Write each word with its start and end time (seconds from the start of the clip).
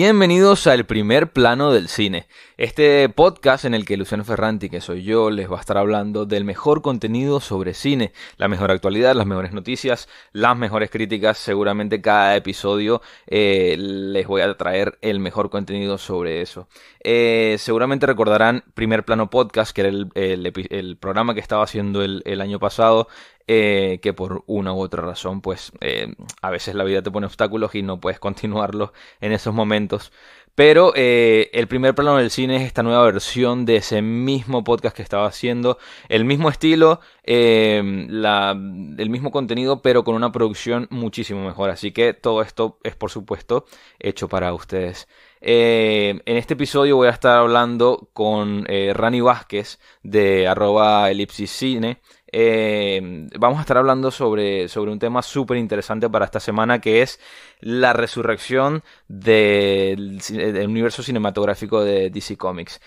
Bienvenidos 0.00 0.68
al 0.68 0.86
primer 0.86 1.32
plano 1.32 1.72
del 1.72 1.88
cine, 1.88 2.28
este 2.56 3.08
podcast 3.08 3.64
en 3.64 3.74
el 3.74 3.84
que 3.84 3.96
Luciano 3.96 4.22
Ferranti, 4.22 4.70
que 4.70 4.80
soy 4.80 5.02
yo, 5.02 5.28
les 5.28 5.50
va 5.50 5.56
a 5.56 5.60
estar 5.60 5.76
hablando 5.76 6.24
del 6.24 6.44
mejor 6.44 6.82
contenido 6.82 7.40
sobre 7.40 7.74
cine, 7.74 8.12
la 8.36 8.46
mejor 8.46 8.70
actualidad, 8.70 9.16
las 9.16 9.26
mejores 9.26 9.52
noticias, 9.52 10.08
las 10.30 10.56
mejores 10.56 10.90
críticas, 10.90 11.36
seguramente 11.36 12.00
cada 12.00 12.36
episodio 12.36 13.02
eh, 13.26 13.74
les 13.76 14.24
voy 14.28 14.42
a 14.42 14.56
traer 14.56 14.98
el 15.00 15.18
mejor 15.18 15.50
contenido 15.50 15.98
sobre 15.98 16.42
eso. 16.42 16.68
Eh, 17.02 17.56
seguramente 17.58 18.06
recordarán 18.06 18.62
Primer 18.74 19.04
Plano 19.04 19.30
Podcast, 19.30 19.72
que 19.72 19.80
era 19.80 19.90
el, 19.90 20.96
programa 21.00 21.34
que 21.34 21.40
estaba 21.40 21.64
haciendo 21.64 22.04
el 22.04 22.40
año 22.40 22.60
pasado, 22.60 23.08
eh, 23.50 23.98
que 24.02 24.12
por 24.12 24.44
una 24.46 24.74
u 24.74 24.80
otra 24.80 25.02
razón, 25.02 25.40
pues 25.40 25.72
eh, 25.80 26.14
a 26.42 26.50
veces 26.50 26.74
la 26.74 26.84
vida 26.84 27.00
te 27.00 27.10
pone 27.10 27.24
obstáculos 27.24 27.74
y 27.74 27.80
no 27.80 27.98
puedes 27.98 28.20
continuarlo 28.20 28.92
en 29.22 29.32
esos 29.32 29.54
momentos. 29.54 30.12
Pero 30.54 30.92
eh, 30.94 31.48
el 31.54 31.66
primer 31.66 31.94
plano 31.94 32.18
del 32.18 32.30
cine 32.30 32.56
es 32.56 32.62
esta 32.62 32.82
nueva 32.82 33.04
versión 33.04 33.64
de 33.64 33.76
ese 33.76 34.02
mismo 34.02 34.64
podcast 34.64 34.94
que 34.94 35.02
estaba 35.02 35.26
haciendo, 35.26 35.78
el 36.10 36.26
mismo 36.26 36.50
estilo, 36.50 37.00
la, 37.24 38.50
el 38.50 39.10
mismo 39.10 39.30
contenido, 39.30 39.80
pero 39.80 40.04
con 40.04 40.14
una 40.14 40.30
producción 40.30 40.86
muchísimo 40.90 41.42
mejor. 41.42 41.70
Así 41.70 41.92
que 41.92 42.12
todo 42.12 42.42
esto 42.42 42.78
es, 42.82 42.96
por 42.96 43.10
supuesto, 43.10 43.64
hecho 43.98 44.28
para 44.28 44.52
ustedes. 44.52 45.08
en 45.40 46.20
este 46.26 46.54
episodio 46.54 46.96
voy 46.96 47.06
a 47.06 47.12
estar 47.12 47.38
hablando 47.38 48.10
con 48.12 48.66
Rani 48.66 49.20
Vázquez 49.20 49.78
de 50.02 50.48
arroba 50.48 51.10
elipsiscine. 51.10 52.00
Eh, 52.40 53.00
vamos 53.36 53.58
a 53.58 53.62
estar 53.62 53.76
hablando 53.78 54.12
sobre, 54.12 54.68
sobre 54.68 54.92
un 54.92 55.00
tema 55.00 55.22
súper 55.22 55.56
interesante 55.56 56.08
para 56.08 56.24
esta 56.24 56.38
semana 56.38 56.80
que 56.80 57.02
es 57.02 57.18
la 57.58 57.92
resurrección 57.92 58.84
del, 59.08 60.20
universo 60.64 61.02
cinematográfico 61.02 61.82
de 61.82 62.10
DC 62.10 62.36
Comics. 62.36 62.80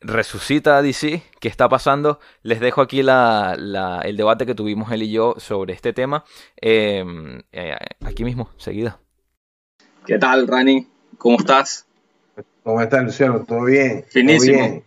Resucita 0.00 0.80
DC, 0.80 1.22
¿qué 1.38 1.48
está 1.48 1.68
pasando? 1.68 2.18
Les 2.42 2.60
dejo 2.60 2.80
aquí 2.80 3.00
el 3.00 4.16
debate 4.16 4.46
que 4.46 4.54
tuvimos 4.54 4.90
él 4.90 5.02
y 5.02 5.12
yo 5.12 5.34
sobre 5.36 5.74
este 5.74 5.92
tema. 5.92 6.24
Em, 6.56 7.42
eh, 7.52 7.76
aquí 8.06 8.24
mismo, 8.24 8.48
seguida. 8.56 9.00
¿Qué 10.06 10.18
tal, 10.18 10.48
Rani? 10.48 10.88
¿Cómo 11.18 11.36
estás? 11.36 11.86
¿Cómo 12.62 12.80
estás, 12.80 13.04
Luciano? 13.04 13.44
¿Todo 13.46 13.64
bien? 13.64 14.06
Finísimo. 14.08 14.82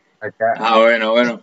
Ah, 0.57 0.79
bueno, 0.79 1.11
bueno. 1.11 1.39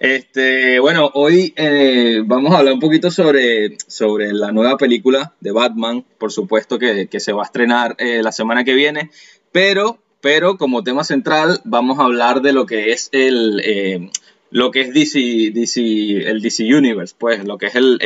Este, 0.00 0.80
bueno, 0.80 1.10
hoy 1.12 1.52
eh, 1.56 2.22
vamos 2.24 2.54
a 2.54 2.58
hablar 2.60 2.72
un 2.72 2.80
poquito 2.80 3.10
sobre, 3.10 3.76
sobre 3.86 4.32
la 4.32 4.50
nueva 4.50 4.78
película 4.78 5.34
de 5.40 5.52
Batman, 5.52 6.06
por 6.16 6.32
supuesto 6.32 6.78
que, 6.78 7.06
se 7.20 7.32
va 7.34 7.42
a 7.42 7.44
estrenar 7.44 7.96
eh, 7.98 8.22
la 8.22 8.32
semana 8.32 8.64
que 8.64 8.72
viene, 8.72 9.10
pero, 9.52 9.98
pero 10.22 10.56
como 10.56 10.82
tema 10.82 11.04
central 11.04 11.60
vamos 11.64 11.98
a 11.98 12.04
hablar 12.04 12.40
de 12.40 12.54
lo 12.54 12.64
que 12.64 12.92
es 12.92 13.10
el, 13.12 13.60
eh, 13.62 14.08
lo 14.50 14.70
que 14.70 14.80
es 14.80 14.94
DC, 14.94 15.50
DC, 15.52 16.30
el 16.30 16.40
DC 16.40 16.64
Universe, 16.74 17.14
pues 17.18 17.44
lo 17.44 17.58
que 17.58 17.66
es 17.66 17.74
el, 17.74 17.98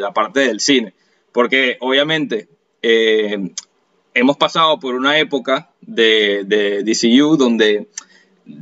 la 0.00 0.14
parte 0.14 0.40
del 0.40 0.60
cine, 0.60 0.94
porque 1.30 1.76
obviamente 1.80 2.48
hemos 2.80 4.38
pasado 4.38 4.80
por 4.80 4.94
una 4.94 5.18
época 5.18 5.68
de, 5.82 6.44
de 6.46 6.82
DCU 6.84 7.36
donde 7.36 7.86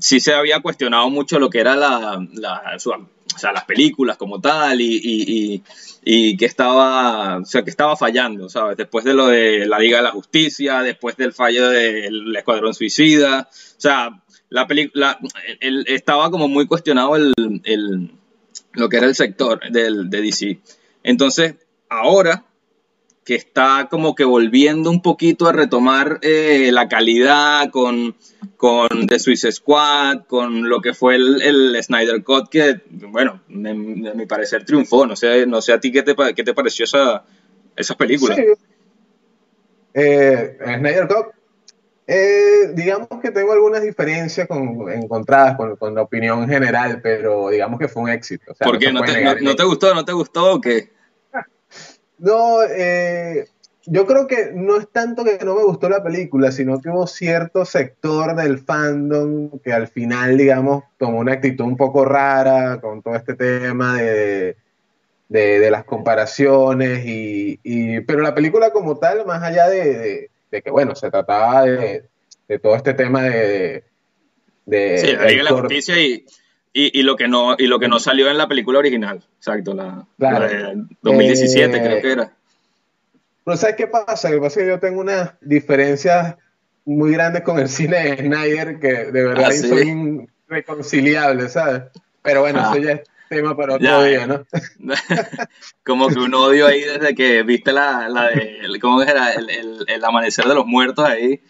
sí 0.01 0.21
se 0.21 0.35
había 0.35 0.61
cuestionado 0.61 1.09
mucho 1.11 1.39
lo 1.39 1.51
que 1.51 1.61
era 1.61 1.77
la, 1.77 2.19
o 2.19 3.39
sea, 3.39 3.53
las 3.53 3.65
películas 3.65 4.17
como 4.17 4.41
tal 4.41 4.81
y, 4.81 5.63
que 6.05 6.45
estaba, 6.45 7.39
o 7.39 7.45
sea, 7.45 7.63
que 7.63 7.71
estaba 7.71 7.97
fallando, 7.97 8.49
¿sabes? 8.49 8.77
Después 8.77 9.05
de 9.05 9.15
lo 9.15 9.29
de 9.29 9.67
la 9.67 9.79
Liga 9.79 9.99
de 9.99 10.05
la 10.05 10.11
Justicia, 10.11 10.81
después 10.81 11.17
del 11.17 11.33
fallo 11.33 11.69
del 11.69 12.35
Escuadrón 12.37 12.75
Suicida, 12.75 13.49
o 13.51 13.81
sea, 13.81 14.23
la 14.49 14.67
película, 14.67 15.19
estaba 15.61 16.31
como 16.31 16.49
muy 16.49 16.67
cuestionado 16.67 17.17
el, 17.17 18.13
lo 18.73 18.89
que 18.89 18.97
era 18.97 19.07
el 19.07 19.15
sector 19.15 19.61
del, 19.71 20.11
de 20.11 20.21
DC. 20.21 20.61
Entonces, 21.03 21.55
ahora 21.89 22.45
que 23.25 23.35
está 23.37 23.89
como 23.91 24.15
que 24.15 24.25
volviendo 24.25 24.91
un 24.91 25.01
poquito 25.01 25.47
a 25.47 25.53
retomar 25.53 26.19
eh, 26.23 26.71
la 26.73 26.89
calidad 26.89 27.71
con, 27.71 28.17
con 28.57 29.07
The 29.07 29.19
Swiss 29.19 29.47
Squad, 29.51 30.25
con 30.27 30.69
lo 30.69 30.81
que 30.81 30.93
fue 30.93 31.17
el, 31.17 31.79
Snyder 31.83 32.25
Cut, 32.25 32.49
que, 32.49 32.81
bueno, 32.91 33.41
de, 33.49 33.75
mi 33.75 34.27
parecer 34.27 34.65
triunfó. 34.65 35.07
No 35.07 35.15
sé, 35.15 35.47
no 35.47 35.61
sé 35.63 35.73
a 35.73 35.81
ti 35.81 35.93
qué 35.93 36.03
te, 36.03 36.15
qué 36.35 36.43
te 36.43 36.55
pareció 36.55 36.85
esa, 36.85 37.25
esa 37.77 37.95
película. 37.95 38.35
Sí. 38.35 38.43
Eh, 39.95 40.59
Snyder 40.79 41.07
Cut, 41.07 41.27
eh, 42.07 42.73
digamos 42.75 43.09
que 43.23 43.31
tengo 43.31 43.53
algunas 43.53 43.83
diferencias 43.83 44.49
con, 44.49 44.91
encontradas 44.91 45.57
con, 45.57 45.77
con, 45.77 45.95
la 45.95 46.03
opinión 46.03 46.49
general, 46.49 47.01
pero 47.01 47.51
digamos 47.51 47.79
que 47.79 47.87
fue 47.87 48.03
un 48.03 48.09
éxito. 48.09 48.53
¿Por 48.59 48.79
qué? 48.79 48.93
¿No, 48.93 49.03
te, 49.03 49.23
no, 49.41 49.55
te, 49.55 49.65
gustó? 49.65 49.95
¿No 49.95 50.05
te 50.05 50.13
gustó 50.13 50.55
o 50.55 50.61
qué? 50.61 50.91
No, 52.23 52.63
eh, 52.63 53.47
yo 53.85 54.07
creo 54.07 54.29
que 54.29 54.53
no 54.55 54.79
es 54.79 54.89
tanto 54.93 55.25
que 55.25 55.45
no 55.45 55.57
me 55.57 55.65
gustó 55.65 55.89
la 55.89 56.05
película, 56.05 56.53
sino 56.53 56.81
que 56.81 56.89
hubo 56.89 57.09
cierto 57.09 57.65
sector 57.65 58.37
del 58.37 58.61
fandom 58.61 59.59
que 59.59 59.73
al 59.73 59.89
final, 59.89 60.39
digamos, 60.39 60.85
tomó 60.99 61.19
una 61.19 61.33
actitud 61.33 61.65
un 61.65 61.77
poco 61.77 62.05
rara 62.05 62.81
con 62.81 63.03
todo 63.03 63.17
este 63.17 63.35
tema 63.35 64.01
de, 64.01 64.57
las 65.29 65.83
comparaciones, 65.83 67.03
y, 67.05 68.01
pero 68.03 68.23
la 68.23 68.37
película 68.37 68.71
como 68.71 68.99
tal, 68.99 69.27
más 69.27 69.43
allá 69.43 69.69
de, 69.69 70.31
que, 70.49 70.71
bueno, 70.71 70.95
se 70.95 71.11
trataba 71.11 71.65
de, 71.65 72.05
todo 72.63 72.77
este 72.77 72.95
tema 72.95 73.25
de... 73.25 73.83
de 74.65 74.99
sí, 74.99 75.43
la 75.43 75.51
Justicia 75.51 75.99
y 75.99 76.25
y, 76.75 77.03
lo 77.03 77.17
que 77.17 77.29
no, 77.29 77.55
y 77.59 77.67
lo 77.67 77.79
que 77.79 77.89
no 77.89 77.99
salió 77.99 78.31
en 78.31 78.39
la 78.39 78.49
película 78.49 78.79
original, 78.79 79.23
exacto, 79.37 79.75
la, 79.75 80.07
de 80.17 80.85
2017 81.03 81.83
creo 81.83 82.01
que 82.01 82.13
era. 82.13 82.33
Pero 83.45 83.57
¿sabes 83.57 83.77
qué 83.77 83.87
pasa? 83.87 84.31
Lo 84.31 84.37
que 84.37 84.41
pasa 84.43 84.61
es 84.61 84.65
que 84.65 84.71
yo 84.71 84.81
tengo 84.81 85.01
unas 85.01 85.33
diferencias 85.41 86.37
muy 86.85 87.13
grandes 87.13 87.43
con 87.43 87.59
el 87.59 87.69
cine 87.69 87.97
de 87.97 88.17
Snyder 88.19 88.81
que 88.81 89.05
de 89.11 89.25
verdad 89.25 89.49
ah, 89.49 89.53
son 89.53 90.29
irreconciliables, 90.49 91.53
¿sabdes? 91.53 91.83
Pero 92.23 92.41
bueno, 92.41 92.61
eso 92.61 92.73
ah. 92.73 92.79
ya 92.79 92.93
es 92.93 93.03
tema 93.29 93.57
para 93.57 93.75
otro 93.75 94.05
día, 94.05 94.27
¿no? 94.27 94.45
Como 95.85 96.09
que 96.09 96.19
un 96.19 96.35
odio 96.35 96.67
ahí 96.67 96.83
desde 96.83 97.15
que 97.15 97.43
viste 97.43 97.73
la, 97.73 98.09
la 98.09 98.29
de, 98.29 98.79
¿cómo 98.81 99.03
era? 99.03 99.33
El, 99.33 99.51
el, 99.51 99.85
el, 99.89 100.05
amanecer 100.05 100.45
de 100.45 100.55
los 100.55 100.67
muertos 100.67 101.05
ahí. 101.09 101.41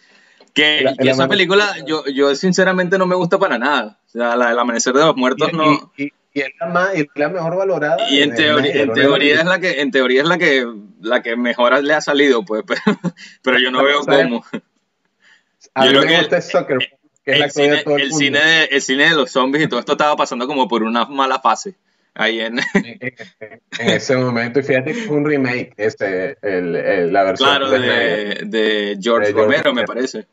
Que, 0.55 0.95
esa 0.99 1.29
película, 1.29 1.77
yo, 1.87 2.05
yo 2.07 2.35
sinceramente 2.35 2.99
no 2.99 3.07
me 3.07 3.15
gusta 3.15 3.39
para 3.39 3.59
nada. 3.59 3.99
O 4.07 4.11
sea, 4.11 4.37
la 4.37 4.49
del 4.49 4.59
Amanecer 4.59 4.93
de 4.93 5.05
los 5.05 5.17
Muertos 5.17 5.53
no. 5.53 5.93
Y, 5.97 6.13
es 6.35 6.49
la, 6.61 6.67
más, 6.67 6.91
la 7.15 7.29
mejor 7.29 7.57
valorada. 7.57 8.11
Y 8.11 8.23
en, 8.23 8.35
teoría, 8.35 8.83
en 8.83 8.93
teoría 8.93 9.41
es 9.41 9.45
la 9.45 9.61
que, 9.61 9.81
en 9.81 9.91
teoría 9.91 10.23
es 10.23 10.29
la 10.29 10.39
que, 10.39 10.67
la 11.01 11.23
que 11.23 11.37
mejor 11.37 11.83
le 11.83 11.95
ha 11.95 12.01
salido, 12.01 12.45
pues, 12.45 12.65
pero, 13.43 13.59
yo 13.59 13.71
no 13.71 13.83
veo 13.85 14.01
cómo. 14.01 14.45
A 15.75 15.87
yo 15.87 15.93
creo 15.93 16.03
que 16.03 16.37
el, 16.37 16.43
soccer, 16.43 16.79
que 17.25 17.33
el, 17.33 17.51
cine, 17.51 17.77
de 17.77 17.83
todo 17.83 17.97
el, 17.97 18.13
cine 18.13 18.39
de, 18.39 18.65
el 18.65 18.83
cine 18.83 19.09
de 19.11 19.15
los 19.15 19.31
zombies 19.31 19.65
y 19.65 19.69
todo 19.69 19.81
esto 19.81 19.93
estaba 19.93 20.17
pasando 20.17 20.47
como 20.47 20.69
por 20.69 20.83
una 20.83 21.05
mala 21.07 21.39
fase. 21.39 21.77
Ahí 22.15 22.41
en... 22.41 22.59
en, 22.75 23.15
ese 23.79 24.17
momento, 24.17 24.61
y 24.61 24.63
fíjate 24.63 24.93
que 24.93 25.03
fue 25.03 25.17
un 25.17 25.25
remake, 25.25 25.73
este, 25.79 26.37
el, 26.43 27.11
la 27.11 27.25
versión 27.25 27.49
claro, 27.49 27.71
de, 27.71 28.43
de, 28.45 28.99
George, 29.01 29.33
Romero, 29.33 29.73
me 29.73 29.85
parece. 29.85 30.27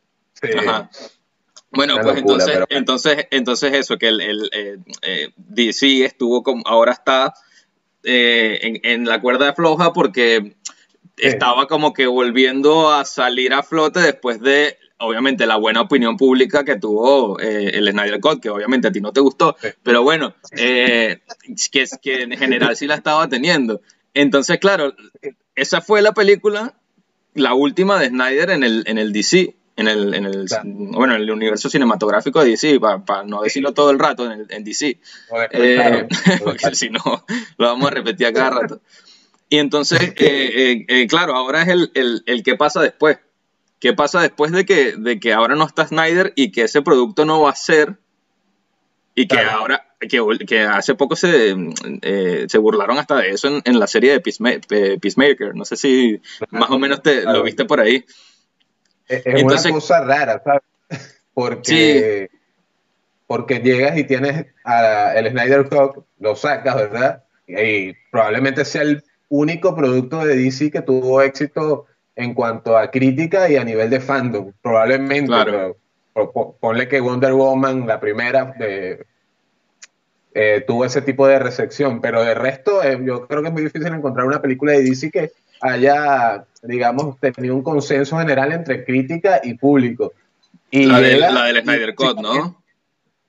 Bueno, 1.71 1.97
pues 2.01 2.18
entonces, 2.18 2.59
entonces, 2.69 3.27
entonces 3.30 3.74
eso, 3.74 3.97
que 3.97 4.07
el, 4.07 4.21
el 4.21 4.50
eh, 4.53 4.77
eh, 5.03 5.30
DC 5.38 6.03
estuvo 6.03 6.41
como, 6.41 6.63
ahora 6.65 6.94
está 6.94 7.33
eh, 8.03 8.80
en, 8.83 9.06
la 9.06 9.21
cuerda 9.21 9.53
floja 9.53 9.94
porque 9.94 10.56
estaba 11.18 11.68
como 11.68 11.94
que 11.94 12.07
volviendo 12.07 12.91
a 12.91 13.06
salir 13.06 13.53
a 13.53 13.62
flote 13.62 14.00
después 14.00 14.41
de, 14.41 14.77
obviamente, 14.97 15.45
la 15.45 15.57
buena 15.57 15.81
opinión 15.81 16.18
pública 16.18 16.63
que 16.63 16.77
tuvo 16.77 17.38
el 17.39 17.88
Snyder 17.88 18.19
Cut, 18.19 18.41
que 18.41 18.50
obviamente 18.50 18.88
a 18.88 18.91
ti 18.91 19.00
no 19.00 19.13
te 19.13 19.19
gustó, 19.19 19.56
pero 19.83 20.01
bueno, 20.01 20.33
que, 20.56 21.21
que 22.01 22.21
en 22.24 22.31
general 22.31 22.77
sí 22.77 22.88
la 22.88 22.95
estaba 22.95 23.27
teniendo. 23.30 23.81
Entonces, 24.15 24.57
claro, 24.57 24.95
esa 25.53 25.81
fue 25.81 26.01
la 26.01 26.13
película, 26.13 26.80
la 27.36 27.53
última 27.53 28.00
de 28.00 28.07
Snyder 28.07 28.50
en 28.50 28.63
el, 28.63 28.83
en 28.88 28.97
el 28.97 29.13
DC 29.13 29.58
en 29.79 29.87
el, 29.87 30.13
en 30.13 30.25
el 30.25 30.45
bueno, 30.63 31.15
en 31.15 31.21
el 31.21 31.31
universo 31.31 31.69
cinematográfico 31.69 32.43
de 32.43 32.51
DC, 32.51 32.79
para 32.79 33.23
no 33.23 33.41
decirlo 33.41 33.73
todo 33.73 33.91
el 33.91 33.99
rato 33.99 34.29
en, 34.29 34.45
en 34.49 34.63
DC, 34.63 34.99
eh, 35.51 36.07
porque 36.43 36.75
si 36.75 36.89
no, 36.89 37.25
lo 37.57 37.67
vamos 37.67 37.87
a 37.87 37.91
repetir 37.91 38.27
a 38.27 38.33
cada 38.33 38.49
rato. 38.49 38.81
Y 39.47 39.57
entonces, 39.57 40.13
eh, 40.17 40.85
eh, 40.87 41.07
claro, 41.07 41.35
ahora 41.35 41.61
es 41.61 41.69
el, 41.69 41.91
el, 41.95 42.23
el 42.25 42.43
qué 42.43 42.55
pasa 42.55 42.81
después. 42.81 43.19
¿Qué 43.79 43.93
pasa 43.93 44.21
después 44.21 44.51
de 44.51 44.65
que, 44.65 44.97
de 44.97 45.19
que 45.21 45.31
ahora 45.31 45.55
no 45.55 45.65
está 45.65 45.87
Snyder 45.87 46.33
y 46.35 46.51
que 46.51 46.63
ese 46.63 46.81
producto 46.81 47.23
no 47.23 47.41
va 47.41 47.51
a 47.51 47.55
ser 47.55 47.97
y 49.15 49.27
que 49.27 49.39
ahora 49.39 49.85
que, 49.99 50.61
hace 50.61 50.95
poco 50.95 51.15
se, 51.15 51.55
eh, 52.01 52.45
se 52.47 52.57
burlaron 52.57 52.97
hasta 52.97 53.17
de 53.17 53.29
eso 53.29 53.61
en, 53.63 53.79
la 53.79 53.87
serie 53.87 54.11
de 54.11 54.19
Peacemaker. 54.21 55.55
No 55.55 55.65
sé 55.65 55.75
si 55.75 56.21
más 56.51 56.69
o 56.69 56.79
menos 56.79 57.01
te 57.01 57.23
lo 57.23 57.43
viste 57.43 57.65
por 57.65 57.79
ahí. 57.79 58.05
Es, 59.09 59.44
una 59.44 59.61
cosa 59.71 60.03
rara, 60.03 60.41
¿sabes? 60.44 60.61
Porque, 61.33 62.29
porque 63.27 63.59
llegas 63.59 63.97
y 63.97 64.03
tienes 64.03 64.47
el 65.15 65.29
Snyder 65.31 65.69
Cut, 65.69 66.03
lo 66.19 66.35
sacas, 66.35 66.75
¿verdad? 66.75 67.23
Y 67.47 67.94
probablemente 68.11 68.65
sea 68.65 68.81
el 68.81 69.03
único 69.29 69.73
producto 69.73 70.25
de 70.25 70.35
DC 70.35 70.69
que 70.69 70.81
tuvo 70.81 71.21
éxito 71.21 71.85
en 72.15 72.33
cuanto 72.33 72.77
a 72.77 72.91
crítica 72.91 73.50
y 73.50 73.56
a 73.56 73.63
nivel 73.63 73.89
de 73.89 74.01
fandom. 74.01 74.51
Probablemente, 74.61 75.73
ponle 76.59 76.89
que 76.89 77.00
Wonder 77.00 77.31
Woman, 77.31 77.88
la 77.88 78.01
primera, 78.01 78.53
de, 78.59 79.05
eh, 80.33 80.63
tuvo 80.67 80.85
ese 80.85 81.01
tipo 81.01 81.25
de 81.27 81.39
recepción, 81.39 82.01
pero 82.01 82.23
de 82.23 82.33
resto 82.33 82.83
eh, 82.83 83.00
yo 83.03 83.27
creo 83.27 83.41
que 83.41 83.47
es 83.47 83.53
muy 83.53 83.63
difícil 83.63 83.94
encontrar 83.94 84.25
una 84.25 84.41
película 84.41 84.73
de 84.73 84.83
DC 84.83 85.09
que 85.12 85.31
haya, 85.61 86.45
digamos, 86.63 87.19
tenido 87.19 87.56
un 87.56 87.63
consenso 87.63 88.17
general 88.17 88.51
entre 88.51 88.83
crítica 88.85 89.41
y 89.44 89.56
público. 89.56 90.13
Y 90.71 90.85
la, 90.85 91.00
del 91.01 91.63
Snyder 91.63 91.95
Cut, 91.95 92.19
¿no? 92.19 92.61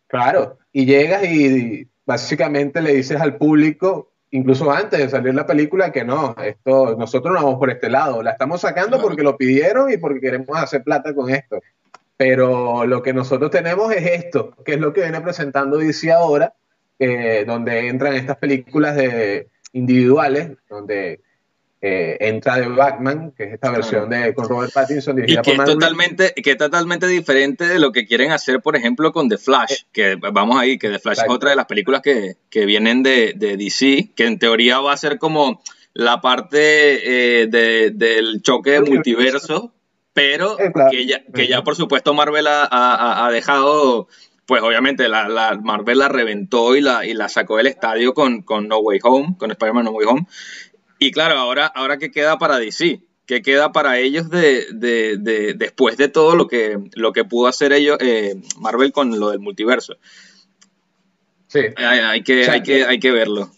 Claro, 0.06 0.59
y 0.73 0.87
llegas 0.87 1.25
y 1.25 1.88
básicamente 2.05 2.82
le 2.82 2.94
dices 2.94 3.21
al 3.21 3.37
público, 3.37 4.11
incluso 4.31 4.71
antes 4.71 4.99
de 4.99 5.09
salir 5.09 5.35
la 5.35 5.47
película, 5.47 5.93
que 5.93 6.05
no, 6.05 6.35
esto, 6.43 6.97
nosotros 6.99 7.35
no 7.35 7.44
vamos 7.44 7.59
por 7.59 7.71
este 7.71 7.88
lado, 7.88 8.23
la 8.23 8.33
estamos 8.33 8.61
sacando 8.61 9.00
porque 9.00 9.23
lo 9.23 9.37
pidieron 9.37 9.93
y 9.93 9.97
porque 9.97 10.21
queremos 10.21 10.56
hacer 10.59 10.83
plata 10.83 11.15
con 11.15 11.31
esto. 11.31 11.61
Pero 12.17 12.85
lo 12.85 13.03
que 13.03 13.15
nosotros 13.15 13.50
tenemos 13.50 13.93
es 13.93 14.25
esto, 14.25 14.55
que 14.65 14.75
es 14.75 14.81
lo 14.81 14.93
que 14.93 15.03
viene 15.03 15.21
presentando 15.21 15.79
DC 15.79 16.12
ahora, 16.12 16.53
eh, 16.99 17.44
donde 17.47 17.88
entran 17.88 18.15
estas 18.15 18.37
películas 18.37 18.94
de 18.94 19.49
individuales, 19.73 20.50
donde 20.69 21.21
eh, 21.82 22.19
entra 22.21 22.59
de 22.59 22.69
Batman, 22.69 23.32
que 23.35 23.44
es 23.44 23.53
esta 23.55 23.71
versión 23.71 24.11
de 24.11 24.35
con 24.35 24.47
Robert 24.47 24.71
Pattinson 24.73 25.17
dirigida 25.17 25.41
y 25.41 25.43
que 25.43 25.53
es 25.53 25.65
totalmente 25.65 26.35
que 26.35 26.50
es 26.50 26.59
totalmente 26.59 27.06
diferente 27.06 27.67
de 27.67 27.79
lo 27.79 27.91
que 27.91 28.06
quieren 28.06 28.32
hacer, 28.32 28.61
por 28.61 28.77
ejemplo, 28.77 29.12
con 29.12 29.31
The 29.31 29.38
Flash, 29.38 29.73
eh, 29.73 29.77
que 29.91 30.17
vamos 30.17 30.61
ahí, 30.61 30.79
que 30.79 30.91
The 30.91 30.99
Flash 30.99 31.21
es 31.25 31.31
otra 31.31 31.50
de 31.50 31.56
las 31.56 31.67
películas 31.67 32.03
que, 32.03 32.37
que 32.50 32.67
vienen 32.67 33.03
de, 33.03 33.32
de, 33.35 33.56
DC, 33.56 34.11
que 34.15 34.27
en 34.27 34.38
teoría 34.38 34.81
va 34.81 34.93
a 34.93 34.97
ser 34.99 35.19
como 35.19 35.62
la 35.94 36.21
parte 36.21 37.49
del 37.49 38.43
choque 38.43 38.73
de 38.73 38.81
multiverso, 38.83 39.73
pero 40.12 40.59
que, 40.91 41.06
ya, 41.06 41.25
que 41.35 41.49
ya 41.49 41.62
por 41.62 41.76
supuesto 41.76 42.12
Marvel 42.12 42.47
ha, 42.47 42.65
ha, 42.65 43.26
ha 43.26 43.31
dejado 43.31 44.06
pues 44.50 44.65
obviamente 44.65 45.09
la, 45.09 45.61
Marvel 45.62 45.99
la 45.99 46.09
reventó 46.09 46.75
y 46.75 46.81
la, 46.81 47.06
y 47.06 47.15
la 47.15 47.29
sacó 47.29 47.59
del 47.59 47.69
estadio 47.69 48.15
con, 48.15 48.43
con 48.43 48.67
No 48.67 48.79
Way 48.79 48.99
Home, 49.05 49.37
con 49.38 49.53
Spider-Man 49.53 49.85
No 49.85 49.93
Way 49.93 50.06
Home. 50.09 50.26
Y 51.02 51.12
claro, 51.12 51.37
ahora, 51.37 51.67
ahora 51.67 51.97
¿qué 51.97 52.11
queda 52.11 52.38
para 52.38 52.58
DC? 52.58 53.00
¿Qué 53.25 53.41
queda 53.41 53.73
para 53.73 53.99
ellos 53.99 54.29
de, 54.29 54.67
de, 54.70 55.55
después 55.56 55.97
de 55.97 56.08
todo 56.08 56.37
lo 56.37 56.47
que, 56.47 56.79
lo 56.94 57.12
que 57.14 57.25
pudo 57.25 57.49
hacer 57.49 57.73
ellos, 57.73 57.97
eh, 58.00 58.35
Marvel 58.58 58.93
con 58.93 59.19
lo 59.19 59.31
del 59.31 59.41
multiverso? 59.41 59.97
Sí. 61.47 61.61
Hay, 61.76 62.23
que, 62.23 62.50
hay, 62.50 62.62
que, 62.62 62.85
hay 62.85 63.00
que 63.00 63.11
verlo. 63.12 63.50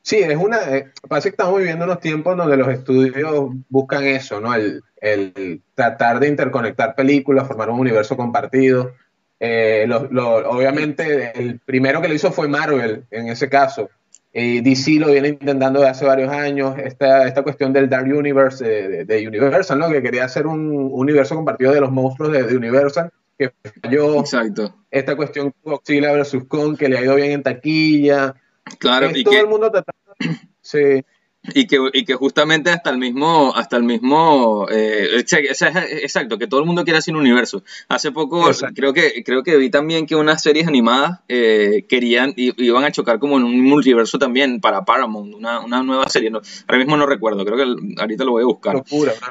Sí, 0.00 0.16
es 0.16 0.36
una. 0.36 0.58
Eh, 0.74 0.90
parece 1.06 1.28
que 1.28 1.34
estamos 1.34 1.58
viviendo 1.58 1.84
unos 1.84 2.00
tiempos 2.00 2.34
donde 2.34 2.56
los 2.56 2.68
estudios 2.68 3.50
buscan 3.68 4.04
eso, 4.04 4.40
¿no? 4.40 4.54
El, 4.54 4.82
el 5.02 5.60
tratar 5.74 6.18
de 6.18 6.28
interconectar 6.28 6.94
películas, 6.94 7.46
formar 7.46 7.68
un 7.68 7.78
universo 7.78 8.16
compartido. 8.16 8.94
Eh, 9.38 9.86
obviamente, 9.92 11.38
el 11.38 11.60
primero 11.60 12.00
que 12.00 12.08
lo 12.08 12.14
hizo 12.14 12.32
fue 12.32 12.48
Marvel 12.48 13.04
en 13.10 13.28
ese 13.28 13.50
caso. 13.50 13.90
Y 14.34 14.62
DC 14.62 14.92
lo 14.92 15.10
viene 15.10 15.28
intentando 15.28 15.80
desde 15.80 15.90
hace 15.90 16.04
varios 16.06 16.32
años. 16.32 16.74
Esta, 16.78 17.26
esta 17.26 17.42
cuestión 17.42 17.72
del 17.72 17.88
Dark 17.88 18.06
Universe 18.06 18.64
de, 19.04 19.28
Universal, 19.28 19.78
¿no? 19.78 19.90
que 19.90 20.02
quería 20.02 20.24
hacer 20.24 20.46
un 20.46 20.88
universo 20.90 21.34
compartido 21.34 21.72
de 21.72 21.80
los 21.80 21.92
monstruos 21.92 22.32
de, 22.32 22.56
Universal, 22.56 23.12
que 23.38 23.52
falló. 23.82 24.20
Exacto. 24.20 24.74
Esta 24.90 25.16
cuestión 25.16 25.52
Godzilla 25.62 26.12
vs. 26.12 26.44
Kong, 26.48 26.78
que 26.78 26.88
le 26.88 26.98
ha 26.98 27.02
ido 27.02 27.14
bien 27.16 27.32
en 27.32 27.42
taquilla. 27.42 28.34
Claro, 28.78 29.10
y 29.14 29.22
todo 29.22 29.38
el 29.38 29.48
mundo 29.48 29.70
tratando. 29.70 30.14
Sí. 30.64 31.04
Y 31.54 31.66
que, 31.66 31.78
y 31.92 32.04
que 32.04 32.14
justamente 32.14 32.70
hasta 32.70 32.90
el 32.90 32.98
mismo, 32.98 33.52
hasta 33.54 33.76
el 33.76 33.82
mismo, 33.82 34.66
eh, 34.70 35.08
exacto, 35.18 36.38
que 36.38 36.46
todo 36.46 36.60
el 36.60 36.66
mundo 36.66 36.84
quiere 36.84 36.98
hacer 36.98 37.14
un 37.14 37.20
universo. 37.20 37.64
Hace 37.88 38.12
poco 38.12 38.48
creo 38.74 38.92
que, 38.92 39.24
creo 39.24 39.42
que 39.42 39.56
vi 39.56 39.68
también 39.68 40.06
que 40.06 40.14
unas 40.14 40.40
series 40.40 40.68
animadas 40.68 41.20
eh, 41.28 41.84
querían, 41.88 42.32
iban 42.36 42.84
a 42.84 42.92
chocar 42.92 43.18
como 43.18 43.38
en 43.38 43.44
un 43.44 43.60
multiverso 43.60 44.18
también 44.18 44.60
para 44.60 44.84
Paramount, 44.84 45.34
una, 45.34 45.60
una 45.60 45.82
nueva 45.82 46.08
serie. 46.08 46.30
No, 46.30 46.40
ahora 46.68 46.78
mismo 46.78 46.96
no 46.96 47.06
recuerdo, 47.06 47.44
creo 47.44 47.56
que 47.56 48.00
ahorita 48.00 48.24
lo 48.24 48.32
voy 48.32 48.42
a 48.42 48.46
buscar. 48.46 48.82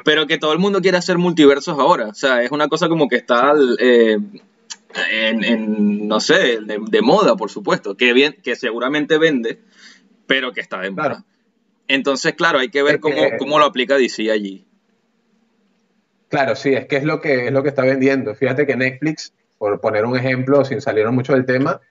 Pero 0.04 0.26
que 0.26 0.36
todo 0.36 0.52
el 0.52 0.58
mundo 0.58 0.82
quiere 0.82 0.98
hacer 0.98 1.16
multiversos 1.16 1.78
ahora. 1.78 2.08
O 2.08 2.14
sea, 2.14 2.42
es 2.42 2.50
una 2.50 2.68
cosa 2.68 2.88
como 2.88 3.08
que 3.08 3.16
está 3.16 3.54
eh, 3.78 4.18
en, 5.10 6.08
no 6.08 6.20
sé, 6.20 6.58
de, 6.60 7.02
moda, 7.02 7.36
por 7.36 7.50
supuesto, 7.50 7.96
que 7.96 8.12
bien, 8.12 8.36
que 8.42 8.54
seguramente 8.54 9.16
vende, 9.16 9.60
pero 10.26 10.52
que 10.52 10.60
está 10.60 10.80
de 10.80 10.90
moda. 10.90 11.24
Entonces, 11.92 12.32
claro, 12.34 12.58
hay 12.58 12.70
que 12.70 12.82
ver 12.82 13.00
cómo, 13.00 13.58
lo 13.58 13.64
aplica 13.66 13.96
DC 13.96 14.30
allí. 14.30 14.66
Claro, 16.28 16.56
sí, 16.56 16.72
es 16.72 16.86
que 16.86 16.96
es 16.96 17.04
lo 17.04 17.20
que 17.20 17.48
es 17.48 17.52
lo 17.52 17.62
que 17.62 17.68
está 17.68 17.82
vendiendo. 17.82 18.34
Fíjate 18.34 18.66
que 18.66 18.76
Netflix, 18.76 19.34
por 19.58 19.78
poner 19.78 20.06
un 20.06 20.16
ejemplo, 20.16 20.64
sin 20.64 20.80
salir 20.80 21.06
mucho 21.10 21.34
del 21.34 21.44
tema, 21.44 21.82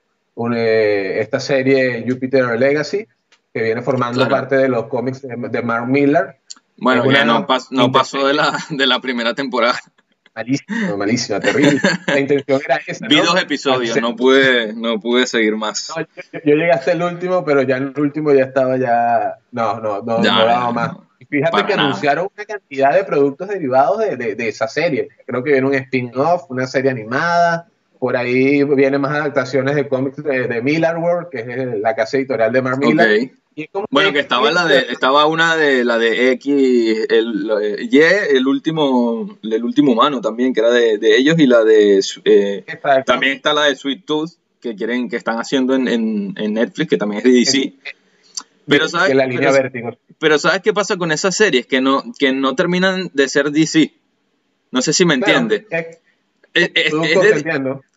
eh, 0.56 1.18
esta 1.20 1.38
serie 1.38 2.04
Jupiter 2.08 2.58
Legacy, 2.58 3.06
que 3.54 3.62
viene 3.62 3.82
formando 3.82 4.28
parte 4.28 4.56
de 4.56 4.68
los 4.68 4.86
cómics 4.86 5.22
de, 5.22 5.62
Mark 5.62 5.86
Miller. 5.86 6.38
Bueno, 6.78 7.08
ya 7.12 7.24
no, 7.24 7.46
no 7.70 7.92
pasó 7.92 8.26
de 8.26 8.34
la, 8.34 8.58
de 8.70 8.86
la 8.88 9.00
primera 9.00 9.34
temporada. 9.34 9.78
Malísimo, 10.34 10.96
malísimo, 10.96 11.40
terrible. 11.40 11.80
La 12.06 12.18
intención 12.18 12.60
era 12.64 12.80
esa. 12.86 13.06
Vi 13.06 13.16
dos 13.16 13.40
episodios, 13.40 14.00
no 14.00 14.16
pude, 14.16 14.72
no 14.72 14.98
pude 14.98 15.26
seguir 15.26 15.56
más. 15.56 15.92
yo, 16.32 16.40
llegué 16.44 16.70
hasta 16.70 16.92
el 16.92 17.02
último, 17.02 17.44
pero 17.44 17.62
ya 17.62 17.76
en 17.76 17.92
el 17.94 18.00
último 18.00 18.32
ya 18.32 18.44
estaba 18.44 18.76
ya. 18.78 19.36
No, 19.50 19.78
no, 19.80 20.02
no, 20.02 20.18
no 20.18 20.22
daba 20.22 20.72
más. 20.72 20.96
fíjate 21.28 21.66
que 21.66 21.74
anunciaron 21.74 22.28
una 22.34 22.44
cantidad 22.46 22.94
de 22.94 23.04
productos 23.04 23.48
derivados 23.48 23.98
de, 23.98 24.34
de, 24.34 24.48
esa 24.48 24.68
serie. 24.68 25.08
Creo 25.26 25.44
que 25.44 25.52
viene 25.52 25.66
un 25.66 25.74
spin-off, 25.74 26.44
una 26.50 26.66
serie 26.66 26.90
animada. 26.90 27.68
Por 27.98 28.16
ahí 28.16 28.64
vienen 28.64 29.00
más 29.00 29.12
adaptaciones 29.12 29.76
de 29.76 29.86
cómics 29.86 30.16
de, 30.24 30.48
de 30.48 30.62
Miller 30.62 30.96
World, 30.96 31.28
que 31.30 31.40
es 31.40 31.80
la 31.80 31.94
casa 31.94 32.16
editorial 32.16 32.52
de 32.52 32.62
Mark 32.62 32.78
Miller. 32.78 33.30
Bueno, 33.90 34.12
que 34.12 34.20
estaba 34.20 34.50
la 34.50 34.66
de, 34.66 34.86
estaba 34.90 35.26
una 35.26 35.56
de 35.56 35.84
la 35.84 35.98
de 35.98 36.32
X, 36.32 37.06
el, 37.08 37.88
Y, 37.90 37.98
el 37.98 38.46
último, 38.46 39.38
el 39.42 39.64
último 39.64 39.92
humano 39.92 40.20
también, 40.20 40.54
que 40.54 40.60
era 40.60 40.70
de, 40.70 40.98
ellos, 41.16 41.38
y 41.38 41.46
la 41.46 41.62
de 41.64 42.00
eh, 42.24 42.64
también 43.04 43.34
está 43.34 43.52
la 43.52 43.64
de 43.64 43.76
Sweet 43.76 44.04
Tooth, 44.06 44.30
que 44.60 44.74
quieren, 44.74 45.08
que 45.08 45.16
están 45.16 45.38
haciendo 45.38 45.74
en, 45.74 45.88
en, 45.88 46.54
Netflix, 46.54 46.88
que 46.90 46.96
también 46.96 47.18
es 47.18 47.24
de 47.24 47.32
DC. 47.32 47.74
Pero 48.66 48.88
sabes, 48.88 49.14
pero, 50.18 50.38
sabes 50.38 50.62
qué 50.62 50.72
pasa 50.72 50.96
con 50.96 51.12
esas 51.12 51.36
series, 51.36 51.66
que 51.66 51.80
no, 51.80 52.04
que 52.18 52.32
no 52.32 52.54
terminan 52.54 53.10
de 53.12 53.28
ser 53.28 53.50
DC. 53.50 53.92
No 54.70 54.80
sé 54.80 54.92
si 54.92 55.04
me 55.04 55.14
entiende. 55.14 55.66
es, 56.54 56.70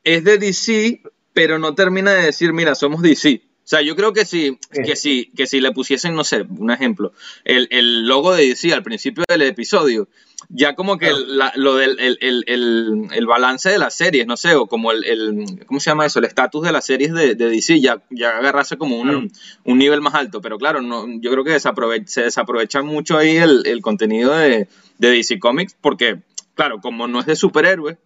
es 0.03 0.23
de 0.23 0.37
DC, 0.37 1.01
pero 1.33 1.59
no 1.59 1.75
termina 1.75 2.13
de 2.13 2.25
decir, 2.25 2.51
mira, 2.51 2.75
somos 2.75 3.01
DC. 3.01 3.44
O 3.65 3.67
sea, 3.67 3.81
yo 3.81 3.95
creo 3.95 4.13
que 4.13 4.25
si, 4.25 4.59
que 4.85 4.95
si, 4.95 5.31
que 5.35 5.47
si 5.47 5.59
le 5.59 5.71
pusiesen, 5.71 6.13
no 6.13 6.23
sé, 6.23 6.45
un 6.47 6.69
ejemplo, 6.69 7.13
el, 7.45 7.67
el 7.71 8.07
logo 8.07 8.35
de 8.35 8.45
DC 8.45 8.71
al 8.71 8.83
principio 8.83 9.23
del 9.27 9.41
episodio, 9.41 10.07
ya 10.49 10.75
como 10.75 10.99
que 10.99 11.11
lo 11.55 11.75
del 11.75 11.97
el, 11.99 13.25
balance 13.25 13.69
de 13.71 13.79
las 13.79 13.95
series, 13.95 14.27
no 14.27 14.37
sé, 14.37 14.53
o 14.53 14.67
como 14.67 14.91
el, 14.91 15.45
¿cómo 15.65 15.79
se 15.79 15.89
llama 15.89 16.05
eso? 16.05 16.19
El 16.19 16.25
estatus 16.25 16.61
de 16.63 16.71
las 16.71 16.85
series 16.85 17.11
de, 17.11 17.33
DC 17.33 17.81
ya, 17.81 18.03
ya 18.11 18.37
agarrase 18.37 18.77
como 18.77 18.99
un, 18.99 19.31
un, 19.63 19.77
nivel 19.79 19.99
más 20.01 20.13
alto. 20.13 20.41
Pero 20.41 20.59
claro, 20.59 20.81
no, 20.81 21.07
yo 21.19 21.31
creo 21.31 21.43
que 21.43 21.59
se 21.59 22.21
desaprovecha 22.21 22.83
mucho 22.83 23.17
ahí 23.17 23.37
el, 23.37 23.81
contenido 23.81 24.35
de, 24.35 24.67
de, 24.99 25.09
DC 25.09 25.39
Comics 25.39 25.75
porque, 25.81 26.19
claro, 26.53 26.81
como 26.81 27.07
no 27.07 27.19
es 27.19 27.25
de 27.25 27.35
superhéroes, 27.35 27.97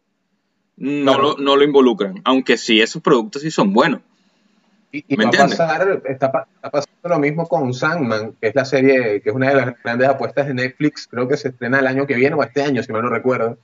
no, 0.77 1.17
lo, 1.17 1.35
no 1.37 1.57
lo 1.57 1.63
involucran. 1.65 2.21
Aunque 2.23 2.57
sí, 2.57 2.79
esos 2.79 3.01
productos 3.01 3.41
sí 3.41 3.51
son 3.51 3.73
buenos. 3.73 4.01
Y, 4.91 5.15
va 5.15 5.29
a 5.29 5.31
pasar, 5.31 6.01
está, 6.05 6.31
pasando 6.31 6.87
lo 7.03 7.19
mismo 7.19 7.47
con 7.47 7.73
Sandman, 7.73 8.33
que 8.41 8.47
es 8.47 8.55
la 8.55 8.65
serie, 8.65 9.21
que 9.21 9.29
es 9.29 9.35
una 9.35 9.49
de 9.49 9.55
las 9.55 9.83
grandes 9.83 10.09
apuestas 10.09 10.47
de 10.47 10.55
Netflix, 10.55 11.07
creo 11.07 11.27
que 11.27 11.37
se 11.37 11.49
estrena 11.49 11.79
el 11.79 11.87
año 11.87 12.07
que 12.07 12.15
viene 12.15 12.35
o 12.35 12.41
este 12.41 12.63
año, 12.63 12.81
si 12.81 12.91
mal 12.91 13.03
no 13.03 13.09
recuerdo. 13.09 13.59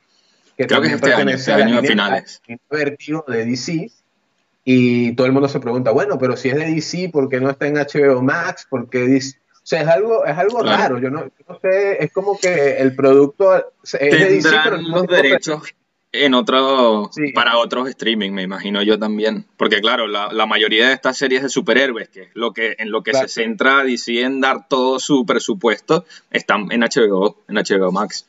Que 0.55 0.67
creo 0.67 0.81
que 0.81 0.93
este 0.93 1.13
año, 1.13 1.31
este 1.31 1.51
año 1.51 1.79
a 1.79 1.81
finales. 1.81 2.41
Vertigo 2.69 3.25
de 3.27 3.45
DC. 3.45 3.91
Y 4.63 5.13
todo 5.13 5.27
el 5.27 5.33
mundo 5.33 5.47
se 5.47 5.59
pregunta, 5.59 5.91
bueno, 5.91 6.17
pero 6.17 6.37
si 6.37 6.49
es 6.49 6.55
de 6.55 6.65
DC, 6.65 7.09
¿por 7.11 7.29
qué 7.29 7.39
no 7.39 7.49
está 7.49 7.67
en 7.67 7.75
HBO 7.75 8.21
Max? 8.21 8.65
porque 8.69 8.99
DC? 8.99 9.37
O 9.37 9.67
sea, 9.67 9.81
es 9.81 9.87
algo, 9.87 10.25
es 10.25 10.37
algo 10.37 10.61
raro. 10.61 10.99
Yo 10.99 11.09
no, 11.09 11.31
sé, 11.61 12.03
es 12.03 12.11
como 12.11 12.37
que 12.37 12.77
el 12.77 12.95
producto 12.95 13.55
es 13.83 13.91
de 13.99 14.29
DC, 14.29 14.49
pero 14.63 14.77
los 14.77 15.07
derechos 15.07 15.63
en 16.23 16.33
otro, 16.33 17.09
para 17.33 17.57
otros 17.57 17.89
streaming, 17.89 18.31
me 18.31 18.43
imagino 18.43 18.81
yo 18.83 18.97
también. 18.97 19.45
Porque 19.57 19.81
claro, 19.81 20.07
la, 20.07 20.45
mayoría 20.45 20.87
de 20.87 20.93
estas 20.93 21.17
series 21.17 21.43
de 21.43 21.49
superhéroes, 21.49 22.09
que 22.09 22.23
es 22.23 22.29
lo 22.33 22.53
que, 22.53 22.75
en 22.77 22.91
lo 22.91 23.03
que 23.03 23.13
se 23.13 23.27
centra 23.27 23.83
DC 23.83 24.21
en 24.21 24.39
dar 24.39 24.67
todo 24.67 24.99
su 24.99 25.25
presupuesto, 25.25 26.05
están 26.31 26.71
en 26.71 26.81
HBO, 26.81 27.37
en 27.47 27.55
HBO 27.55 27.91
Max. 27.91 28.25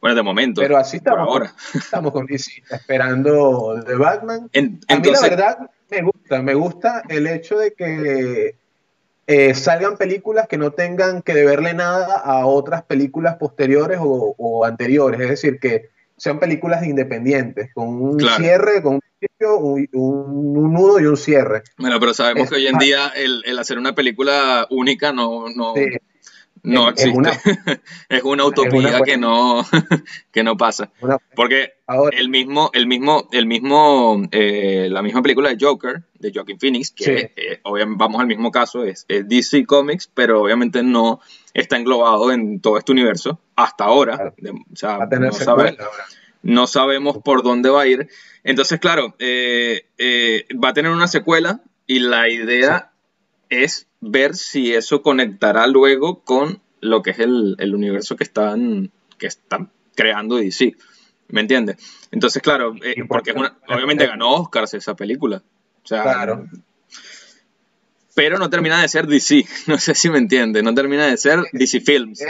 Bueno, 0.00 0.16
de 0.16 0.22
momento. 0.22 0.60
Pero 0.62 0.78
así 0.78 0.96
estamos, 0.96 1.28
ahora. 1.28 1.54
estamos 1.74 2.12
con 2.12 2.26
DC, 2.26 2.62
esperando 2.70 3.82
The 3.86 3.94
Batman. 3.94 4.50
a 4.88 4.96
mí 4.96 5.10
la 5.10 5.20
verdad 5.20 5.70
me 5.90 6.02
gusta, 6.02 6.42
me 6.42 6.54
gusta 6.54 7.02
el 7.08 7.26
hecho 7.26 7.58
de 7.58 7.72
que 7.72 8.54
eh, 9.26 9.54
salgan 9.54 9.96
películas 9.96 10.48
que 10.48 10.58
no 10.58 10.72
tengan 10.72 11.22
que 11.22 11.34
deberle 11.34 11.74
nada 11.74 12.16
a 12.16 12.46
otras 12.46 12.82
películas 12.82 13.36
posteriores 13.36 13.98
o, 14.00 14.64
anteriores, 14.64 15.20
es 15.20 15.28
decir, 15.28 15.60
que 15.60 15.90
sean 16.20 16.38
películas 16.38 16.86
independientes, 16.86 17.70
con 17.72 17.88
un 17.88 18.20
cierre, 18.20 18.82
con 18.82 18.96
un 18.96 19.00
principio, 19.00 19.56
un, 19.56 20.72
nudo 20.72 21.00
y 21.00 21.06
un 21.06 21.16
cierre. 21.16 21.62
Bueno, 21.78 21.98
pero 21.98 22.12
sabemos 22.12 22.50
que 22.50 22.56
hoy 22.56 22.66
en 22.66 22.76
día 22.76 23.10
el, 23.16 23.58
hacer 23.58 23.78
una 23.78 23.94
película 23.94 24.66
única 24.68 25.14
no, 25.14 25.48
no, 25.48 25.72
no 26.62 26.88
existe. 26.88 27.10
Es 28.08 28.22
una, 28.22 28.44
utopía 28.44 29.00
que 29.02 29.16
no, 29.16 29.64
que 30.32 30.42
no 30.42 30.56
pasa. 30.56 30.90
Porque 31.34 31.74
el 32.12 32.28
mismo, 32.28 32.70
el 32.74 32.86
mismo, 32.86 33.28
el 33.32 33.46
mismo, 33.46 34.22
eh, 34.30 34.88
la 34.90 35.02
misma 35.02 35.22
película 35.22 35.50
de 35.50 35.56
Joker, 35.60 36.02
de 36.18 36.32
Joaquin 36.32 36.58
Phoenix, 36.58 36.90
que 36.90 37.32
eh, 37.36 37.60
obviamente 37.62 37.98
vamos 37.98 38.20
al 38.20 38.26
mismo 38.26 38.50
caso, 38.50 38.84
es, 38.84 39.06
DC 39.08 39.64
Comics, 39.66 40.10
pero 40.12 40.42
obviamente 40.42 40.82
no 40.82 41.20
está 41.54 41.76
englobado 41.76 42.32
en 42.32 42.60
todo 42.60 42.78
este 42.78 42.92
universo 42.92 43.40
hasta 43.56 43.84
ahora. 43.84 44.34
o 44.72 44.76
sea, 44.76 44.98
no, 46.42 46.66
sabemos 46.66 47.18
por 47.18 47.42
dónde 47.42 47.70
va 47.70 47.82
a 47.82 47.86
ir. 47.86 48.08
Entonces, 48.44 48.80
claro, 48.80 49.14
eh, 49.18 49.84
va 50.62 50.70
a 50.70 50.74
tener 50.74 50.90
una 50.90 51.08
secuela 51.08 51.60
y 51.86 51.98
la 51.98 52.28
idea 52.28 52.89
es 53.50 53.88
ver 54.00 54.34
si 54.34 54.72
eso 54.72 55.02
conectará 55.02 55.66
luego 55.66 56.22
con 56.22 56.62
lo 56.80 57.02
que 57.02 57.10
es 57.10 57.18
el, 57.18 57.74
universo 57.74 58.16
que 58.16 58.24
están, 58.24 58.90
que 59.18 59.26
están 59.26 59.70
creando 59.94 60.36
DC. 60.36 60.74
¿Me 61.28 61.42
entiendes? 61.42 61.76
Entonces, 62.10 62.42
claro, 62.42 62.74
eh, 62.82 63.04
porque 63.06 63.32
obviamente 63.68 64.06
ganó 64.06 64.34
Oscars 64.34 64.74
esa 64.74 64.94
película. 64.94 65.42
O 65.84 65.86
sea, 65.86 66.02
claro. 66.02 66.46
Pero 68.14 68.38
no 68.38 68.50
termina 68.50 68.80
de 68.80 68.88
ser 68.88 69.06
DC. 69.06 69.44
No 69.66 69.78
sé 69.78 69.94
si 69.94 70.10
me 70.10 70.18
entiende. 70.18 70.62
No 70.62 70.74
termina 70.74 71.06
de 71.06 71.16
ser 71.16 71.40
DC 71.52 71.80
Films. 71.80 72.22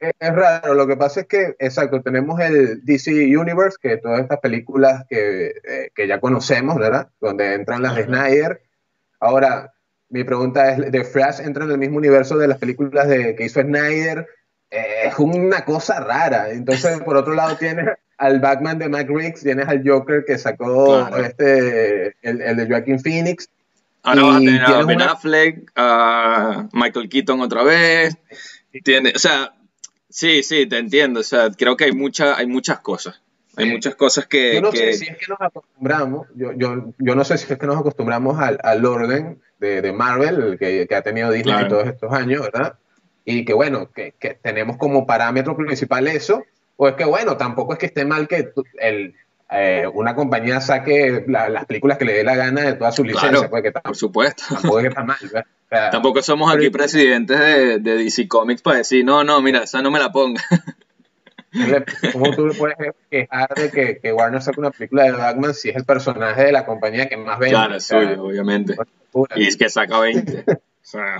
Es, 0.00 0.14
raro. 0.20 0.74
Lo 0.74 0.86
que 0.86 0.96
pasa 0.96 1.20
es 1.20 1.26
que, 1.26 1.56
exacto, 1.58 2.02
tenemos 2.02 2.38
el 2.40 2.84
DC 2.84 3.10
Universe, 3.36 3.78
que 3.80 3.96
todas 3.96 4.20
estas 4.20 4.40
películas 4.40 5.04
que, 5.08 5.46
eh, 5.46 5.90
que 5.94 6.06
ya 6.06 6.20
conocemos, 6.20 6.76
¿verdad? 6.76 7.08
Donde 7.20 7.54
entran 7.54 7.82
las 7.82 7.96
de 7.96 8.04
Snyder. 8.04 8.62
Ahora, 9.18 9.73
mi 10.14 10.22
pregunta 10.22 10.70
es, 10.70 10.92
¿The 10.92 11.02
Flash 11.02 11.40
entra 11.40 11.64
en 11.64 11.72
el 11.72 11.78
mismo 11.78 11.96
universo 11.96 12.38
de 12.38 12.46
las 12.46 12.58
películas 12.58 13.08
de, 13.08 13.34
que 13.34 13.46
hizo 13.46 13.60
Snyder? 13.60 14.28
Eh, 14.70 15.06
es 15.06 15.18
una 15.18 15.64
cosa 15.64 15.98
rara. 15.98 16.52
Entonces, 16.52 17.00
por 17.00 17.16
otro 17.16 17.34
lado, 17.34 17.56
tienes 17.56 17.88
al 18.16 18.38
Batman 18.38 18.78
de 18.78 18.88
Mike 18.88 19.12
Riggs, 19.12 19.42
tienes 19.42 19.66
al 19.66 19.82
Joker 19.84 20.24
que 20.24 20.38
sacó 20.38 21.08
este, 21.16 22.14
el, 22.22 22.56
de 22.56 22.66
Joaquin 22.68 23.00
Phoenix. 23.00 23.48
Ahora 24.04 24.22
vas 24.22 24.36
a 24.36 24.38
tener 24.38 24.62
a 24.62 24.84
Ben 24.84 25.02
Affleck, 25.02 25.72
a 25.74 26.68
Michael 26.72 27.08
Keaton 27.08 27.40
otra 27.40 27.64
vez. 27.64 28.16
Tiene, 28.84 29.14
o 29.16 29.18
sea, 29.18 29.52
sí, 30.08 30.44
sí, 30.44 30.66
te 30.66 30.78
entiendo. 30.78 31.20
O 31.20 31.24
sea, 31.24 31.50
creo 31.50 31.76
que 31.76 31.86
hay, 31.86 31.92
mucha, 31.92 32.36
hay 32.36 32.46
muchas 32.46 32.78
cosas. 32.78 33.20
Hay 33.56 33.68
muchas 33.68 33.96
cosas 33.96 34.26
que... 34.26 34.54
Yo 34.54 34.60
no 34.60 34.70
sé 34.70 34.92
si 34.92 35.06
es 35.06 35.16
que 35.16 35.26
nos 35.28 35.40
acostumbramos, 35.40 36.28
yo, 36.36 36.52
yo, 36.52 36.92
yo, 36.98 37.14
no 37.14 37.24
sé 37.24 37.36
si 37.38 37.52
es 37.52 37.58
que 37.58 37.66
nos 37.66 37.78
acostumbramos 37.78 38.38
al, 38.38 38.58
al 38.62 38.84
orden 38.84 39.40
de, 39.64 39.82
de 39.82 39.92
Marvel 39.92 40.56
que, 40.58 40.86
que, 40.86 40.94
ha 40.94 41.02
tenido 41.02 41.30
Disney 41.30 41.68
todos 41.68 41.86
estos 41.86 42.12
años, 42.12 42.42
¿verdad? 42.42 42.74
Y 43.24 43.44
que 43.44 43.54
bueno, 43.54 43.90
que, 43.92 44.14
que, 44.18 44.34
tenemos 44.34 44.76
como 44.76 45.06
parámetro 45.06 45.56
principal 45.56 46.06
eso, 46.08 46.44
o 46.76 46.88
es 46.88 46.94
que 46.94 47.04
bueno, 47.04 47.36
tampoco 47.36 47.72
es 47.72 47.78
que 47.78 47.86
esté 47.86 48.04
mal 48.04 48.28
que 48.28 48.52
el, 48.80 49.14
eh, 49.50 49.86
una 49.92 50.14
compañía 50.14 50.60
saque 50.60 51.24
las 51.28 51.64
películas 51.66 51.98
que 51.98 52.04
le 52.04 52.14
dé 52.14 52.24
la 52.24 52.34
gana 52.34 52.62
de 52.62 52.74
todas 52.74 52.94
sus 52.94 53.06
licencias. 53.06 53.48
Pues, 53.48 53.72
por 53.82 53.96
supuesto. 53.96 54.42
Tampoco 54.48 54.80
está 54.80 55.04
mal. 55.04 55.16
tampoco 55.90 56.22
somos 56.22 56.54
aquí 56.54 56.70
presidentes 56.70 57.38
de, 57.38 57.78
de, 57.78 57.96
DC 57.96 58.26
Comics 58.28 58.62
para 58.62 58.78
decir, 58.78 59.04
no, 59.04 59.22
no, 59.22 59.40
mira, 59.40 59.62
esa 59.62 59.80
no 59.80 59.90
me 59.90 59.98
la 59.98 60.10
ponga. 60.12 60.42
¿Cómo 62.12 62.34
tú 62.34 62.50
puedes 62.58 62.76
quejar 63.10 63.48
de 63.54 63.70
que, 63.70 63.98
que, 63.98 64.12
Warner 64.12 64.42
saque 64.42 64.60
una 64.60 64.70
película 64.70 65.04
de 65.04 65.12
Batman 65.12 65.54
si 65.54 65.70
es 65.70 65.76
el 65.76 65.84
personaje 65.84 66.44
de 66.44 66.52
la 66.52 66.66
compañía 66.66 67.08
que 67.08 67.16
más 67.16 67.38
vende? 67.38 67.54
Claro, 67.54 67.80
sí, 67.80 67.94
obviamente. 67.94 68.74
Y 69.36 69.46
es 69.46 69.56
que 69.56 69.68
saca 69.68 70.00
20. 70.00 70.44
o 70.48 70.60
sea, 70.82 71.18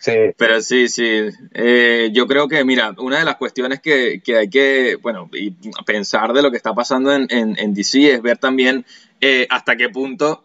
sí. 0.00 0.12
Pero 0.36 0.60
sí, 0.60 0.88
sí. 0.88 1.28
Eh, 1.54 2.10
yo 2.12 2.26
creo 2.26 2.48
que, 2.48 2.64
mira, 2.64 2.94
una 2.98 3.18
de 3.18 3.24
las 3.24 3.36
cuestiones 3.36 3.80
que, 3.80 4.20
que, 4.22 4.36
hay 4.36 4.50
que, 4.50 4.96
bueno, 5.00 5.30
y 5.32 5.52
pensar 5.86 6.32
de 6.32 6.42
lo 6.42 6.50
que 6.50 6.58
está 6.58 6.74
pasando 6.74 7.12
en, 7.14 7.26
en, 7.30 7.74
DC 7.74 8.14
es 8.14 8.22
ver 8.22 8.38
también 8.38 8.84
eh, 9.20 9.46
hasta 9.48 9.76
qué 9.76 9.88
punto 9.88 10.44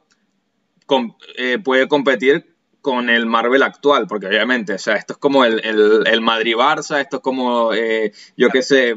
eh, 1.37 1.59
puede 1.63 1.87
competir 1.87 2.55
con 2.81 3.09
el 3.09 3.25
Marvel 3.25 3.63
actual, 3.63 4.07
porque 4.07 4.27
obviamente, 4.27 4.73
o 4.73 4.77
sea, 4.77 4.95
esto 4.95 5.13
es 5.13 5.19
como 5.19 5.43
el, 5.43 5.61
el, 5.63 6.21
Madrid-Barça, 6.21 7.01
esto 7.01 7.17
es 7.17 7.21
como, 7.21 7.73
eh, 7.73 8.13
yo 8.37 8.49
qué 8.49 8.61
sé, 8.61 8.95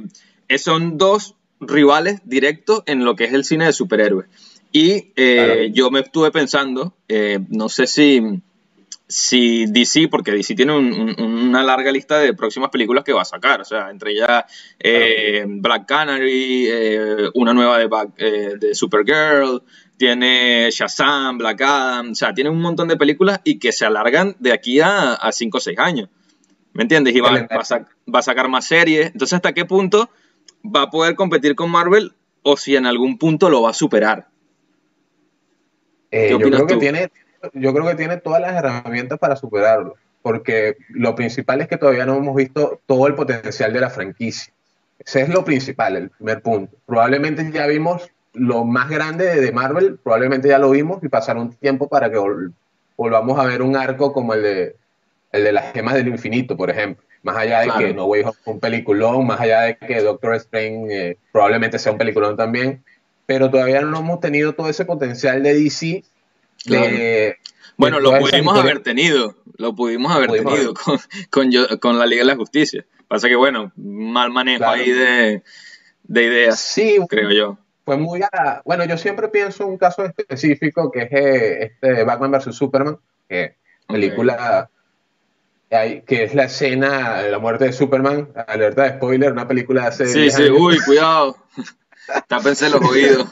eh, 0.48 0.58
son 0.58 0.98
dos 0.98 1.34
rivales 1.60 2.20
directos 2.24 2.82
en 2.86 3.04
lo 3.04 3.16
que 3.16 3.24
es 3.24 3.32
el 3.32 3.44
cine 3.44 3.66
de 3.66 3.72
superhéroes. 3.72 4.28
Y 4.70 5.12
eh, 5.16 5.70
yo 5.74 5.90
me 5.90 6.00
estuve 6.00 6.30
pensando, 6.30 6.94
no 7.50 7.68
sé 7.68 7.86
si, 7.86 8.40
si 9.06 9.66
DC, 9.66 10.08
porque 10.08 10.32
DC 10.32 10.54
tiene 10.54 10.74
una 10.74 11.62
larga 11.62 11.92
lista 11.92 12.18
de 12.18 12.32
próximas 12.32 12.70
películas 12.70 13.04
que 13.04 13.12
va 13.12 13.20
a 13.20 13.26
sacar, 13.26 13.60
o 13.60 13.64
sea, 13.64 13.90
entre 13.90 14.12
ellas 14.12 14.44
Black 15.46 15.86
Canary, 15.86 16.70
una 17.34 17.52
nueva 17.52 17.78
de, 17.78 18.56
de 18.58 18.74
Supergirl, 18.74 19.62
tiene 20.02 20.68
Shazam, 20.72 21.38
Black 21.38 21.60
Adam, 21.60 22.10
o 22.10 22.14
sea, 22.16 22.34
tiene 22.34 22.50
un 22.50 22.60
montón 22.60 22.88
de 22.88 22.96
películas 22.96 23.40
y 23.44 23.60
que 23.60 23.70
se 23.70 23.84
alargan 23.84 24.34
de 24.40 24.52
aquí 24.52 24.80
a 24.80 25.16
5 25.30 25.56
o 25.56 25.60
6 25.60 25.78
años. 25.78 26.08
¿Me 26.72 26.82
entiendes? 26.82 27.14
Y 27.14 27.20
va, 27.20 27.46
a, 27.48 28.22
sacar 28.22 28.48
más 28.48 28.66
series. 28.66 29.12
Entonces, 29.12 29.34
¿hasta 29.34 29.52
qué 29.52 29.64
punto 29.64 30.10
va 30.64 30.82
a 30.82 30.90
poder 30.90 31.14
competir 31.14 31.54
con 31.54 31.70
Marvel 31.70 32.14
o 32.42 32.56
si 32.56 32.74
en 32.74 32.86
algún 32.86 33.16
punto 33.16 33.48
lo 33.48 33.62
va 33.62 33.70
a 33.70 33.74
superar? 33.74 34.26
Eh, 36.10 36.30
yo, 36.30 36.40
creo 36.40 36.66
que 36.66 36.78
tiene, 36.78 37.12
yo 37.54 37.72
creo 37.72 37.86
que 37.86 37.94
tiene 37.94 38.16
todas 38.16 38.40
las 38.40 38.56
herramientas 38.56 39.20
para 39.20 39.36
superarlo, 39.36 39.94
porque 40.20 40.78
lo 40.88 41.14
principal 41.14 41.60
es 41.60 41.68
que 41.68 41.76
todavía 41.76 42.06
no 42.06 42.16
hemos 42.16 42.34
visto 42.34 42.80
todo 42.86 43.06
el 43.06 43.14
potencial 43.14 43.72
de 43.72 43.80
la 43.80 43.88
franquicia. 43.88 44.52
Ese 44.98 45.20
es 45.20 45.28
lo 45.28 45.44
principal, 45.44 45.94
el 45.94 46.10
primer 46.10 46.42
punto. 46.42 46.76
Probablemente 46.86 47.48
ya 47.52 47.68
vimos 47.68 48.10
lo 48.34 48.64
más 48.64 48.88
grande 48.88 49.40
de 49.40 49.52
Marvel, 49.52 49.98
probablemente 50.02 50.48
ya 50.48 50.58
lo 50.58 50.70
vimos 50.70 51.02
y 51.02 51.08
pasará 51.08 51.40
un 51.40 51.52
tiempo 51.54 51.88
para 51.88 52.10
que 52.10 52.18
volvamos 52.96 53.38
a 53.38 53.44
ver 53.44 53.62
un 53.62 53.76
arco 53.76 54.12
como 54.12 54.34
el 54.34 54.42
de, 54.42 54.76
el 55.32 55.44
de 55.44 55.52
las 55.52 55.72
gemas 55.72 55.94
del 55.94 56.08
infinito, 56.08 56.56
por 56.56 56.70
ejemplo. 56.70 57.04
Más 57.22 57.36
allá 57.36 57.60
de 57.60 57.70
que 57.78 57.94
No 57.94 58.06
Way 58.06 58.22
Home 58.22 58.32
un 58.46 58.60
peliculón, 58.60 59.26
más 59.26 59.40
allá 59.40 59.60
de 59.62 59.76
que 59.76 60.00
Doctor 60.00 60.34
Strange 60.36 61.10
eh, 61.10 61.16
probablemente 61.30 61.78
sea 61.78 61.92
un 61.92 61.98
peliculón 61.98 62.36
también, 62.36 62.82
pero 63.26 63.48
todavía 63.48 63.80
no 63.82 64.00
hemos 64.00 64.18
tenido 64.18 64.54
todo 64.54 64.68
ese 64.68 64.84
potencial 64.84 65.42
de 65.42 65.54
DC. 65.54 66.02
bueno, 67.76 68.00
lo 68.00 68.18
pudimos 68.18 68.58
haber 68.58 68.80
tenido, 68.80 69.36
lo 69.56 69.74
pudimos 69.74 70.10
haber 70.12 70.32
tenido 70.32 70.74
Con, 70.74 70.98
con, 71.30 71.78
con, 71.78 71.98
la 71.98 72.06
Liga 72.06 72.22
de 72.22 72.26
la 72.26 72.36
Justicia. 72.36 72.84
Pasa 73.06 73.28
que, 73.28 73.36
bueno, 73.36 73.70
mal 73.76 74.30
manejo 74.30 74.64
ahí 74.66 74.90
de, 74.90 75.42
de 76.02 76.24
ideas, 76.24 76.58
sí, 76.58 76.98
creo 77.08 77.30
yo 77.30 77.58
fue 77.84 77.96
muy 77.96 78.20
bueno, 78.64 78.84
yo 78.84 78.96
siempre 78.96 79.28
pienso 79.28 79.66
un 79.66 79.76
caso 79.76 80.04
específico 80.04 80.90
que 80.90 81.02
es 81.02 81.12
eh, 81.12 81.62
este 81.64 82.04
Batman 82.04 82.30
vs 82.32 82.54
Superman, 82.54 82.98
que 83.28 83.56
película 83.88 84.70
que 86.06 86.24
es 86.24 86.34
la 86.34 86.44
escena 86.44 87.22
de 87.22 87.30
la 87.30 87.38
muerte 87.38 87.64
de 87.64 87.72
Superman, 87.72 88.28
alerta 88.46 88.82
de 88.82 88.90
spoiler, 88.90 89.32
una 89.32 89.48
película 89.48 89.82
de 89.82 89.88
hace 89.88 90.06
Sí, 90.06 90.30
sí, 90.30 90.50
uy, 90.50 90.78
cuidado. 90.84 91.36
Tápense 92.28 92.68
los 92.68 92.82
oídos. 92.82 93.26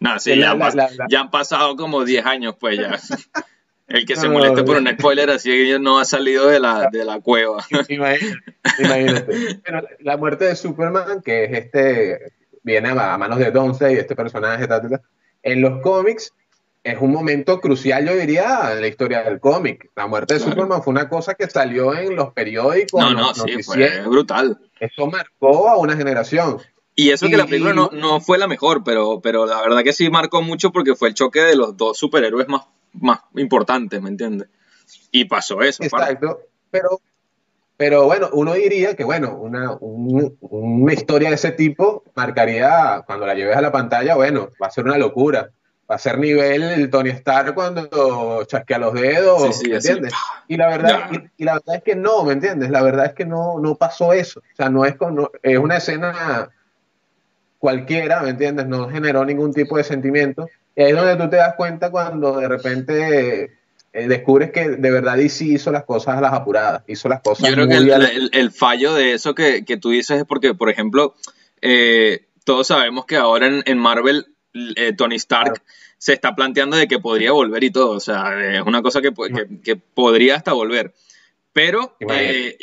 No, 0.00 0.18
sí, 0.18 0.38
ya, 0.38 0.52
han 0.52 1.30
pasado 1.30 1.76
como 1.76 2.04
10 2.04 2.24
años, 2.24 2.56
pues 2.58 2.78
ya. 2.78 2.98
El 3.88 4.06
que 4.06 4.16
se 4.16 4.28
moleste 4.28 4.62
por 4.62 4.78
un 4.78 4.88
spoiler 4.88 5.28
así 5.28 5.50
que 5.50 5.78
no 5.78 5.98
ha 5.98 6.06
salido 6.06 6.46
de 6.46 6.58
la, 6.58 6.88
de 6.90 7.04
la 7.04 7.20
cueva. 7.20 7.62
Imagínate. 7.68 8.36
imagínate. 8.78 9.60
la 10.00 10.16
muerte 10.16 10.46
de 10.46 10.56
Superman, 10.56 11.20
que 11.22 11.44
es 11.44 11.52
este 11.52 12.32
viene 12.62 12.90
a, 12.90 13.18
manos 13.18 13.38
de 13.38 13.52
y 13.92 13.94
este 13.96 14.14
personaje, 14.14 14.68
en 15.42 15.60
los 15.60 15.80
cómics 15.82 16.32
es 16.84 16.98
un 17.00 17.12
momento 17.12 17.60
crucial, 17.60 18.06
yo 18.06 18.16
diría, 18.16 18.72
en 18.72 18.80
la 18.80 18.88
historia 18.88 19.22
del 19.22 19.38
cómic. 19.38 19.90
La 19.94 20.08
muerte 20.08 20.34
de 20.34 20.40
Superman 20.40 20.82
fue 20.82 20.90
una 20.92 21.08
cosa 21.08 21.34
que 21.34 21.48
salió 21.48 21.96
en 21.96 22.16
los 22.16 22.32
periódicos. 22.32 23.00
No, 23.00 23.12
no, 23.12 23.34
sí, 23.34 23.62
fue 23.62 24.02
brutal. 24.02 24.58
Eso 24.80 25.06
marcó 25.06 25.68
a 25.68 25.78
una 25.78 25.96
generación. 25.96 26.58
Y 26.94 27.10
eso 27.10 27.28
que 27.28 27.36
la 27.36 27.46
película 27.46 27.72
no, 27.72 27.90
no, 27.92 28.20
fue 28.20 28.36
la 28.36 28.48
mejor, 28.48 28.82
pero, 28.84 29.20
pero 29.20 29.46
la 29.46 29.62
verdad 29.62 29.82
que 29.82 29.92
sí 29.92 30.10
marcó 30.10 30.42
mucho 30.42 30.72
porque 30.72 30.94
fue 30.94 31.08
el 31.08 31.14
choque 31.14 31.40
de 31.40 31.56
los 31.56 31.76
dos 31.76 31.96
superhéroes 31.96 32.48
más, 32.48 32.66
más 32.92 33.20
importantes, 33.36 34.02
¿me 34.02 34.10
entiendes? 34.10 34.48
Y 35.10 35.24
pasó 35.24 35.62
eso. 35.62 35.82
Exacto, 35.82 36.40
pero, 36.70 37.00
pero 37.82 38.04
bueno, 38.04 38.28
uno 38.32 38.54
diría 38.54 38.94
que 38.94 39.02
bueno, 39.02 39.36
una, 39.36 39.76
una 39.80 40.92
historia 40.92 41.30
de 41.30 41.34
ese 41.34 41.50
tipo 41.50 42.04
marcaría, 42.14 43.02
cuando 43.04 43.26
la 43.26 43.34
lleves 43.34 43.56
a 43.56 43.60
la 43.60 43.72
pantalla, 43.72 44.14
bueno, 44.14 44.50
va 44.62 44.68
a 44.68 44.70
ser 44.70 44.84
una 44.84 44.96
locura 44.98 45.50
va 45.90 45.96
a 45.96 45.98
ser 45.98 46.16
nivel 46.16 46.62
el 46.62 46.90
Tony 46.90 47.10
Stark 47.10 47.54
cuando 47.54 48.44
chasquea 48.44 48.78
los 48.78 48.94
dedos, 48.94 49.60
¿me 49.64 49.74
entiendes? 49.74 50.12
Y 50.46 50.56
la, 50.56 50.68
verdad, 50.68 51.10
y, 51.36 51.44
la 51.44 51.54
verdad 51.54 51.74
es 51.74 51.82
que 51.82 51.96
no, 51.96 52.22
¿me 52.22 52.34
entiendes? 52.34 52.70
La 52.70 52.82
verdad 52.82 53.06
es 53.06 53.14
que 53.14 53.26
no, 53.26 53.58
no 53.58 53.74
pasó 53.74 54.12
eso. 54.12 54.38
O 54.38 54.56
sea, 54.56 54.70
no 54.70 54.84
es, 54.84 54.94
con, 54.94 55.28
es 55.42 55.58
una 55.58 55.78
escena 55.78 56.50
cualquiera, 57.58 58.22
¿me 58.22 58.30
entiendes? 58.30 58.68
No 58.68 58.88
generó 58.90 59.24
ningún 59.24 59.52
tipo 59.52 59.76
de 59.76 59.82
sentimiento. 59.82 60.48
Y 60.76 60.82
ahí 60.82 60.90
es 60.92 60.96
donde 60.96 61.16
tú 61.16 61.28
te 61.28 61.36
das 61.36 61.56
cuenta 61.56 61.90
cuando 61.90 62.38
de 62.38 62.46
repente 62.46 63.50
eh, 63.94 64.08
descubres 64.08 64.50
que 64.52 64.70
de 64.70 64.90
verdad 64.90 65.16
DC 65.16 65.44
hizo 65.44 65.70
las 65.70 65.84
cosas 65.84 66.16
a 66.16 66.20
las 66.20 66.32
apuradas, 66.32 66.82
hizo 66.86 67.08
las 67.08 67.20
cosas. 67.20 67.46
Yo 67.48 67.54
creo 67.54 67.68
que 67.68 67.76
el, 68.32 68.50
fallo 68.50 68.94
de 68.94 69.12
eso 69.12 69.34
que, 69.34 69.62
tú 69.80 69.90
dices 69.90 70.20
es 70.20 70.24
porque, 70.24 70.54
por 70.54 70.70
ejemplo, 70.70 71.14
eh, 71.60 72.26
todos 72.44 72.68
sabemos 72.68 73.04
que 73.04 73.16
ahora 73.16 73.62
en, 73.64 73.78
Marvel 73.78 74.34
eh, 74.76 74.94
Tony 74.96 75.16
Stark 75.16 75.62
se 75.98 76.14
está 76.14 76.34
planteando 76.34 76.76
de 76.76 76.88
que 76.88 76.98
podría 76.98 77.32
volver 77.32 77.64
y 77.64 77.70
todo, 77.70 77.90
o 77.90 78.00
sea, 78.00 78.56
es 78.56 78.62
una 78.62 78.80
cosa 78.80 79.02
que, 79.02 79.12
que, 79.62 79.76
podría 79.76 80.36
hasta 80.36 80.52
volver. 80.52 80.94
Pero 81.52 81.96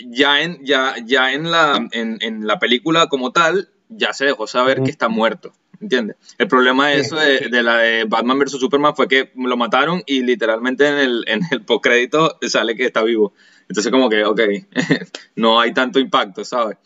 ya, 0.08 0.42
en, 0.42 0.66
ya, 0.66 0.96
ya 1.06 1.32
en, 1.32 1.52
la, 1.52 1.88
en 1.92 2.48
la 2.48 2.58
película 2.58 3.06
como 3.08 3.32
tal, 3.32 3.70
ya 3.88 4.14
se 4.14 4.26
dejó 4.26 4.48
saber 4.48 4.82
que 4.82 4.90
está 4.90 5.10
muerto. 5.10 5.54
¿Entiendes? 5.82 6.18
El 6.38 6.48
problema 6.48 6.90
de 6.90 7.00
eso, 7.00 7.16
de, 7.16 7.64
la 7.64 7.78
de 7.78 8.04
Batman 8.04 8.40
vs. 8.40 8.52
Superman, 8.52 8.96
fue 8.96 9.08
que 9.08 9.32
lo 9.36 9.56
mataron 9.56 10.04
y 10.06 10.22
literalmente 10.24 10.88
en 10.88 10.98
el, 10.98 11.24
en 11.28 11.42
el 11.52 11.64
postcrédito 11.64 12.38
sale 12.42 12.76
que 12.76 12.86
está 12.86 13.02
vivo. 13.04 13.34
Entonces, 13.70 13.92
como 13.92 14.10
que, 14.10 14.26
ok, 14.26 14.42
no 15.36 15.60
hay 15.60 15.74
tanto 15.74 16.00
impacto, 16.00 16.44
¿sabes? 16.44 16.78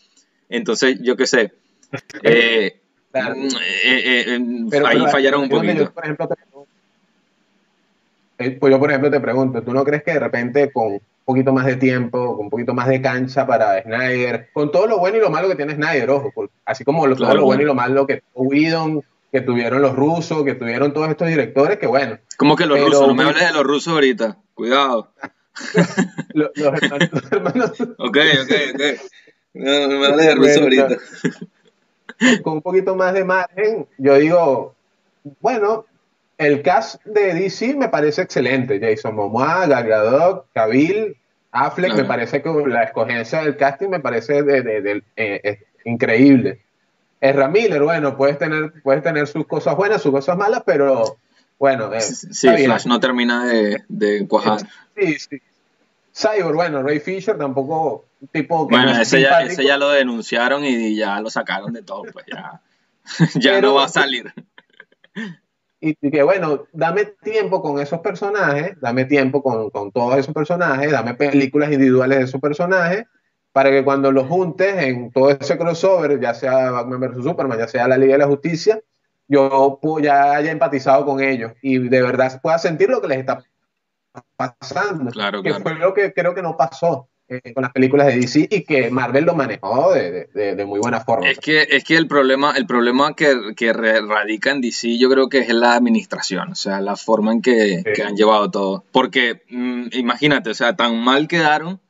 Entonces, 0.48 0.98
yo 1.00 1.16
qué 1.16 1.26
sé. 1.26 1.52
Eh, 2.24 2.80
mm, 3.12 3.46
eh, 3.84 4.36
eh, 4.72 4.82
ahí 4.84 5.00
fallaron 5.08 5.42
un 5.42 5.48
poquito. 5.48 5.92
por 5.92 6.02
ejemplo, 6.02 6.28
pues 8.36 8.72
yo, 8.72 8.78
por 8.80 8.90
ejemplo, 8.90 9.08
te 9.08 9.20
pregunto, 9.20 9.62
¿tú 9.62 9.72
no 9.72 9.84
crees 9.84 10.02
que 10.02 10.14
de 10.14 10.18
repente 10.18 10.72
con 10.72 11.00
poquito 11.24 11.52
más 11.52 11.66
de 11.66 11.76
tiempo, 11.76 12.36
con 12.36 12.46
un 12.46 12.50
poquito 12.50 12.74
más 12.74 12.88
de 12.88 13.00
cancha 13.00 13.46
para 13.46 13.82
Snyder, 13.82 14.50
con 14.52 14.70
todo 14.70 14.86
lo 14.86 14.98
bueno 14.98 15.16
y 15.16 15.20
lo 15.20 15.30
malo 15.30 15.48
que 15.48 15.56
tiene 15.56 15.74
Snyder, 15.74 16.10
ojo, 16.10 16.30
así 16.64 16.84
como 16.84 17.02
todo 17.14 17.34
lo 17.34 17.44
bueno 17.44 17.62
y 17.62 17.66
lo 17.66 17.74
malo 17.74 18.06
que 18.06 18.22
tuvo 18.34 19.02
que 19.34 19.40
tuvieron 19.40 19.82
los 19.82 19.96
rusos, 19.96 20.44
que 20.44 20.54
tuvieron 20.54 20.92
todos 20.92 21.08
estos 21.08 21.26
directores, 21.26 21.78
que 21.78 21.88
bueno. 21.88 22.18
¿Cómo 22.36 22.54
que 22.54 22.66
los 22.66 22.78
rusos? 22.78 23.08
No 23.08 23.14
me 23.14 23.24
hables 23.24 23.44
de 23.44 23.52
los 23.52 23.64
rusos 23.64 23.92
ahorita, 23.92 24.38
cuidado. 24.54 25.10
los, 26.34 26.50
hermanos, 27.32 27.72
ok, 27.98 28.16
ok, 28.42 28.52
ok. 28.74 28.82
No, 29.54 29.88
me 29.88 30.06
hables 30.06 30.26
de 30.26 30.34
rusos 30.36 30.58
ahorita. 30.58 30.88
Con 32.44 32.52
un 32.54 32.62
poquito 32.62 32.94
más 32.94 33.12
de 33.12 33.24
margen, 33.24 33.88
yo 33.98 34.14
digo, 34.18 34.74
bueno, 35.40 35.84
el 36.38 36.62
cast 36.62 37.02
de 37.04 37.34
DC 37.34 37.74
me 37.76 37.88
parece 37.88 38.22
excelente. 38.22 38.80
Jason 38.80 39.14
Momoa, 39.14 39.66
Gal 39.66 39.86
Gadot, 39.86 40.46
Cavill, 40.52 41.16
Affleck, 41.52 41.94
me 41.94 42.04
parece 42.04 42.42
que 42.42 42.50
la 42.66 42.82
escogencia 42.82 43.42
del 43.42 43.56
casting 43.56 43.88
me 43.88 44.00
parece 44.00 44.42
de, 44.42 45.02
eh, 45.16 45.58
increíble. 45.84 46.60
Ezra 47.20 47.48
Miller, 47.48 47.82
bueno, 47.82 48.16
puedes 48.16 48.38
tener, 48.38 48.72
puedes 48.82 49.02
tener 49.02 49.26
sus 49.26 49.46
cosas 49.46 49.76
buenas, 49.76 50.02
sus 50.02 50.12
cosas 50.12 50.36
malas, 50.36 50.62
pero 50.66 51.18
bueno. 51.58 51.92
Eh, 51.94 52.00
sí, 52.00 52.48
Flash 52.48 52.86
no 52.86 53.00
termina 53.00 53.46
de, 53.46 54.26
cuajar. 54.28 54.60
Sí, 54.96 55.18
sí. 55.18 55.42
Cyborg, 56.12 56.54
bueno, 56.54 56.82
Ray 56.82 57.00
Fisher 57.00 57.36
tampoco 57.36 58.04
tipo 58.30 58.68
que 58.68 58.76
Bueno, 58.76 58.92
ese, 58.92 59.20
ya, 59.20 59.42
ese, 59.42 59.64
ya, 59.64 59.76
lo 59.76 59.90
denunciaron 59.90 60.64
y 60.64 60.94
ya 60.96 61.20
lo 61.20 61.28
sacaron 61.28 61.72
de 61.72 61.82
todo, 61.82 62.04
pues 62.12 62.24
ya, 62.26 62.60
ya 63.40 63.60
no 63.60 63.74
va 63.74 63.86
a 63.86 63.88
salir 63.88 64.32
y, 65.84 66.10
que 66.10 66.22
bueno, 66.22 66.64
dame 66.72 67.04
tiempo 67.22 67.60
con 67.60 67.78
esos 67.78 68.00
personajes, 68.00 68.80
dame 68.80 69.04
tiempo 69.04 69.42
con, 69.42 69.70
con, 69.70 69.92
todos 69.92 70.16
esos 70.16 70.32
personajes, 70.32 70.90
dame 70.90 71.14
películas 71.14 71.70
individuales 71.70 72.18
de 72.18 72.24
esos 72.24 72.40
personajes, 72.40 73.04
para 73.52 73.70
que 73.70 73.84
cuando 73.84 74.10
los 74.10 74.26
juntes 74.26 74.74
en 74.78 75.12
todo 75.12 75.30
ese 75.30 75.58
crossover, 75.58 76.18
ya 76.18 76.32
sea 76.32 76.70
Batman 76.70 77.00
vs. 77.00 77.24
Superman, 77.24 77.58
ya 77.58 77.68
sea 77.68 77.86
la 77.86 77.98
Liga 77.98 78.14
de 78.14 78.18
la 78.18 78.26
Justicia, 78.26 78.80
yo 79.28 79.80
ya 80.02 80.32
haya 80.32 80.50
empatizado 80.50 81.04
con 81.04 81.20
ellos 81.20 81.52
y 81.62 81.78
de 81.78 82.02
verdad 82.02 82.40
pueda 82.42 82.58
sentir 82.58 82.88
lo 82.88 83.00
que 83.00 83.08
les 83.08 83.18
está 83.18 83.44
pasando. 84.36 85.10
Claro, 85.10 85.42
que 85.42 85.54
fue 85.54 85.74
lo 85.74 85.94
que 85.94 86.12
creo 86.12 86.34
que 86.34 86.42
no 86.42 86.56
pasó. 86.56 87.08
Eh, 87.26 87.54
con 87.54 87.62
las 87.62 87.72
películas 87.72 88.08
de 88.08 88.16
DC 88.16 88.48
y 88.50 88.64
que 88.64 88.90
Marvel 88.90 89.24
lo 89.24 89.34
manejó 89.34 89.94
de, 89.94 90.28
de, 90.34 90.64
muy 90.66 90.78
buena 90.78 91.00
forma. 91.00 91.26
Es 91.26 91.38
que, 91.38 91.66
es 91.70 91.82
que 91.82 91.96
el 91.96 92.06
problema, 92.06 92.52
el 92.54 92.66
problema 92.66 93.16
que, 93.16 93.54
que, 93.56 93.72
radica 93.72 94.50
en 94.50 94.60
DC 94.60 94.98
yo 94.98 95.08
creo 95.08 95.30
que 95.30 95.38
es 95.38 95.48
la 95.48 95.74
administración, 95.74 96.52
o 96.52 96.54
sea, 96.54 96.82
la 96.82 96.96
forma 96.96 97.32
en 97.32 97.40
que, 97.40 97.82
que 97.94 98.02
han 98.02 98.14
llevado 98.14 98.50
todo. 98.50 98.84
Porque 98.92 99.42
mm, 99.48 99.86
imagínate, 99.92 100.50
o 100.50 100.54
sea, 100.54 100.76
tan 100.76 101.02
mal 101.02 101.26
quedaron 101.26 101.80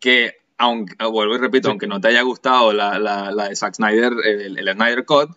que, 0.00 0.38
aunque, 0.58 0.96
vuelvo 1.04 1.36
y 1.36 1.38
repito, 1.38 1.68
aunque 1.68 1.86
no 1.86 2.00
te 2.00 2.08
haya 2.08 2.22
gustado 2.22 2.72
la, 2.72 2.98
la, 2.98 3.30
la 3.30 3.48
de 3.48 3.54
Zack 3.54 3.74
Snyder, 3.74 4.12
el, 4.24 4.72
Snyder 4.72 5.04
Cut, 5.04 5.30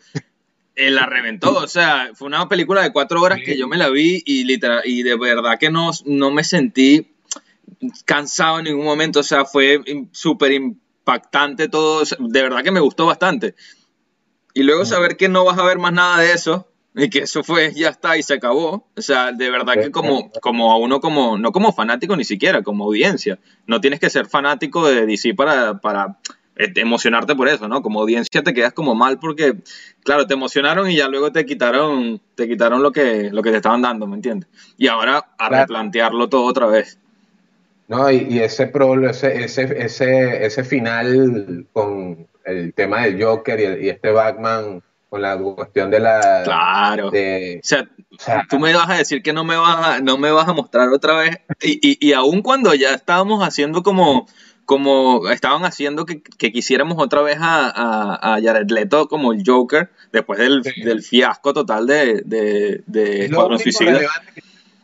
él 0.74 0.96
la 0.96 1.06
reventó, 1.06 1.56
o 1.58 1.68
sea, 1.68 2.10
fue 2.16 2.26
una 2.26 2.50
película 2.50 2.82
de 2.82 2.92
cuatro 2.92 3.22
horas 3.22 3.40
que 3.46 3.56
yo 3.56 3.68
me 3.68 3.78
la 3.78 3.90
vi 3.90 4.24
y, 4.26 4.46
literal, 4.46 4.82
y 4.84 5.04
de 5.04 5.16
verdad 5.16 5.60
que 5.60 5.70
no, 5.70 5.92
no 6.06 6.32
me 6.32 6.44
sentí 6.44 7.13
cansado 8.06 8.60
en 8.60 8.66
ningún 8.66 8.86
momento, 8.86 9.20
o 9.20 9.24
sea, 9.24 9.46
fue 9.46 9.82
súper 10.12 10.52
impactante 10.52 11.68
todo, 11.68 12.04
de 12.20 12.42
verdad 12.42 12.64
que 12.64 12.72
me 12.72 12.80
gustó 12.80 13.06
bastante. 13.06 13.56
Y 14.54 14.64
luego 14.64 14.86
saber 14.86 15.18
que 15.18 15.30
no 15.30 15.46
vas 15.46 15.58
a 15.58 15.64
ver 15.64 15.80
más 15.80 15.94
nada 15.94 16.20
de 16.20 16.32
eso, 16.32 16.68
y 16.96 17.10
que 17.10 17.20
eso 17.20 17.44
fue, 17.44 17.74
ya 17.74 17.90
está, 17.90 18.18
y 18.18 18.24
se 18.24 18.36
acabó. 18.36 18.88
O 18.96 19.02
sea, 19.02 19.32
de 19.32 19.50
verdad 19.50 19.74
que 19.74 19.92
como, 19.92 20.32
como 20.42 20.72
a 20.72 20.78
uno, 20.78 21.00
como, 21.00 21.38
no 21.38 21.52
como 21.52 21.74
fanático 21.74 22.16
ni 22.16 22.24
siquiera, 22.24 22.62
como 22.62 22.86
audiencia. 22.86 23.40
No 23.66 23.82
tienes 23.82 24.00
que 24.00 24.10
ser 24.10 24.28
fanático 24.28 24.88
de 24.88 25.06
DC 25.06 25.34
para, 25.34 25.80
para 25.80 26.20
eh, 26.56 26.72
emocionarte 26.76 27.36
por 27.36 27.48
eso, 27.48 27.68
¿no? 27.68 27.82
Como 27.82 28.02
audiencia 28.02 28.44
te 28.44 28.54
quedas 28.54 28.74
como 28.74 28.94
mal 28.94 29.18
porque, 29.18 29.56
claro, 30.04 30.28
te 30.28 30.36
emocionaron 30.36 30.90
y 30.90 30.98
ya 30.98 31.08
luego 31.08 31.32
te 31.32 31.46
quitaron, 31.46 32.22
te 32.36 32.48
quitaron 32.48 32.84
lo 32.84 32.92
que, 32.92 33.32
lo 33.32 33.42
que 33.42 33.50
te 33.50 33.58
estaban 33.58 33.82
dando, 33.82 34.06
¿me 34.06 34.16
entiendes? 34.16 34.48
Y 34.78 34.88
ahora 34.88 35.34
a 35.40 35.50
replantearlo 35.50 36.30
todo 36.30 36.44
otra 36.44 36.68
vez. 36.68 37.00
No, 37.94 38.10
y, 38.10 38.40
ese, 38.40 38.72
ese, 39.10 39.44
ese, 39.44 39.84
ese, 39.86 40.46
ese 40.46 40.64
final 40.64 41.68
con 41.72 42.28
el 42.44 42.74
tema 42.74 43.04
del 43.04 43.24
Joker 43.24 43.60
y, 43.82 43.90
este 43.90 44.10
Batman 44.10 44.82
con 45.10 45.22
la 45.22 45.38
cuestión 45.38 45.92
de 45.92 46.00
la 46.00 46.42
claro. 46.44 47.10
o, 47.10 47.12
sea, 47.62 47.88
tú 48.50 48.58
me 48.58 48.74
vas 48.74 48.90
a 48.90 48.98
decir 48.98 49.22
que 49.22 49.32
no 49.32 49.44
me 49.44 49.56
vas 49.58 49.88
a, 49.88 50.00
no 50.00 50.18
me 50.18 50.32
vas 50.32 50.48
a 50.48 50.54
mostrar 50.54 50.90
otra 50.90 51.18
vez 51.18 51.38
y, 51.62 51.80
y, 51.88 51.98
y 52.00 52.14
aún 52.14 52.42
cuando 52.42 52.74
ya 52.74 52.96
estábamos 52.96 53.44
haciendo 53.48 53.84
como 53.84 54.26
como 54.66 55.30
estaban 55.30 55.66
haciendo 55.66 56.08
que, 56.08 56.24
quisiéramos 56.52 56.98
otra 56.98 57.22
vez 57.22 57.38
a, 57.40 57.68
a, 57.70 58.36
a, 58.36 58.42
Jared 58.42 58.72
Leto 58.72 59.08
como 59.08 59.34
el 59.34 59.44
Joker 59.46 59.92
después 60.12 60.40
del, 60.40 60.64
del 60.64 61.04
fiasco 61.04 61.54
total 61.54 61.86
de, 61.86 62.24
de, 62.26 62.82
de 62.88 63.30
Suicida 63.62 64.00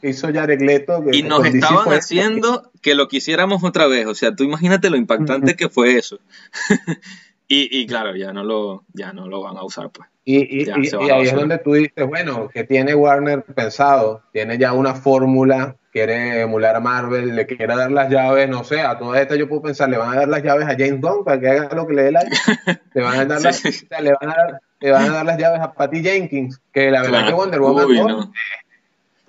hizo 0.02 0.32
Jared 0.34 0.62
Leto. 0.62 1.04
y 1.12 1.24
nos 1.24 1.46
estaban 1.46 1.90
haciendo 1.90 2.72
que 2.82 2.96
lo 2.96 3.08
quisiéramos 3.08 3.64
otra 3.64 3.88
vez. 3.88 4.06
O 4.06 4.16
sea, 4.16 4.36
tú 4.36 4.44
imagínate 4.44 4.90
lo 4.90 4.98
impactante 4.98 5.56
que 5.56 5.70
fue 5.70 5.96
eso. 5.98 6.20
y, 7.48 7.80
y, 7.80 7.88
claro, 7.88 8.16
ya 8.16 8.34
no 8.34 8.44
lo, 8.44 8.86
ya 8.94 9.14
no 9.14 9.28
lo 9.28 9.42
van 9.42 9.58
a 9.58 9.64
usar, 9.64 9.90
pues. 9.90 10.08
Y, 10.26 10.64
y, 10.64 10.70
ahí 10.70 11.24
es 11.24 11.34
donde 11.34 11.58
tú 11.58 11.74
dices, 11.74 12.08
bueno, 12.08 12.50
que 12.50 12.64
tiene 12.64 12.94
Warner 12.94 13.44
pensado, 13.44 14.22
tiene 14.32 14.60
ya 14.60 14.74
una 14.74 14.94
fórmula, 14.94 15.76
quiere 15.92 16.42
emular 16.42 16.76
a 16.76 16.80
Marvel, 16.80 17.36
le 17.36 17.48
quiere 17.48 17.76
dar 17.76 17.90
las 17.90 18.12
llaves, 18.12 18.48
no 18.48 18.64
sé, 18.64 18.82
a 18.82 19.00
todas 19.00 19.20
estas 19.22 19.40
yo 19.40 19.50
puedo 19.50 19.64
pensar, 19.64 19.90
le 19.90 19.98
van 19.98 20.14
a 20.14 20.20
dar 20.20 20.28
las 20.28 20.44
llaves 20.44 20.68
a 20.68 20.76
James 20.78 21.02
Gunn 21.02 21.24
para 21.24 21.40
que 21.40 21.50
haga 21.50 21.76
lo 21.76 21.88
que 21.88 21.94
le 21.96 22.04
dé 22.04 22.12
la 22.12 22.22
le 22.94 23.02
van 23.02 23.20
a 23.20 23.26
dar, 23.26 23.42
las, 23.42 23.64
le 23.64 24.14
van 24.22 24.30
a 24.30 24.36
dar, 24.36 24.62
le 24.80 24.92
van 24.92 25.10
a 25.10 25.14
dar 25.14 25.26
las 25.26 25.38
llaves 25.40 25.62
a 25.62 25.74
Patty 25.74 26.04
Jenkins, 26.04 26.62
que 26.72 26.92
la 26.92 27.02
verdad 27.02 27.28
que 27.28 27.34
Wonder 27.34 27.62
Woman 27.62 28.32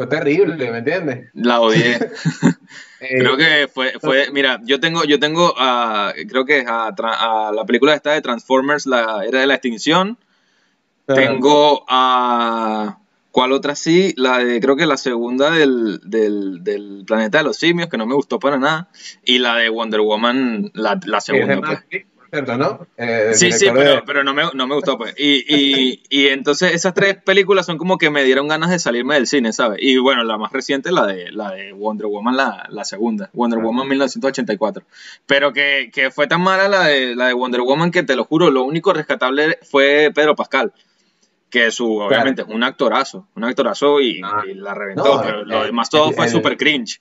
fue 0.00 0.06
terrible, 0.06 0.70
¿me 0.70 0.78
entiendes? 0.78 1.28
La 1.34 1.60
odié. 1.60 1.98
Eh, 3.02 3.18
creo 3.18 3.38
que 3.38 3.66
fue, 3.72 3.94
fue, 3.98 4.30
mira, 4.30 4.60
yo 4.62 4.78
tengo, 4.78 5.04
yo 5.04 5.18
tengo, 5.18 5.54
uh, 5.54 6.12
creo 6.28 6.44
que 6.44 6.66
a, 6.68 6.88
a, 6.88 7.50
la 7.50 7.64
película 7.64 7.94
esta 7.94 8.12
de 8.12 8.20
Transformers, 8.20 8.84
la 8.84 9.24
era 9.26 9.40
de 9.40 9.46
la 9.46 9.54
extinción. 9.54 10.18
Tengo 11.06 11.86
a, 11.88 12.98
¿cuál 13.30 13.52
otra 13.52 13.74
sí? 13.74 14.12
La 14.18 14.44
de, 14.44 14.60
creo 14.60 14.76
que 14.76 14.84
la 14.84 14.98
segunda 14.98 15.50
del, 15.50 16.00
del, 16.04 16.62
del, 16.62 17.04
planeta 17.06 17.38
de 17.38 17.44
los 17.44 17.56
simios, 17.56 17.88
que 17.88 17.96
no 17.96 18.04
me 18.04 18.14
gustó 18.14 18.38
para 18.38 18.58
nada. 18.58 18.90
Y 19.24 19.38
la 19.38 19.56
de 19.56 19.70
Wonder 19.70 20.02
Woman, 20.02 20.70
la, 20.74 21.00
la 21.06 21.22
segunda. 21.22 21.82
Pues. 21.88 22.04
¿Cierto, 22.30 22.56
no? 22.56 22.86
Eh, 22.96 23.30
sí, 23.34 23.52
sí, 23.52 23.66
pero, 24.06 24.24
no, 24.24 24.32
me, 24.32 24.44
no, 24.54 24.66
me, 24.66 24.74
gustó, 24.74 24.96
pues. 24.96 25.14
Y, 25.18 25.44
y, 25.48 26.02
y, 26.08 26.28
entonces 26.28 26.72
esas 26.72 26.94
tres 26.94 27.16
películas 27.16 27.66
son 27.66 27.78
como 27.78 27.98
que 27.98 28.10
me 28.10 28.24
dieron 28.24 28.48
ganas 28.48 28.70
de 28.70 28.78
salirme 28.78 29.14
del 29.14 29.26
cine, 29.26 29.52
¿sabes? 29.52 29.78
Y 29.82 29.98
bueno, 29.98 30.24
la 30.24 30.38
más 30.38 30.52
reciente, 30.52 30.92
la 30.92 31.06
de, 31.06 31.30
la 31.30 31.50
de 31.52 31.72
Wonder 31.72 32.06
Woman, 32.06 32.36
la, 32.36 32.66
la 32.70 32.84
segunda, 32.84 33.30
Wonder 33.32 33.58
Woman 33.58 33.88
1984. 33.88 34.84
Pero 35.26 35.52
que, 35.52 35.90
que, 35.92 36.10
fue 36.10 36.26
tan 36.26 36.40
mala 36.40 36.68
la 36.68 36.86
de, 36.86 37.14
la 37.14 37.26
de 37.28 37.34
Wonder 37.34 37.60
Woman 37.60 37.90
que 37.90 38.02
te 38.02 38.16
lo 38.16 38.24
juro, 38.24 38.50
lo 38.50 38.62
único 38.62 38.92
rescatable 38.92 39.58
fue 39.62 40.10
Pedro 40.14 40.34
Pascal 40.34 40.72
que 41.50 41.72
su, 41.72 41.96
obviamente, 41.98 42.42
es 42.42 42.48
un 42.48 42.62
actorazo, 42.62 43.26
un 43.34 43.44
actorazo 43.44 44.00
y, 44.00 44.20
ah. 44.24 44.44
la 44.54 44.72
reventó, 44.72 45.20
pero 45.20 45.44
lo 45.44 45.64
demás 45.64 45.90
todo 45.90 46.12
fue 46.12 46.28
súper 46.28 46.56
cringe. 46.56 47.00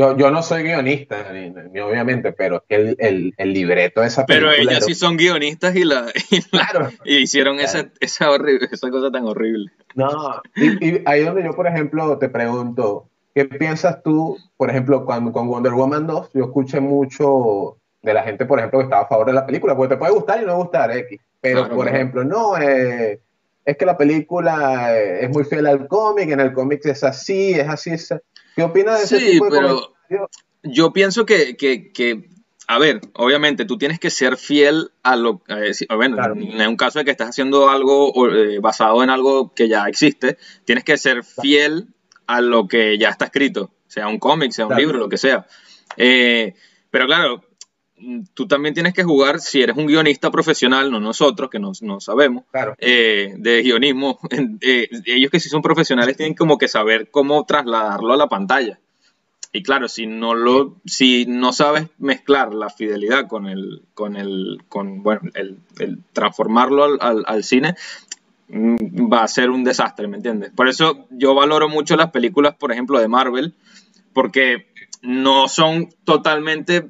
Yo, 0.00 0.16
yo 0.16 0.30
no 0.30 0.42
soy 0.42 0.62
guionista, 0.62 1.30
ni, 1.30 1.78
obviamente, 1.78 2.32
pero 2.32 2.64
el, 2.70 2.96
el, 2.98 3.34
el, 3.36 3.52
libreto 3.52 4.00
de 4.00 4.06
esa 4.06 4.24
película... 4.24 4.52
Pero 4.56 4.70
ellas 4.70 4.86
sí 4.86 4.94
son 4.94 5.18
guionistas 5.18 5.76
y, 5.76 5.84
la, 5.84 6.06
y, 7.04 7.18
hicieron 7.18 7.60
Esa, 7.60 7.90
esa, 8.00 8.30
horrible, 8.30 8.68
esa 8.72 8.88
cosa 8.88 9.10
tan 9.10 9.26
horrible. 9.26 9.70
No, 9.94 10.40
y, 10.56 11.02
ahí 11.04 11.22
donde 11.22 11.44
yo, 11.44 11.54
por 11.54 11.66
ejemplo, 11.66 12.16
te 12.16 12.30
pregunto, 12.30 13.10
¿qué 13.34 13.44
piensas 13.44 14.02
tú, 14.02 14.38
por 14.56 14.70
ejemplo, 14.70 15.04
cuando 15.04 15.32
con 15.32 15.48
Wonder 15.48 15.74
Woman 15.74 16.06
2, 16.06 16.30
yo 16.32 16.44
escuché 16.44 16.80
mucho 16.80 17.76
de 18.00 18.14
la 18.14 18.22
gente, 18.22 18.46
por 18.46 18.58
ejemplo, 18.58 18.78
que 18.78 18.84
estaba 18.84 19.02
a 19.02 19.08
favor 19.08 19.26
de 19.26 19.34
la 19.34 19.44
película, 19.44 19.76
porque 19.76 19.96
te 19.96 19.98
puede 19.98 20.14
gustar 20.14 20.42
y 20.42 20.46
no 20.46 20.56
gustar, 20.56 20.96
X. 20.96 21.20
Pero, 21.42 21.68
por 21.68 21.86
ejemplo, 21.88 22.24
no, 22.24 22.56
eh, 22.56 23.20
es 23.66 23.76
que 23.76 23.84
la 23.84 23.98
película 23.98 24.96
eh, 24.96 25.24
es 25.24 25.30
muy 25.30 25.44
fiel 25.44 25.66
al 25.66 25.86
cómic, 25.86 26.30
en 26.30 26.40
el 26.40 26.54
cómic 26.54 26.86
es 26.86 27.04
así, 27.04 27.52
es 27.52 27.68
así, 27.68 27.90
es... 27.90 28.14
¿Qué 28.60 28.64
opinas 28.64 28.98
de 28.98 29.16
ese 29.16 29.30
tipo 29.30 29.46
de 29.46 29.50
pero 29.58 29.92
Yo 30.62 30.92
pienso 30.92 31.24
que, 31.24 31.56
que, 31.56 32.28
a 32.66 32.78
ver, 32.78 33.00
obviamente 33.14 33.64
tú 33.64 33.78
tienes 33.78 33.98
que 33.98 34.10
ser 34.10 34.36
fiel 34.36 34.90
a 35.02 35.16
lo 35.16 35.42
bueno, 35.96 36.18
en 36.34 36.68
un 36.68 36.76
caso 36.76 36.98
de 36.98 37.06
que 37.06 37.10
estás 37.10 37.30
haciendo 37.30 37.70
algo 37.70 38.12
eh, 38.30 38.58
basado 38.60 39.02
en 39.02 39.08
algo 39.08 39.54
que 39.54 39.66
ya 39.66 39.86
existe, 39.88 40.36
tienes 40.66 40.84
que 40.84 40.98
ser 40.98 41.24
fiel 41.24 41.88
a 42.26 42.42
lo 42.42 42.68
que 42.68 42.98
ya 42.98 43.08
está 43.08 43.24
escrito, 43.24 43.70
sea 43.86 44.08
un 44.08 44.18
cómic, 44.18 44.52
sea 44.52 44.66
un 44.66 44.76
libro, 44.76 44.98
lo 44.98 45.08
que 45.08 45.16
sea. 45.16 45.46
pero 45.96 47.06
claro, 47.06 47.42
tú 48.34 48.46
también 48.46 48.74
tienes 48.74 48.94
que 48.94 49.04
jugar, 49.04 49.40
si 49.40 49.62
eres 49.62 49.76
un 49.76 49.86
guionista 49.86 50.30
profesional, 50.30 50.90
no 50.90 51.00
nosotros, 51.00 51.50
que 51.50 51.58
no, 51.58 51.74
sabemos, 52.00 52.44
eh, 52.78 53.34
de 53.36 53.62
guionismo, 53.62 54.18
eh, 54.60 54.88
ellos 55.06 55.30
que 55.30 55.40
sí 55.40 55.48
son 55.48 55.62
profesionales 55.62 56.16
tienen 56.16 56.34
como 56.34 56.58
que 56.58 56.68
saber 56.68 57.10
cómo 57.10 57.44
trasladarlo 57.44 58.12
a 58.12 58.16
la 58.16 58.28
pantalla. 58.28 58.78
Y 59.52 59.62
claro, 59.62 59.88
si 59.88 60.06
no 60.06 60.34
lo, 60.34 60.76
si 60.84 61.26
no 61.26 61.52
sabes 61.52 61.88
mezclar 61.98 62.54
la 62.54 62.70
fidelidad 62.70 63.26
con 63.26 63.48
el, 63.48 63.82
con 63.94 64.16
el, 64.16 64.62
con, 64.68 65.02
bueno, 65.02 65.22
el, 65.34 65.58
transformarlo 66.12 66.84
al, 66.84 67.24
al, 67.26 67.42
cine, 67.42 67.74
mm, 68.48 69.12
va 69.12 69.24
a 69.24 69.28
ser 69.28 69.50
un 69.50 69.64
desastre, 69.64 70.06
¿me 70.06 70.18
entiendes? 70.18 70.52
Por 70.52 70.68
eso 70.68 71.08
yo 71.10 71.34
valoro 71.34 71.68
mucho 71.68 71.96
las 71.96 72.12
películas, 72.12 72.54
por 72.54 72.70
ejemplo, 72.70 73.00
de 73.00 73.08
Marvel, 73.08 73.54
porque 74.12 74.69
no 75.02 75.48
son 75.48 75.88
totalmente 76.04 76.86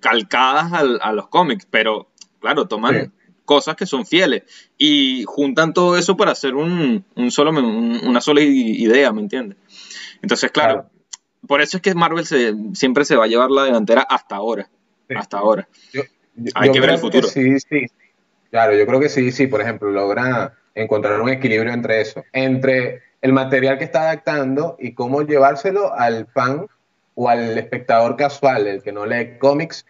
calcadas 0.00 0.72
a 0.72 1.12
los 1.12 1.28
cómics, 1.28 1.66
pero 1.70 2.10
claro, 2.40 2.66
toman 2.66 3.12
cosas 3.44 3.76
que 3.76 3.86
son 3.86 4.04
fieles 4.04 4.42
y 4.76 5.24
juntan 5.26 5.72
todo 5.72 5.96
eso 5.96 6.16
para 6.16 6.32
hacer 6.32 6.54
un, 6.54 7.04
solo, 7.30 7.50
una 7.50 8.20
sola 8.20 8.40
idea, 8.42 9.12
¿me 9.12 9.22
entiendes? 9.22 9.56
Entonces, 10.22 10.50
claro, 10.50 10.90
por 11.46 11.60
eso 11.60 11.78
es 11.78 11.82
que 11.82 11.94
Marvel 11.94 12.26
siempre 12.74 13.04
se 13.04 13.16
va 13.16 13.24
a 13.24 13.28
llevar 13.28 13.50
la 13.50 13.64
delantera 13.64 14.02
hasta 14.02 14.36
ahora. 14.36 14.68
Hasta 15.14 15.38
ahora. 15.38 15.68
Hay 16.54 16.72
que 16.72 16.80
ver 16.80 16.90
el 16.90 16.98
futuro. 16.98 17.28
sí, 17.28 17.58
sí. 17.60 17.86
Claro, 18.50 18.76
yo 18.76 18.86
creo 18.86 19.00
que 19.00 19.08
sí, 19.08 19.32
sí, 19.32 19.46
por 19.46 19.60
ejemplo, 19.60 19.90
logra 19.90 20.54
encontrar 20.74 21.20
un 21.20 21.28
equilibrio 21.28 21.72
entre 21.72 22.00
eso, 22.00 22.24
entre 22.32 23.02
el 23.26 23.32
material 23.32 23.76
que 23.76 23.84
está 23.84 24.02
adaptando 24.02 24.76
y 24.78 24.94
cómo 24.94 25.22
llevárselo 25.22 25.92
al 25.92 26.26
fan 26.26 26.66
o 27.16 27.28
al 27.28 27.58
espectador 27.58 28.16
casual, 28.16 28.68
el 28.68 28.82
que 28.82 28.92
no 28.92 29.04
lee 29.04 29.38
cómics. 29.38 29.84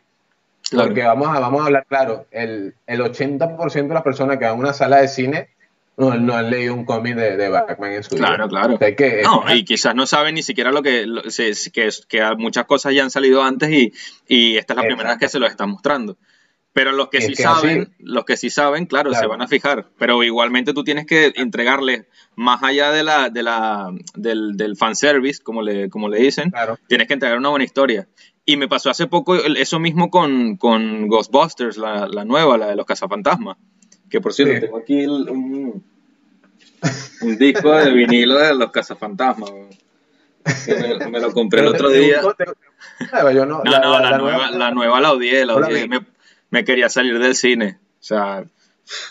Porque 0.73 1.03
vamos 1.03 1.29
a, 1.29 1.39
vamos 1.39 1.63
a 1.63 1.67
hablar 1.67 1.87
claro, 1.87 2.27
el, 2.31 2.75
el 2.87 3.01
80% 3.01 3.89
de 3.89 3.95
las 3.95 4.03
personas 4.03 4.39
que 4.39 4.47
van 4.47 4.55
a 4.55 4.59
una 4.59 4.73
sala 4.73 4.97
de 4.97 5.09
cine 5.09 5.49
no, 5.99 6.11
han 6.11 6.51
leído 6.51 6.75
un 6.75 6.85
cómic 6.85 7.15
de, 7.15 7.49
Batman 7.49 7.93
en 7.93 8.03
su 8.03 8.17
vida. 8.17 8.27
Claro, 8.27 8.49
claro. 8.49 8.79
no, 9.23 9.55
y 9.55 9.65
quizás 9.65 9.95
no 9.95 10.07
saben 10.07 10.35
ni 10.35 10.43
siquiera 10.43 10.73
lo 10.73 10.83
que, 10.83 11.07
que, 11.73 11.91
que 12.09 12.35
muchas 12.37 12.65
cosas 12.65 12.95
ya 12.95 13.05
han 13.05 13.11
salido 13.11 13.43
antes 13.43 13.71
y, 13.71 13.93
y 14.27 14.57
esta 14.57 14.73
es 14.73 14.77
la 14.79 14.83
primera 14.83 15.11
vez 15.11 15.19
que 15.19 15.29
se 15.29 15.39
lo 15.39 15.47
están 15.47 15.71
mostrando. 15.71 16.17
Pero 16.77 16.93
los 16.93 17.09
que 17.09 17.23
sí 17.23 17.35
saben, 17.35 17.89
los 18.01 18.27
que 18.27 18.37
sí 18.37 18.51
saben, 18.51 18.85
claro, 18.85 19.15
se 19.15 19.27
van 19.27 19.41
a 19.41 19.49
fijar. 19.49 19.87
Pero 19.99 20.23
igualmente 20.23 20.75
tú 20.75 20.85
tienes 20.85 21.07
que 21.07 21.33
entregarle, 21.37 22.05
más 22.35 22.63
allá 22.63 22.93
de 22.93 23.03
la, 23.03 23.31
de 23.31 23.43
la, 23.43 23.95
del, 24.15 24.59
del 24.59 24.77
fanservice, 24.77 25.43
como 25.43 25.63
le, 25.63 25.89
como 25.89 26.11
le 26.11 26.19
dicen, 26.19 26.53
tienes 26.87 27.09
que 27.09 27.15
entregar 27.15 27.39
una 27.39 27.49
buena 27.49 27.65
historia. 27.65 28.07
Y 28.45 28.59
me 28.59 28.69
pasó 28.69 28.91
hace 28.91 29.07
poco 29.07 29.37
eso 29.37 29.79
mismo 29.79 30.11
con, 30.11 30.59
con 30.59 31.09
Ghostbusters, 31.09 31.79
la, 31.79 32.07
la, 32.09 32.27
nueva, 32.27 32.59
la 32.59 32.67
de 32.67 32.77
los 32.77 32.85
cazafantasmas. 32.85 33.57
Que 34.11 34.21
por 34.21 34.35
cierto, 34.35 34.67
tengo 34.67 34.77
aquí 34.77 35.07
un, 35.07 35.83
un, 37.23 37.39
disco 37.39 37.73
de 37.73 37.91
vinilo 37.91 38.39
de 38.39 38.55
los 38.55 38.71
cazafantasmas. 38.71 39.51
me, 41.11 41.21
lo 41.21 41.33
compré 41.33 41.63
el 41.63 41.69
otro 41.69 41.89
día. 41.89 42.21
No, 42.21 43.47
no, 43.47 43.63
la, 43.65 44.19
nueva, 44.19 44.51
la 44.51 44.71
nueva 44.73 45.01
la 45.01 45.13
odié, 45.13 45.47
la 45.47 45.55
odié 45.55 45.89
me 45.89 46.16
quería 46.65 46.89
salir 46.89 47.19
del 47.19 47.35
cine. 47.35 47.79
O 48.01 48.03
sea, 48.03 48.45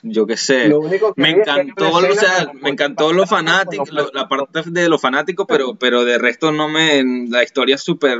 yo 0.03 0.25
qué 0.25 0.37
sé. 0.37 0.73
Me 1.15 1.29
encantó, 1.31 1.91
o 1.91 2.13
sea, 2.13 2.51
me 2.53 2.69
encantó 2.69 3.11
lo 3.13 3.27
fanático, 3.27 3.85
la 4.13 4.27
parte 4.27 4.63
de 4.65 4.89
lo 4.89 4.97
fanático, 4.99 5.45
pero, 5.45 5.75
pero 5.75 6.05
de 6.05 6.17
resto 6.17 6.51
no 6.51 6.69
me. 6.69 7.03
La 7.29 7.43
historia 7.43 7.75
es 7.75 7.81
súper. 7.81 8.19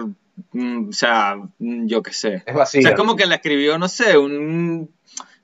Mm, 0.52 0.90
o 0.90 0.94
sea, 0.94 1.36
mm, 1.60 1.88
yo 1.88 2.04
qué 2.04 2.12
sé. 2.12 2.44
Es 2.46 2.54
vacía. 2.54 2.80
O 2.80 2.82
sea, 2.84 2.92
es 2.92 2.98
como 2.98 3.16
que 3.16 3.26
la 3.26 3.36
escribió, 3.36 3.78
no 3.78 3.88
sé, 3.88 4.18
un, 4.18 4.92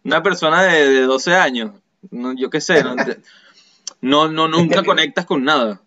una 0.04 0.22
persona 0.24 0.64
de, 0.64 1.02
12 1.02 1.36
años. 1.36 1.72
No, 2.10 2.34
yo 2.36 2.50
qué 2.50 2.60
sé. 2.60 2.84
No, 4.02 4.28
no, 4.28 4.48
nunca 4.48 4.84
conectas 4.84 5.26
con 5.26 5.44
nada. 5.44 5.80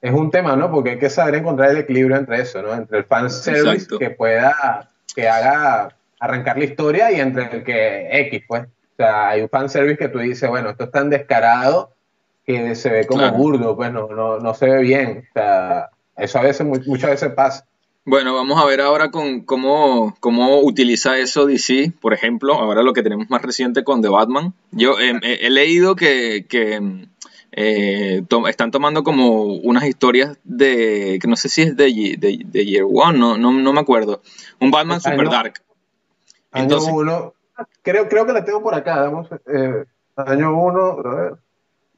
Es 0.00 0.12
un 0.12 0.30
tema, 0.30 0.56
¿no? 0.56 0.70
Porque 0.70 0.90
hay 0.90 0.98
que 0.98 1.10
saber 1.10 1.36
encontrar 1.36 1.70
el 1.70 1.78
equilibrio 1.78 2.16
entre 2.16 2.40
eso, 2.40 2.62
¿no? 2.62 2.72
Entre 2.72 2.98
el 2.98 3.04
fanservice 3.04 3.86
que 3.98 4.10
pueda, 4.10 4.90
que 5.14 5.28
haga 5.28 5.95
arrancar 6.20 6.58
la 6.58 6.64
historia 6.64 7.12
y 7.12 7.20
entre 7.20 7.44
el 7.56 7.64
que 7.64 8.08
X, 8.28 8.42
pues. 8.46 8.62
O 8.62 8.96
sea, 8.96 9.28
hay 9.28 9.42
un 9.42 9.48
fanservice 9.48 9.98
que 9.98 10.08
tú 10.08 10.18
dices, 10.18 10.48
bueno, 10.48 10.70
esto 10.70 10.84
es 10.84 10.90
tan 10.90 11.10
descarado 11.10 11.92
que 12.46 12.74
se 12.74 12.90
ve 12.90 13.06
como 13.06 13.30
burdo, 13.32 13.76
pues 13.76 13.92
no, 13.92 14.08
no, 14.08 14.38
no, 14.38 14.54
se 14.54 14.66
ve 14.66 14.80
bien. 14.80 15.24
O 15.28 15.32
sea, 15.34 15.90
eso 16.16 16.38
a 16.38 16.42
veces, 16.42 16.66
muchas 16.86 17.10
veces 17.10 17.32
pasa. 17.34 17.66
Bueno, 18.04 18.34
vamos 18.34 18.62
a 18.62 18.64
ver 18.64 18.80
ahora 18.80 19.10
con 19.10 19.40
cómo, 19.40 20.14
cómo 20.20 20.60
utiliza 20.60 21.18
eso 21.18 21.44
DC, 21.44 21.92
por 22.00 22.14
ejemplo, 22.14 22.54
ahora 22.54 22.82
lo 22.82 22.92
que 22.92 23.02
tenemos 23.02 23.28
más 23.28 23.42
reciente 23.42 23.82
con 23.82 24.00
The 24.00 24.08
Batman. 24.08 24.54
Yo 24.70 24.94
he 25.00 25.50
leído 25.50 25.96
que, 25.96 26.46
que 26.48 27.08
eh, 27.58 28.22
están 28.48 28.70
tomando 28.70 29.02
como 29.02 29.44
unas 29.44 29.84
historias 29.84 30.38
de, 30.44 31.18
que 31.20 31.26
no 31.26 31.36
sé 31.36 31.48
si 31.48 31.62
es 31.62 31.76
de, 31.76 32.16
de, 32.18 32.64
Year 32.66 32.84
One, 32.84 33.18
no, 33.18 33.38
no, 33.38 33.50
no, 33.50 33.72
me 33.72 33.80
acuerdo. 33.80 34.22
Un 34.60 34.70
Batman 34.70 35.00
Super 35.00 35.28
Dark. 35.30 35.62
Año 36.52 36.78
1. 36.84 37.34
Creo, 37.82 38.08
creo 38.08 38.26
que 38.26 38.32
la 38.32 38.44
tengo 38.44 38.62
por 38.62 38.74
acá. 38.74 39.02
Vamos, 39.02 39.28
eh, 39.46 39.84
año 40.16 40.56
1. 40.56 40.98
A 41.04 41.14
ver. 41.14 41.34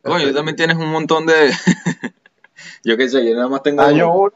Coño, 0.02 0.28
tú 0.28 0.34
también 0.34 0.56
tienes 0.56 0.76
un 0.76 0.90
montón 0.90 1.26
de. 1.26 1.50
yo 2.84 2.96
qué 2.96 3.08
sé, 3.08 3.28
yo 3.28 3.34
nada 3.34 3.48
más 3.48 3.62
tengo. 3.62 3.82
Año 3.82 4.12
1. 4.14 4.32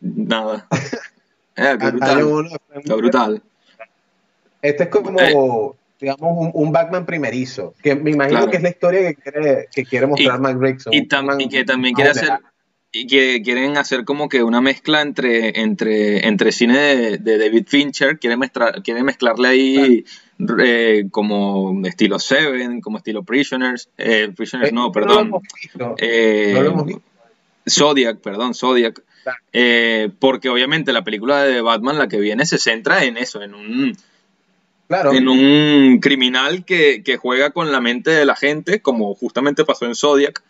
Nada. 0.00 0.66
Eh, 1.60 1.76
qué 1.76 1.90
brutal. 1.90 2.10
Año 2.16 2.28
uno, 2.28 2.50
qué 2.84 2.94
brutal. 2.94 3.42
Este 4.62 4.84
es 4.84 4.88
como, 4.90 5.18
eh. 5.18 5.34
digamos, 5.98 6.38
un, 6.38 6.52
un, 6.54 6.70
Batman 6.70 7.04
primerizo. 7.04 7.74
Que 7.82 7.96
me 7.96 8.12
imagino 8.12 8.48
que 8.48 8.58
es 8.58 8.62
la 8.62 8.68
historia 8.68 9.00
que 9.08 9.16
quiere, 9.16 9.68
que 9.72 9.84
quiere 9.84 10.06
mostrar 10.06 10.38
Mike 10.38 10.58
Rickson. 10.60 10.94
Y, 10.94 10.98
y, 10.98 11.48
que 11.48 11.64
también 11.64 11.96
quiere 11.96 12.10
hacer 12.10 12.38
y 12.90 13.06
que 13.06 13.42
quieren 13.42 13.76
hacer 13.76 14.04
como 14.04 14.28
que 14.28 14.42
una 14.42 14.60
mezcla 14.60 15.02
entre, 15.02 15.60
entre, 15.60 16.26
entre 16.26 16.52
cine 16.52 17.18
de, 17.18 17.38
David 17.38 17.66
Fincher, 17.66 18.18
quiere, 18.18 18.36
mezclar, 18.36 18.82
quiere 18.82 19.02
mezclarle 19.02 19.48
ahí 19.48 20.04
eh, 20.60 21.06
como 21.10 21.86
estilo 21.86 22.18
Seven, 22.18 22.80
como 22.80 22.98
estilo 22.98 23.22
Prisoners, 23.24 23.90
eh, 23.98 24.32
Prisoners 24.34 24.72
no, 24.72 24.90
perdón, 24.90 25.32
eh, 25.98 26.74
Zodiac, 27.68 28.20
perdón, 28.20 28.54
Zodiac, 28.54 29.02
porque 30.18 30.48
obviamente 30.48 30.92
la 30.92 31.04
película 31.04 31.42
de 31.44 31.60
Batman, 31.60 31.98
la 31.98 32.08
que 32.08 32.18
viene, 32.18 32.46
se 32.46 32.58
centra 32.58 33.04
en 33.04 33.16
eso, 33.16 33.42
en 33.42 33.54
un... 33.54 33.96
En 34.90 35.28
un 35.28 35.98
criminal 36.00 36.64
que, 36.64 37.02
que 37.02 37.18
juega 37.18 37.50
con 37.50 37.70
la 37.70 37.78
mente 37.78 38.10
de 38.10 38.24
la 38.24 38.34
gente, 38.34 38.80
como 38.80 39.14
justamente 39.14 39.66
pasó 39.66 39.84
en 39.84 39.94
Zodiac, 39.94 40.42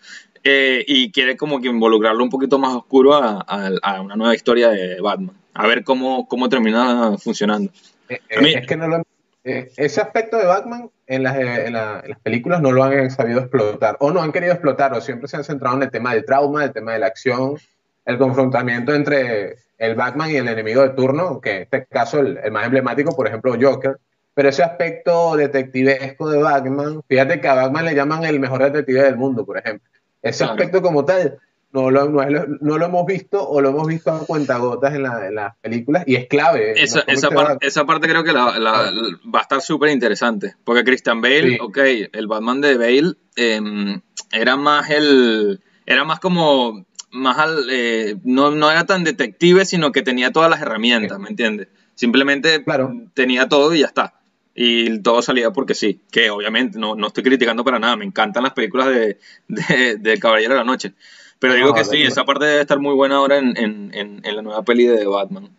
eh, 0.45 0.85
y 0.87 1.11
quiere 1.13 1.37
como 1.37 1.61
que 1.61 1.69
involucrarlo 1.69 2.23
un 2.23 2.31
poquito 2.31 2.59
más 2.59 2.75
oscuro 2.75 3.15
a, 3.15 4.01
una 4.01 4.17
nueva 4.17 4.35
historia 4.35 4.71
de 4.71 5.01
Batman. 5.01 5.37
a 5.55 5.67
ver 5.67 5.85
cómo, 5.85 6.27
cómo 6.29 6.49
termina 6.49 7.17
funcionando. 7.19 7.71
Eh, 8.09 8.21
eh, 8.29 8.55
es 8.61 8.67
que 8.67 8.77
no 8.77 8.89
lo, 8.89 9.03
eh, 9.45 9.71
ese 9.77 10.01
aspecto 10.01 10.37
de 10.37 10.47
Batman 10.47 10.91
en 11.07 11.23
las, 11.23 11.37
en, 11.39 11.73
las, 11.73 12.03
películas 12.23 12.61
no 12.61 12.73
lo 12.73 12.83
han 12.83 13.11
sabido 13.11 13.41
explotar, 13.41 13.97
o 14.01 14.11
no 14.11 14.21
han 14.21 14.33
querido 14.33 14.53
explotar, 14.53 14.93
o 14.93 15.01
siempre 15.01 15.29
se 15.29 15.37
han 15.37 15.45
centrado 15.45 15.77
en 15.77 15.85
el 15.85 15.91
tema 15.91 16.13
del 16.13 16.25
trauma, 16.25 16.65
el 16.65 16.73
tema 16.73 16.93
de 16.93 16.99
la 16.99 17.07
acción, 17.07 17.57
el 18.05 18.19
confrontamiento 18.19 18.95
entre 18.95 19.57
el 19.79 19.95
Batman 19.95 20.31
y 20.31 20.37
el 20.37 20.49
enemigo 20.49 20.83
de 20.83 20.91
turno, 20.91 21.41
que 21.41 21.57
en 21.57 21.63
este 21.63 21.87
caso 21.87 22.21
el, 22.21 22.39
el 22.43 22.53
más 22.53 22.65
emblemático, 22.65 23.15
por 23.17 23.27
ejemplo, 23.27 23.57
Joker, 23.59 23.97
pero 24.35 24.51
ese 24.51 24.63
aspecto 24.63 25.37
detectivesco 25.37 26.29
de 26.31 26.43
Batman, 26.43 27.01
fíjate 27.09 27.41
que 27.41 27.49
a 27.49 27.55
Batman 27.55 27.87
le 27.87 27.95
llaman 27.95 28.25
el 28.25 28.41
mejor 28.41 28.63
detective 28.63 29.03
del 29.03 29.17
mundo, 29.17 29.47
por 29.47 29.59
ejemplo. 29.59 29.89
Ese 30.23 30.45
aspecto 30.45 30.83
como 30.83 31.05
tal, 31.05 31.39
no 31.71 31.91
lo, 31.91 32.09
no, 32.09 32.79
lo 32.79 32.85
hemos 32.85 33.07
visto 33.07 33.47
o 33.47 33.61
lo 33.61 33.69
hemos 33.69 33.87
visto 33.87 34.11
a 34.11 34.25
cuentagotas 34.25 34.95
en, 34.95 35.03
la, 35.03 35.27
en 35.27 35.35
las 35.35 35.57
películas 35.59 36.05
y 36.07 36.17
es 36.17 36.27
clave. 36.27 36.73
Esa, 36.83 37.01
esa, 37.07 37.29
esa 37.61 37.85
parte 37.85 38.09
creo 38.09 38.25
que 38.25 38.33
la, 38.33 38.47
va 38.49 39.39
a 39.39 39.43
estar 39.43 39.61
súper 39.61 39.91
interesante, 39.91 40.57
porque 40.65 40.85
Christian 40.85 41.21
Bale, 41.21 41.59
ok, 41.61 41.79
el 42.13 42.27
Batman 42.27 42.61
de 42.61 42.79
Bale 42.79 43.15
em, 43.37 44.01
era 44.33 44.57
más 44.57 44.89
el, 44.91 45.61
era 45.85 46.05
más 46.05 46.21
como, 46.21 46.87
más 47.11 47.39
al, 47.39 47.67
eh, 47.71 48.17
no, 48.25 48.51
no, 48.51 48.71
era 48.71 48.87
tan 48.87 49.05
detective, 49.05 49.67
sino 49.67 49.93
que 49.93 50.03
tenía 50.03 50.33
todas 50.33 50.51
las 50.51 50.63
herramientas, 50.63 51.19
¿me 51.19 51.29
entiendes? 51.29 51.69
Simplemente 51.95 52.65
tenía 53.13 53.49
todo 53.49 53.75
y 53.75 53.81
ya 53.81 53.87
está. 53.87 54.18
Y 54.61 54.99
todo 55.03 55.23
salía 55.23 55.53
porque 55.53 55.73
sí, 55.73 56.01
que 56.11 56.31
obviamente 56.31 56.81
no, 56.81 56.97
no 56.97 57.07
estoy 57.07 57.23
criticando 57.23 57.63
para 57.63 57.79
nada, 57.79 57.95
me 57.95 58.05
encantan 58.05 58.43
las 58.43 58.55
películas 58.55 58.89
de, 58.89 59.21
de, 59.47 59.99
de 59.99 60.19
Caballero 60.19 60.55
de 60.55 60.59
la 60.59 60.65
Noche. 60.65 60.95
Pero 61.39 61.55
digo 61.55 61.73
que 61.73 61.85
sí, 61.85 62.03
esa 62.03 62.25
parte 62.25 62.47
debe 62.47 62.63
estar 62.63 62.81
muy 62.81 62.93
buena 62.97 63.19
ahora 63.19 63.39
en, 63.39 63.57
en, 63.57 63.93
en, 63.95 64.37
la 64.37 64.43
nueva 64.43 64.65
peli 64.65 64.89
de 64.89 65.07
Batman. 65.07 65.51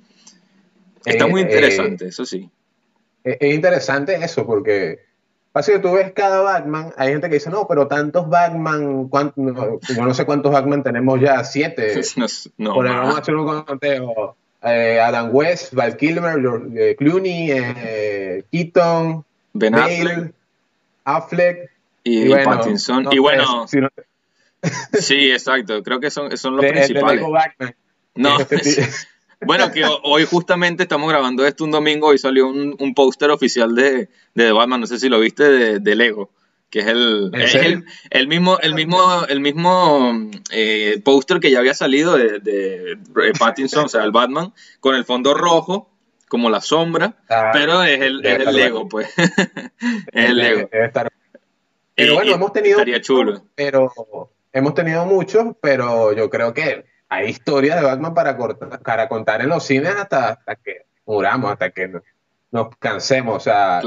Está 1.05 1.27
muy 1.27 1.39
eh, 1.39 1.43
interesante, 1.45 2.07
eso 2.07 2.25
sí. 2.25 2.49
Eh, 3.23 3.37
es 3.39 3.55
interesante 3.55 4.15
eso, 4.15 4.45
porque 4.45 4.99
así 5.53 5.71
que 5.71 5.79
tú 5.79 5.93
ves 5.93 6.11
cada 6.11 6.41
Batman, 6.41 6.91
hay 6.97 7.13
gente 7.13 7.29
que 7.29 7.35
dice, 7.35 7.49
no, 7.49 7.67
pero 7.69 7.87
tantos 7.87 8.27
Batman, 8.27 9.09
no, 9.37 9.79
yo 9.79 10.05
no 10.05 10.13
sé 10.13 10.25
cuántos 10.25 10.51
Batman 10.51 10.83
tenemos 10.83 11.21
ya, 11.21 11.41
siete. 11.45 12.01
no, 12.57 12.73
Por 12.73 12.85
vamos 12.85 13.15
a 13.15 13.19
hacer 13.19 13.33
un 13.33 13.63
conteo. 13.63 14.35
Eh, 14.61 14.99
Adam 14.99 15.29
West, 15.31 15.73
Val 15.73 15.95
Kilmer, 15.95 16.95
Clooney, 16.97 17.47
Keaton, 18.51 19.23
Ben 19.53 19.75
Affleck, 19.75 20.33
Affleck 21.05 21.71
y, 22.03 22.31
y 22.31 22.43
Pattinson. 22.43 23.07
y 23.11 23.19
bueno, 23.19 23.65
Sí, 24.99 25.31
exacto. 25.31 25.83
Creo 25.83 25.99
que 25.99 26.11
son, 26.11 26.35
son 26.37 26.57
los 26.57 26.65
principales. 26.65 27.23
no, 28.15 28.37
bueno, 29.45 29.71
que 29.71 29.85
hoy 30.03 30.25
justamente 30.25 30.83
estamos 30.83 31.09
grabando 31.09 31.45
esto 31.45 31.63
un 31.63 31.71
domingo 31.71 32.13
y 32.13 32.17
salió 32.17 32.47
un, 32.47 32.75
un 32.79 32.93
póster 32.93 33.29
oficial 33.31 33.75
de, 33.75 34.09
de 34.33 34.51
Batman, 34.51 34.81
no 34.81 34.87
sé 34.87 34.99
si 34.99 35.09
lo 35.09 35.19
viste, 35.19 35.43
de, 35.43 35.79
de 35.79 35.95
Lego, 35.95 36.29
que 36.69 36.79
es 36.79 36.87
el, 36.87 37.31
el, 38.11 38.27
mismo, 38.27 38.59
el 38.59 38.75
mismo, 38.75 39.25
el 39.27 39.39
mismo 39.39 40.29
eh, 40.51 41.01
póster 41.03 41.39
que 41.39 41.51
ya 41.51 41.59
había 41.59 41.73
salido 41.73 42.15
de, 42.15 42.39
de, 42.39 42.97
Pattinson, 43.37 43.85
o 43.85 43.89
sea, 43.89 44.03
el 44.03 44.11
Batman, 44.11 44.53
con 44.79 44.95
el 44.95 45.05
fondo 45.05 45.33
rojo, 45.33 45.89
como 46.27 46.49
la 46.49 46.61
sombra, 46.61 47.15
ah, 47.29 47.49
pero 47.53 47.83
es 47.83 47.99
el, 48.01 48.23
es 48.23 48.47
el 48.47 48.55
Lego, 48.55 48.87
pues. 48.87 49.11
es 49.17 50.29
el 50.29 50.37
Lego. 50.37 50.69
Pero 51.95 52.13
bueno, 52.13 52.33
hemos 52.33 52.53
tenido... 52.53 52.77
Estaría 52.77 53.01
chulo. 53.01 53.43
Pero 53.55 53.91
hemos 54.53 54.73
tenido 54.73 55.05
muchos, 55.05 55.55
pero 55.59 56.13
yo 56.13 56.29
creo 56.29 56.53
que 56.53 56.85
hay 57.09 57.29
historias 57.29 57.79
de 57.79 57.85
Batman 57.85 58.13
para, 58.13 58.37
para 58.83 59.09
contar 59.09 59.41
en 59.41 59.49
los 59.49 59.65
cines 59.65 59.95
hasta, 59.95 60.29
hasta 60.29 60.55
que 60.55 60.85
muramos, 61.05 61.51
hasta 61.51 61.71
que 61.71 61.91
nos 62.51 62.75
cansemos. 62.77 63.35
O 63.35 63.39
sea, 63.39 63.81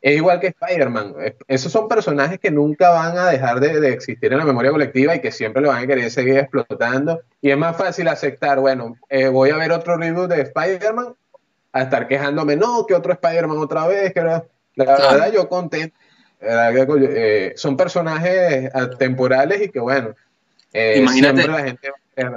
es 0.00 0.16
igual 0.16 0.40
que 0.40 0.48
Spider-Man. 0.48 1.14
Esos 1.46 1.72
son 1.72 1.88
personajes 1.88 2.38
que 2.38 2.50
nunca 2.50 2.90
van 2.90 3.16
a 3.16 3.26
dejar 3.26 3.60
de, 3.60 3.88
existir 3.90 4.32
en 4.32 4.38
la 4.38 4.44
memoria 4.44 4.70
colectiva 4.70 5.14
y 5.14 5.20
que 5.20 5.32
siempre 5.32 5.62
lo 5.62 5.68
van 5.68 5.84
a 5.84 5.86
querer 5.86 6.10
seguir 6.10 6.38
explotando. 6.38 7.20
Y 7.40 7.50
es 7.50 7.56
más 7.56 7.76
fácil 7.76 8.08
aceptar, 8.08 8.60
bueno, 8.60 8.96
eh, 9.08 9.28
voy 9.28 9.50
a 9.50 9.56
ver 9.56 9.72
otro 9.72 9.96
reboot 9.96 10.30
de 10.30 10.42
Spider-Man 10.42 11.14
a 11.72 11.82
estar 11.82 12.08
quejándome, 12.08 12.56
no, 12.56 12.86
que 12.86 12.94
otro 12.94 13.12
Spider-Man 13.12 13.58
otra 13.58 13.86
vez. 13.86 14.12
Que 14.12 14.20
La 14.20 14.42
verdad, 14.76 15.32
yo 15.32 15.48
contento 15.48 15.96
eh, 16.40 17.52
son 17.56 17.76
personajes 17.76 18.70
temporales 18.98 19.62
y 19.62 19.68
que 19.70 19.80
bueno, 19.80 20.14
eh, 20.72 20.98
imagínate, 20.98 21.42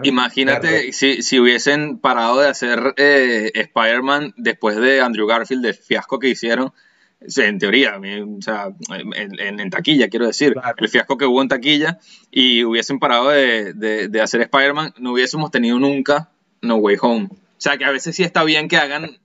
imagínate 0.04 0.94
si, 0.94 1.22
si, 1.24 1.40
hubiesen 1.40 2.00
parado 2.00 2.40
de 2.40 2.48
hacer 2.48 2.94
eh, 2.98 3.52
Spider-Man 3.54 4.34
después 4.38 4.78
de 4.78 5.02
Andrew 5.02 5.28
Garfield, 5.28 5.64
del 5.64 5.74
fiasco 5.74 6.20
que 6.20 6.30
hicieron, 6.30 6.74
en 7.20 7.60
teoría, 7.60 8.00
o 8.00 8.42
sea, 8.42 8.70
en, 8.90 9.70
taquilla, 9.70 10.10
quiero 10.10 10.28
decir, 10.28 10.56
el 10.78 10.90
fiasco 10.90 11.18
que 11.18 11.26
hubo 11.26 11.42
en 11.42 11.48
taquilla, 11.48 12.00
y 12.32 12.64
hubiesen 12.64 13.00
parado 13.00 13.30
de, 13.30 13.74
de, 13.74 14.08
de 14.08 14.22
hacer 14.22 14.42
Spider-Man, 14.42 14.94
no 14.98 15.14
hubiésemos 15.14 15.52
tenido 15.52 15.80
nunca 15.80 16.30
No 16.62 16.78
Way 16.78 16.98
Home. 17.02 17.30
O 17.32 17.64
sea, 17.64 17.78
que 17.78 17.86
a 17.86 17.92
veces 17.92 18.16
sí 18.16 18.24
está 18.24 18.44
bien 18.44 18.68
que 18.68 18.78
hagan 18.78 19.20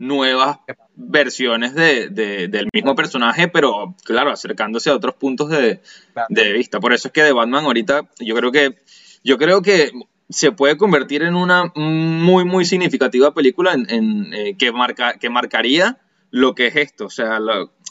nuevas 0.00 0.58
versiones 0.96 1.74
de, 1.74 2.08
del 2.08 2.68
mismo 2.72 2.96
personaje, 2.96 3.48
pero 3.48 3.94
claro, 4.02 4.30
acercándose 4.30 4.88
a 4.90 4.94
otros 4.94 5.14
puntos 5.14 5.50
de, 5.50 5.80
vista. 6.52 6.80
Por 6.80 6.94
eso 6.94 7.08
es 7.08 7.12
que 7.12 7.22
de 7.22 7.32
Batman 7.32 7.66
ahorita 7.66 8.08
yo 8.18 8.34
creo 8.34 8.50
que 8.50 8.76
yo 9.24 9.38
creo 9.38 9.62
que 9.62 9.90
se 10.28 10.52
puede 10.52 10.76
convertir 10.76 11.22
en 11.22 11.34
una 11.34 11.72
muy 11.74 12.44
muy 12.44 12.64
significativa 12.64 13.34
película 13.34 13.74
en, 13.74 14.32
eh, 14.32 14.56
que 14.56 14.72
marca 14.72 15.18
que 15.18 15.28
marcaría 15.28 15.98
lo 16.30 16.54
que 16.54 16.68
es 16.68 16.76
esto, 16.76 17.06
o 17.06 17.10
sea, 17.10 17.38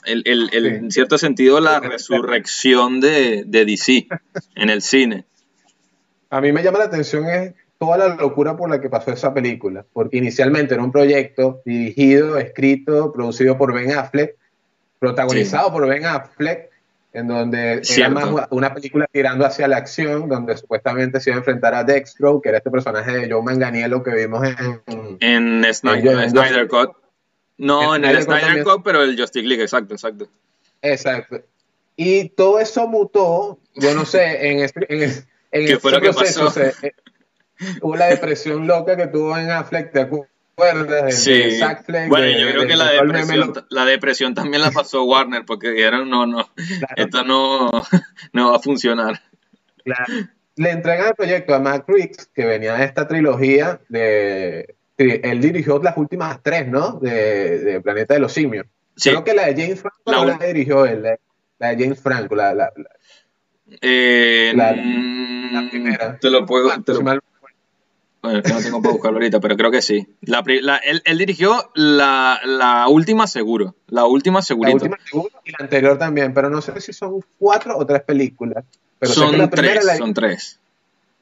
el, 0.05 0.49
en 0.53 0.91
cierto 0.91 1.17
sentido 1.17 1.59
la 1.59 1.79
resurrección 1.81 3.01
de, 3.01 3.43
de 3.45 3.65
DC 3.65 4.07
en 4.55 4.69
el 4.69 4.81
cine. 4.81 5.25
A 6.29 6.39
mí 6.39 6.51
me 6.51 6.63
llama 6.63 6.79
la 6.79 6.85
atención 6.85 7.25
es 7.27 7.53
toda 7.79 7.97
la 7.97 8.15
locura 8.15 8.55
por 8.55 8.69
la 8.69 8.79
que 8.81 8.89
pasó 8.89 9.11
esa 9.11 9.33
película, 9.33 9.85
porque 9.93 10.17
inicialmente 10.17 10.73
era 10.73 10.83
un 10.83 10.91
proyecto 10.91 11.61
dirigido, 11.65 12.37
escrito, 12.37 13.11
producido 13.11 13.57
por 13.57 13.73
Ben 13.73 13.91
Affleck, 13.91 14.35
protagonizado 14.99 15.71
por 15.71 15.87
Ben 15.87 16.05
Affleck, 16.05 16.69
en 17.11 17.27
donde 17.27 17.81
era 17.97 18.09
más 18.09 18.47
una 18.51 18.73
película 18.73 19.07
tirando 19.11 19.45
hacia 19.45 19.67
la 19.67 19.77
acción, 19.77 20.29
donde 20.29 20.55
supuestamente 20.57 21.19
se 21.19 21.31
iba 21.31 21.37
a 21.37 21.39
enfrentar 21.39 21.73
a 21.73 21.83
Dextro, 21.83 22.39
que 22.41 22.49
era 22.49 22.59
este 22.59 22.69
personaje 22.69 23.11
de 23.11 23.31
Joe 23.31 23.41
Manganiello 23.41 24.03
que 24.03 24.11
vimos 24.11 24.47
en... 24.47 25.17
En, 25.19 25.73
Snyder, 25.73 26.67
Cut. 26.67 26.91
No, 27.57 27.95
en, 27.95 28.05
el 28.05 28.21
Snyder 28.21 28.63
Cut, 28.63 28.83
pero 28.83 29.01
el 29.01 29.19
Justice 29.19 29.45
League, 29.45 29.63
exacto, 29.63 29.93
exacto. 29.93 30.27
Exacto. 30.81 31.41
Y 31.95 32.29
todo 32.29 32.59
eso 32.59 32.87
mutó, 32.87 33.59
yo 33.75 33.93
no 33.93 34.05
sé, 34.05 34.51
en, 34.51 34.59
este, 34.59 34.85
en, 34.89 35.11
en 35.51 35.67
¿Qué 35.67 35.79
fue 35.79 35.91
lo 35.91 35.99
que 35.99 36.13
pasó? 36.13 36.53
hubo 37.81 37.95
la 37.95 38.05
depresión 38.05 38.67
loca 38.67 38.95
que 38.95 39.07
tuvo 39.07 39.37
en 39.37 39.51
Affleck, 39.51 39.91
¿te 39.91 40.01
acuerdas? 40.01 40.29
Sí. 41.09 41.59
bueno, 42.07 42.27
yo 42.27 42.51
creo 42.51 42.67
que 42.67 42.75
la 42.75 42.91
depresión, 42.91 43.53
la 43.69 43.85
depresión 43.85 44.33
también 44.33 44.61
la 44.61 44.71
pasó 44.71 45.03
Warner 45.03 45.45
porque 45.45 45.71
dijeron, 45.71 46.09
no, 46.09 46.25
no, 46.25 46.49
esto 46.95 47.23
no, 47.23 47.69
no 48.33 48.51
va 48.51 48.57
a 48.57 48.59
funcionar. 48.59 49.21
Le 50.55 50.71
entregan 50.71 51.07
el 51.07 51.15
proyecto 51.15 51.55
a 51.55 51.59
Matt 51.59 51.87
Reeves, 51.87 52.29
que 52.33 52.45
venía 52.45 52.73
de 52.73 52.85
esta 52.85 53.07
trilogía 53.07 53.79
de... 53.89 54.75
Él 54.97 55.39
dirigió 55.39 55.79
las 55.79 55.95
últimas 55.95 56.43
tres, 56.43 56.67
¿no? 56.67 56.99
De, 56.99 57.79
Planeta 57.81 58.15
de 58.15 58.19
los 58.19 58.33
Simios. 58.33 58.65
Creo 59.01 59.23
que 59.23 59.33
la 59.33 59.45
de 59.45 59.61
James 59.61 59.79
Franco 59.79 60.11
la 60.11 60.17
no 60.17 60.25
la 60.25 60.37
dirigió 60.45 60.85
él, 60.85 61.03
la, 61.03 61.69
de 61.69 61.83
James 61.83 62.01
Franco, 62.01 62.35
la, 62.35 62.53
la, 62.53 62.73
eh, 63.81 64.51
mm, 64.53 65.69
primera. 65.69 66.17
Te 66.19 66.29
lo 66.29 66.45
puedo... 66.45 66.69
Te 66.83 66.93
lo, 66.93 66.99
bueno, 68.21 68.41
que 68.41 68.49
no 68.51 68.59
tengo 68.61 68.81
para 68.81 68.93
buscarlo 68.93 69.17
ahorita, 69.17 69.39
pero 69.39 69.55
creo 69.55 69.71
que 69.71 69.81
sí. 69.81 70.07
La, 70.21 70.43
él, 70.83 71.17
dirigió 71.17 71.71
la, 71.73 72.39
la, 72.43 72.87
última 72.89 73.27
seguro. 73.27 73.75
La 73.87 74.05
última 74.05 74.41
segurito. 74.41 74.77
La 74.77 74.83
última 74.83 74.97
seguro 75.05 75.29
y 75.45 75.51
la 75.51 75.57
anterior 75.59 75.97
también, 75.97 76.33
pero 76.33 76.49
no 76.49 76.61
sé 76.61 76.79
si 76.81 76.91
son 76.91 77.23
cuatro 77.37 77.77
o 77.77 77.85
tres 77.85 78.01
películas. 78.03 78.65
Pero 78.99 79.13
son 79.13 79.37
la 79.37 79.49
tres, 79.49 79.97
son 79.97 80.13
tres. 80.13 80.59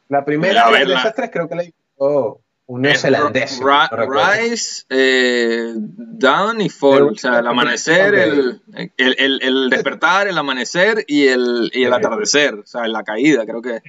La 0.10 0.26
primera 0.26 0.72
de 0.72 0.84
esas 0.84 1.14
tres 1.14 1.30
creo 1.32 1.48
que 1.48 1.56
la 1.56 1.64
hizo 1.66 2.42
un 2.66 2.82
neozelandés. 2.82 3.60
Rise, 3.62 4.86
eh, 4.90 5.74
Down 5.76 6.62
y 6.62 6.70
Fall. 6.70 7.04
O 7.04 7.16
sea, 7.16 7.40
el 7.40 7.48
amanecer, 7.48 8.16
el, 8.16 8.62
el, 8.98 9.40
el, 9.42 9.70
despertar, 9.70 10.28
el 10.28 10.38
amanecer 10.38 11.06
y 11.08 11.28
el, 11.28 11.70
y 11.74 11.84
el 11.84 11.94
atardecer. 11.94 12.56
O 12.56 12.66
sea, 12.66 12.88
la 12.88 13.04
caída, 13.04 13.46
creo 13.46 13.62
que. 13.62 13.82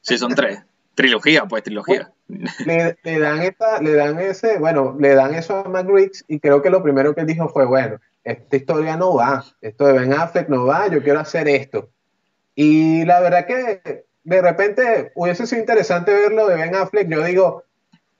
Sí, 0.00 0.16
son 0.16 0.34
tres. 0.34 0.60
Trilogía, 0.94 1.44
pues, 1.44 1.62
trilogía. 1.62 2.10
Le, 2.28 3.18
dan 3.18 3.40
esta, 3.40 3.80
le 3.80 3.94
dan 3.94 4.20
ese, 4.20 4.58
bueno, 4.58 4.96
le 4.98 5.14
dan 5.14 5.34
eso 5.34 5.56
a 5.64 5.68
Matt 5.68 5.88
y 6.28 6.40
creo 6.40 6.60
que 6.60 6.68
lo 6.68 6.82
primero 6.82 7.14
que 7.14 7.24
dijo 7.24 7.48
fue, 7.48 7.64
bueno, 7.64 8.00
esta 8.22 8.56
historia 8.56 8.96
no 8.96 9.14
va, 9.14 9.44
esto 9.62 9.86
de 9.86 9.94
Ben 9.94 10.12
Affleck 10.12 10.48
no 10.48 10.66
va, 10.66 10.88
yo 10.88 11.02
quiero 11.02 11.20
hacer 11.20 11.48
esto. 11.48 11.88
Y 12.54 13.04
la 13.06 13.20
verdad 13.20 13.46
que 13.46 14.04
de 14.24 14.42
repente 14.42 15.12
hubiese 15.14 15.46
sido 15.46 15.60
interesante 15.60 16.12
verlo 16.12 16.46
de 16.48 16.56
Ben 16.56 16.74
Affleck, 16.74 17.08
yo 17.08 17.24
digo, 17.24 17.64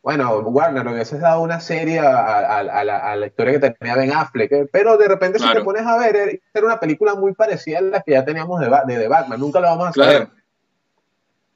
bueno, 0.03 0.39
Warner, 0.39 0.87
le 0.87 0.93
hubieses 0.93 1.21
dado 1.21 1.43
una 1.43 1.61
serie 1.61 1.99
a, 1.99 2.63
la, 2.63 3.27
historia 3.27 3.61
que 3.61 3.71
tenía 3.71 3.95
Ben 3.95 4.13
Affleck, 4.13 4.53
eh, 4.53 4.69
pero 4.73 4.97
de 4.97 5.07
repente 5.07 5.39
si 5.39 5.53
te 5.53 5.61
pones 5.61 5.87
a 5.87 5.99
ver, 5.99 6.41
era 6.55 6.67
una 6.67 6.81
película 6.81 7.15
muy 7.15 7.35
parecida 7.35 7.79
a 7.79 7.83
la 7.83 8.01
que 8.01 8.13
ya 8.13 8.25
teníamos 8.25 8.59
de, 8.61 8.97
de, 8.97 9.09
Batman, 9.09 9.39
nunca 9.39 9.61
lo 9.61 9.67
vamos 9.67 9.87
a 9.87 9.91
hacer. 9.91 10.29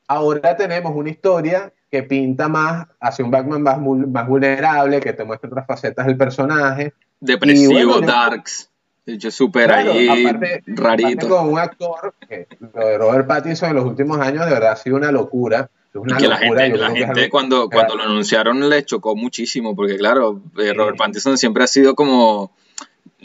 Ahora 0.07 0.55
tenemos 0.55 0.95
una 0.95 1.09
historia 1.09 1.73
que 1.93 2.03
pinta 2.03 2.49
más 2.49 2.87
hacia 2.99 3.23
un 3.23 3.31
Batman 3.31 3.63
más, 3.63 3.79
más 3.79 4.27
vulnerable, 4.27 4.99
que 4.99 5.13
te 5.13 5.25
muestra 5.25 5.51
otras 5.51 5.67
facetas 5.67 6.07
del 6.07 6.17
personaje. 6.17 6.95
Depresivo, 7.21 8.01
darks. 8.01 8.71
Yo 9.05 9.31
súper 9.31 9.71
ahí, 9.71 10.27
rarito. 10.69 11.29
con 11.29 11.51
un 11.51 11.59
actor, 11.59 12.15
que 12.27 12.47
lo 12.73 12.87
de 12.87 12.97
Robert 12.97 13.27
Pattinson 13.27 13.71
en 13.71 13.77
los 13.77 13.85
últimos 13.85 14.19
años 14.21 14.47
de 14.47 14.53
verdad 14.53 14.73
ha 14.73 14.77
sido 14.77 14.97
una 14.97 15.13
locura. 15.13 15.69
y 15.95 16.15
que 16.15 16.29
la 16.29 16.39
gente, 16.39 16.79
la 16.79 16.91
gente 16.93 17.29
cuando, 17.29 17.69
cuando 17.69 17.97
lo 17.97 18.05
anunciaron 18.05 18.71
le 18.71 18.85
chocó 18.87 19.15
muchísimo, 19.15 19.77
porque 19.77 19.99
claro, 19.99 20.41
eh, 20.59 20.73
Robert 20.73 20.97
Pattinson 20.97 21.37
siempre 21.37 21.65
ha 21.65 21.67
sido 21.67 21.95
como 21.95 22.53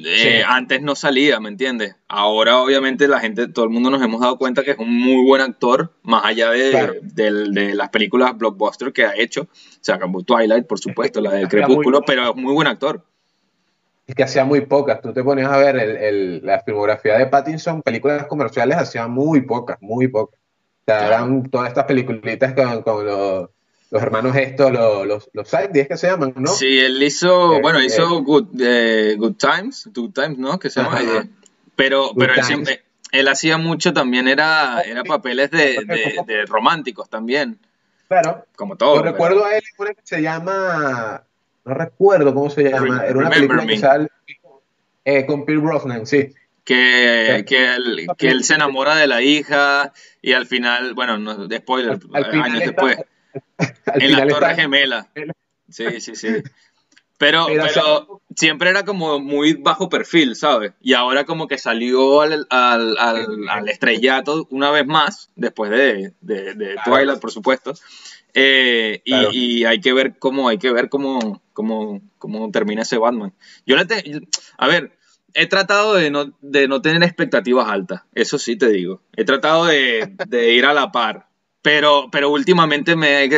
eh, 0.04 0.44
antes 0.48 0.82
no 0.82 0.96
salía, 0.96 1.40
¿me 1.40 1.50
entiendes? 1.50 1.96
Ahora 2.08 2.60
obviamente 2.60 3.08
la 3.08 3.20
gente, 3.20 3.48
todo 3.48 3.66
el 3.66 3.72
mundo 3.72 3.90
nos 3.90 4.02
hemos 4.02 4.22
dado 4.22 4.38
cuenta 4.38 4.64
que 4.64 4.72
es 4.72 4.78
un 4.78 4.94
muy 4.94 5.26
buen 5.26 5.42
actor, 5.42 5.92
más 6.04 6.24
allá 6.26 6.52
de, 6.52 7.74
las 7.74 7.90
películas 7.90 8.38
blockbuster 8.38 8.94
que 8.94 9.06
ha 9.06 9.16
hecho. 9.16 9.42
O 9.44 9.48
sea, 9.82 10.00
Twilight, 10.26 10.68
por 10.68 10.80
supuesto, 10.80 11.20
la 11.20 11.32
del 11.32 11.48
Crepúsculo, 11.50 12.02
pero 12.02 12.30
es 12.30 12.36
muy 12.36 12.54
buen 12.54 12.68
actor. 12.68 13.04
Es 14.06 14.16
que 14.16 14.24
hacía 14.24 14.46
muy 14.46 14.62
pocas. 14.62 15.02
Tú 15.02 15.12
te 15.14 15.24
ponías 15.24 15.52
a 15.52 15.58
ver 15.58 16.42
la 16.44 16.62
filmografía 16.62 17.18
de 17.18 17.26
Pattinson, 17.26 17.82
películas 17.82 18.28
comerciales 18.28 18.78
hacía 18.78 19.08
muy 19.08 19.42
pocas, 19.42 19.78
muy 19.82 20.08
pocas. 20.08 20.40
O 20.40 20.84
sea, 20.86 21.08
eran 21.08 21.50
todas 21.50 21.68
estas 21.70 21.86
peliculitas 21.86 22.54
con 22.84 23.06
los 23.06 23.50
los 23.90 24.02
hermanos 24.02 24.36
estos, 24.36 24.72
los, 24.72 25.08
los, 25.08 25.30
los 25.34 25.48
Side 25.48 25.88
que 25.88 25.98
se 25.98 26.08
llaman, 26.08 26.34
¿no? 26.36 26.48
Sí, 26.48 26.80
él 26.80 27.02
hizo, 27.02 27.56
eh, 27.56 27.62
bueno, 27.62 27.82
hizo 27.82 28.20
eh, 28.20 28.22
good, 28.24 28.62
eh, 28.62 29.16
good, 29.18 29.36
Times, 29.36 29.90
Good 29.94 30.12
Times, 30.12 30.38
¿no? 30.38 30.60
Que 30.60 30.70
se 30.70 30.82
llama. 30.82 31.00
pero 31.76 32.12
pero 32.18 32.34
él 32.34 32.44
siempre, 32.44 32.84
él 33.12 33.28
hacía 33.28 33.58
mucho 33.58 33.94
también, 33.94 34.28
era, 34.28 34.82
era 34.82 35.04
papeles 35.04 35.52
de, 35.52 35.78
de, 36.26 36.46
románticos 36.46 37.10
también. 37.10 37.58
Claro. 38.08 38.46
Como 38.56 38.76
todo. 38.76 38.96
Yo 38.96 39.04
recuerdo 39.04 39.46
a 39.46 39.56
él 39.56 39.64
una 39.78 39.94
que 39.94 40.02
se 40.04 40.22
llama, 40.22 41.24
no 41.66 41.74
recuerdo 41.74 42.34
cómo 42.34 42.50
se 42.50 42.70
llama, 42.70 43.06
era 43.06 43.18
una 43.18 43.30
película 43.30 43.66
que 43.66 43.78
sale 43.78 44.08
con 45.26 45.46
Pierce 45.46 45.64
Brosnan, 45.64 46.06
sí. 46.06 46.34
Que, 46.66 47.46
que, 47.48 47.76
él, 47.76 48.08
que 48.18 48.28
él 48.28 48.44
se 48.44 48.56
enamora 48.56 48.96
de 48.96 49.08
la 49.08 49.22
hija 49.22 49.94
y 50.22 50.34
al 50.34 50.46
final, 50.46 50.94
bueno, 50.94 51.18
no, 51.18 51.48
spoiler, 51.50 51.98
años 52.14 52.60
después 52.60 52.98
en 53.94 54.12
la 54.12 54.28
Torre 54.28 54.56
Gemela. 54.56 55.10
Sí, 55.70 56.00
sí, 56.00 56.16
sí. 56.16 56.30
Pero, 57.18 57.48
pero 57.48 58.22
siempre 58.34 58.70
era 58.70 58.86
como 58.86 59.20
muy 59.20 59.54
bajo 59.54 59.90
perfil, 59.90 60.36
¿sabes? 60.36 60.74
Y 60.80 60.94
ahora 60.94 61.26
como 61.26 61.48
que 61.48 61.58
salió 61.58 62.22
al, 62.22 62.46
al, 62.50 62.96
al, 62.98 63.68
estrellato 63.68 64.48
una 64.52 64.72
vez 64.72 64.86
más, 64.86 65.30
después 65.36 65.72
de, 65.72 66.14
de, 66.22 66.76
Twilight, 66.86 67.20
por 67.20 67.32
supuesto. 67.32 67.74
Eh, 68.34 69.02
y, 69.04 69.16
y, 69.34 69.66
hay 69.66 69.82
que 69.82 69.94
ver 69.94 70.20
cómo, 70.20 70.48
hay 70.48 70.60
que 70.60 70.72
ver 70.72 70.90
cómo, 70.90 71.42
cómo, 71.54 72.02
cómo 72.20 72.52
termina 72.52 72.84
ese 72.84 73.00
Batman. 73.00 73.34
Yo 73.66 73.76
le 73.76 73.86
a 74.58 74.68
ver, 74.68 74.98
he 75.34 75.48
tratado 75.48 75.96
de 75.96 76.12
no, 76.12 76.38
de 76.42 76.68
no 76.68 76.82
tener 76.82 77.04
expectativas 77.04 77.68
altas, 77.70 78.04
eso 78.14 78.38
sí 78.38 78.58
te 78.58 78.70
digo. 78.70 79.02
He 79.16 79.26
tratado 79.26 79.66
de, 79.66 80.16
de 80.28 80.54
ir 80.54 80.66
a 80.66 80.74
la 80.74 80.92
par. 80.92 81.28
Pero, 81.68 82.08
pero 82.10 82.30
últimamente 82.30 82.96
me, 82.96 83.30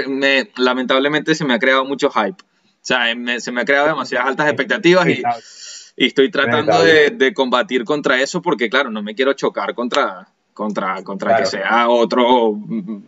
lamentablemente 0.55 1.33
se 1.33 1.45
me 1.45 1.55
ha 1.55 1.57
creado 1.57 1.83
mucho 1.83 2.11
hype. 2.11 2.37
O 2.39 2.79
sea, 2.79 3.05
se 3.39 3.51
me 3.51 3.61
ha 3.61 3.65
creado 3.65 3.87
demasiadas 3.87 4.27
altas 4.27 4.47
expectativas 4.49 5.07
y, 5.07 5.23
estoy 5.97 6.29
tratando 6.29 6.83
de, 6.83 7.33
combatir 7.33 7.83
contra 7.85 8.21
eso 8.21 8.39
porque, 8.43 8.69
claro, 8.69 8.91
no 8.91 9.01
me 9.01 9.15
quiero 9.15 9.33
chocar 9.33 9.73
contra, 9.73 10.27
contra, 10.53 11.01
contra 11.01 11.37
que 11.37 11.47
sea 11.47 11.89
otro 11.89 12.53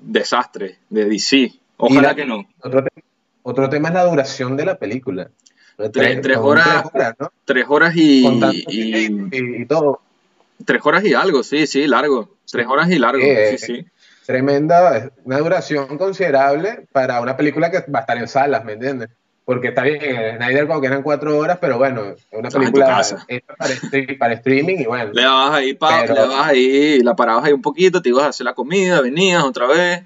desastre 0.01 0.79
de 0.89 1.05
DC. 1.05 1.53
Ojalá 1.77 2.15
que 2.15 2.25
no. 2.25 2.43
Otro, 3.43 3.69
tema 3.69 3.89
es 3.89 3.93
la 3.93 4.05
duración 4.05 4.57
de 4.57 4.65
la 4.65 4.79
película. 4.79 5.29
Tres, 5.93 6.35
horas, 6.37 6.85
tres 7.45 7.65
horas, 7.69 7.95
y, 7.95 8.25
y, 8.67 9.65
todo. 9.67 10.01
Tres 10.65 10.81
horas 10.83 11.05
y 11.05 11.13
algo, 11.13 11.43
sí, 11.43 11.67
sí, 11.67 11.85
largo. 11.85 12.37
Tres 12.51 12.65
horas 12.65 12.89
y 12.89 12.97
largo, 12.97 13.21
sí, 13.21 13.57
sí 13.59 13.85
tremenda, 14.25 15.11
una 15.23 15.37
duración 15.39 15.97
considerable 15.97 16.87
para 16.91 17.21
una 17.21 17.35
película 17.37 17.71
que 17.71 17.79
va 17.91 17.99
a 17.99 18.01
estar 18.01 18.17
en 18.17 18.27
salas, 18.27 18.63
¿me 18.63 18.73
entiendes? 18.73 19.09
Porque 19.43 19.69
está 19.69 19.83
bien, 19.83 20.37
Snyder 20.37 20.67
como 20.67 20.81
que 20.81 20.87
eran 20.87 21.01
cuatro 21.01 21.37
horas, 21.37 21.57
pero 21.59 21.77
bueno, 21.77 22.03
es 22.11 22.25
una 22.31 22.49
película 22.49 23.01
para, 23.57 24.17
para, 24.19 24.33
streaming 24.33 24.77
y 24.77 24.85
bueno. 24.85 25.11
Le 25.13 25.25
vas 25.25 25.53
ahí, 25.53 25.73
pa, 25.73 26.05
le 26.05 26.13
vas 26.13 26.47
ahí, 26.47 26.99
la 27.01 27.15
parabas 27.15 27.45
ahí 27.45 27.51
un 27.51 27.61
poquito, 27.61 28.01
te 28.01 28.09
ibas 28.09 28.25
a 28.25 28.27
hacer 28.27 28.45
la 28.45 28.53
comida, 28.53 29.01
venías 29.01 29.43
otra 29.43 29.67
vez. 29.67 30.03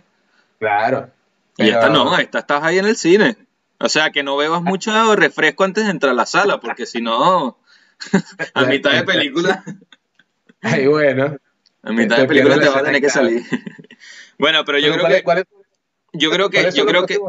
Claro. 0.58 1.10
Y 1.58 1.70
esta 1.70 1.90
no, 1.90 2.18
esta 2.18 2.40
estás 2.40 2.64
ahí 2.64 2.80
en 2.80 2.86
el 2.86 2.96
cine. 2.96 3.38
O 3.80 3.90
sea, 3.90 4.12
que 4.12 4.24
no 4.24 4.38
bebas 4.38 4.62
mucho 4.62 5.16
refresco 5.16 5.64
antes 5.64 5.86
de 5.86 5.92
entrar 5.92 6.12
a 6.12 6.16
la 6.16 6.26
sala, 6.26 6.60
porque 6.60 6.86
si 6.86 7.02
no, 7.02 7.58
a 8.54 8.64
mitad 8.66 8.92
de 8.92 9.04
película. 9.14 9.64
Ay, 10.62 10.88
bueno. 10.88 11.38
A 11.86 11.92
mitad 11.92 12.18
de 12.18 12.26
película 12.26 12.60
te 12.60 12.68
va 12.68 12.80
a 12.80 12.84
tener 12.84 13.00
que 13.00 13.10
salir. 13.10 13.44
bueno, 14.40 14.66
pero 14.66 14.80
yo 14.80 14.92
creo 14.92 15.08
que... 15.08 15.24
yo 16.14 16.32
creo 16.32 16.50
que, 16.50 16.72
yo 16.74 16.86
creo 16.86 17.06
que 17.06 17.20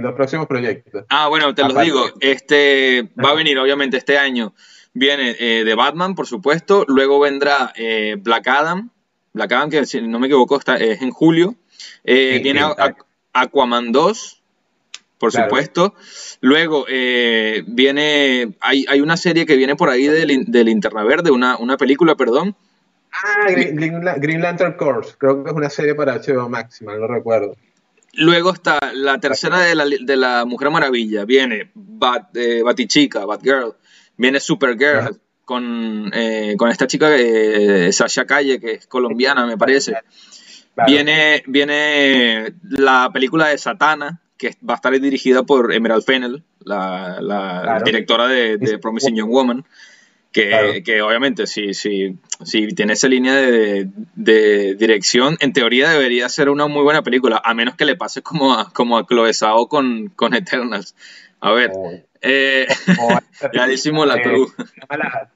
los 0.00 0.14
próximos 0.14 0.46
proyectos. 0.46 1.06
Ah, 1.08 1.28
bueno, 1.28 1.54
te 1.54 1.62
lo 1.62 1.80
digo. 1.80 2.04
Este 2.20 3.08
va 3.18 3.30
a 3.30 3.34
venir, 3.34 3.58
obviamente, 3.58 3.96
este 3.96 4.18
año. 4.18 4.54
Viene 4.92 5.34
eh, 5.38 5.64
de 5.64 5.74
Batman, 5.74 6.14
por 6.14 6.26
supuesto. 6.26 6.84
Luego 6.86 7.20
vendrá 7.20 7.72
eh, 7.74 8.16
Black 8.18 8.46
Adam. 8.48 8.90
Black 9.32 9.52
Adam, 9.52 9.70
que 9.70 9.86
si 9.86 10.02
no 10.02 10.18
me 10.18 10.26
equivoco, 10.26 10.58
está, 10.58 10.76
es 10.76 11.00
en 11.00 11.10
julio. 11.10 11.54
Eh, 12.04 12.40
viene 12.42 12.60
Aquaman 13.32 13.92
2, 13.92 14.42
por 15.16 15.32
supuesto. 15.32 15.94
Luego 16.42 16.84
viene. 16.84 18.52
Hay, 18.60 18.84
hay, 18.90 19.00
una 19.00 19.16
serie 19.16 19.46
que 19.46 19.56
viene 19.56 19.74
por 19.74 19.88
ahí 19.88 20.06
del, 20.06 20.44
del 20.44 20.66
Linterna 20.66 21.02
Verde, 21.02 21.30
una, 21.30 21.56
una 21.56 21.78
película, 21.78 22.14
perdón, 22.14 22.54
Ah, 23.22 23.50
Green, 23.50 24.40
Lantern 24.40 24.74
Corps. 24.74 25.16
Creo 25.18 25.42
que 25.42 25.50
es 25.50 25.56
una 25.56 25.70
serie 25.70 25.94
para 25.94 26.18
HBO 26.18 26.48
Max, 26.48 26.82
no 26.82 27.06
recuerdo. 27.06 27.56
Luego 28.14 28.52
está 28.52 28.78
la 28.94 29.18
tercera 29.18 29.60
de 29.60 29.74
la, 29.74 29.84
de 29.84 30.16
la 30.16 30.44
Mujer 30.44 30.70
Maravilla. 30.70 31.24
Viene 31.24 31.70
Bat, 31.74 32.36
eh, 32.36 32.62
Batichica, 32.62 33.24
Batgirl. 33.24 33.74
Viene 34.16 34.40
Supergirl 34.40 35.18
con, 35.44 36.10
eh, 36.12 36.54
con 36.58 36.68
esta 36.68 36.86
chica, 36.86 37.14
eh, 37.16 37.90
Sasha 37.92 38.26
Calle, 38.26 38.60
que 38.60 38.72
es 38.72 38.86
colombiana, 38.86 39.46
me 39.46 39.56
parece. 39.56 39.94
Viene, 40.86 41.42
viene 41.46 42.54
la 42.62 43.10
película 43.12 43.48
de 43.48 43.58
Satana, 43.58 44.20
que 44.36 44.56
va 44.68 44.74
a 44.74 44.76
estar 44.76 44.98
dirigida 45.00 45.42
por 45.42 45.72
Emerald 45.72 46.04
Fennel, 46.04 46.44
la, 46.64 47.80
directora 47.84 48.26
de, 48.26 48.58
de 48.58 48.78
Promising 48.78 49.16
Young 49.16 49.30
Woman. 49.30 49.64
Que, 50.32 51.02
obviamente 51.02 51.46
si, 51.46 51.74
si, 51.74 52.18
si 52.42 52.68
tiene 52.68 52.94
esa 52.94 53.08
línea 53.08 53.34
de, 53.34 54.74
dirección, 54.74 55.36
en 55.40 55.52
teoría 55.52 55.90
debería 55.90 56.28
ser 56.28 56.48
una 56.48 56.66
muy 56.66 56.82
buena 56.82 57.02
película, 57.02 57.40
a 57.44 57.54
menos 57.54 57.76
que 57.76 57.84
le 57.84 57.96
pase 57.96 58.22
como 58.22 58.54
a, 58.54 58.72
como 58.72 58.96
a 58.96 59.06
Chloe 59.06 59.32
con, 59.68 60.08
con 60.08 60.34
Eternals. 60.34 60.94
A 61.40 61.52
ver, 61.52 61.72
eh, 62.22 62.68
ya 63.52 63.66
decimos 63.66 64.06
la 64.06 64.22
cruz. 64.22 64.54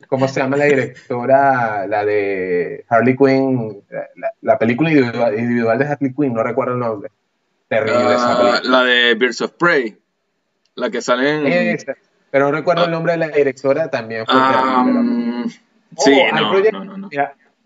¿Cómo 0.08 0.28
se 0.28 0.40
llama 0.40 0.56
la 0.56 0.66
directora? 0.66 1.86
La 1.88 2.04
de 2.04 2.84
Harley 2.88 3.16
Quinn, 3.16 3.82
la, 4.40 4.58
película 4.58 4.90
individual, 4.90 5.78
de 5.78 5.84
Harley 5.84 6.14
Quinn, 6.14 6.32
no 6.32 6.44
recuerdo 6.44 6.74
el 6.74 6.78
nombre. 6.78 7.10
Terrible 7.68 8.14
esa 8.14 8.38
película. 8.38 8.60
La 8.62 8.84
de 8.84 9.14
Birds 9.14 9.40
of 9.40 9.52
Prey, 9.58 9.98
la 10.76 10.90
que 10.90 11.02
sale 11.02 11.72
en... 11.72 11.78
Pero 12.30 12.46
no 12.46 12.52
recuerdo 12.52 12.84
el 12.84 12.90
nombre 12.90 13.12
de 13.12 13.18
la 13.18 13.28
directora, 13.28 13.90
también 13.90 14.26
fue 14.26 14.34
um, 14.34 15.48
Sí, 15.98 16.12
oh, 16.12 16.34
no, 16.34 16.84
no, 16.84 16.96
no, 16.98 17.08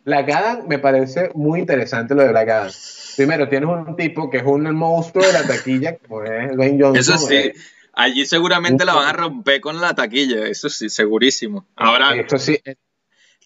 Black 0.05 0.31
Adam 0.31 0.67
me 0.67 0.79
parece 0.79 1.31
muy 1.35 1.61
interesante 1.61 2.15
lo 2.15 2.23
de 2.23 2.31
Black 2.31 2.49
Adam. 2.49 2.73
Primero, 3.17 3.49
tienes 3.49 3.69
un 3.69 3.97
tipo 3.97 4.31
que 4.31 4.39
es 4.39 4.45
un 4.45 4.75
monstruo 4.75 5.25
de 5.27 5.33
la 5.33 5.47
taquilla, 5.47 5.97
como 5.99 6.23
es 6.23 6.57
Dwayne 6.57 6.83
Johnson. 6.83 6.97
Eso 6.97 7.19
sí. 7.19 7.35
Eh. 7.35 7.55
Allí 7.93 8.25
seguramente 8.25 8.85
la 8.85 8.95
van 8.95 9.09
a 9.09 9.13
romper 9.13 9.61
con 9.61 9.81
la 9.81 9.95
taquilla, 9.95 10.47
eso 10.47 10.69
sí, 10.69 10.89
segurísimo. 10.89 11.67
Ahora, 11.77 12.15
Esto 12.15 12.39
sí, 12.39 12.59
eh, 12.65 12.77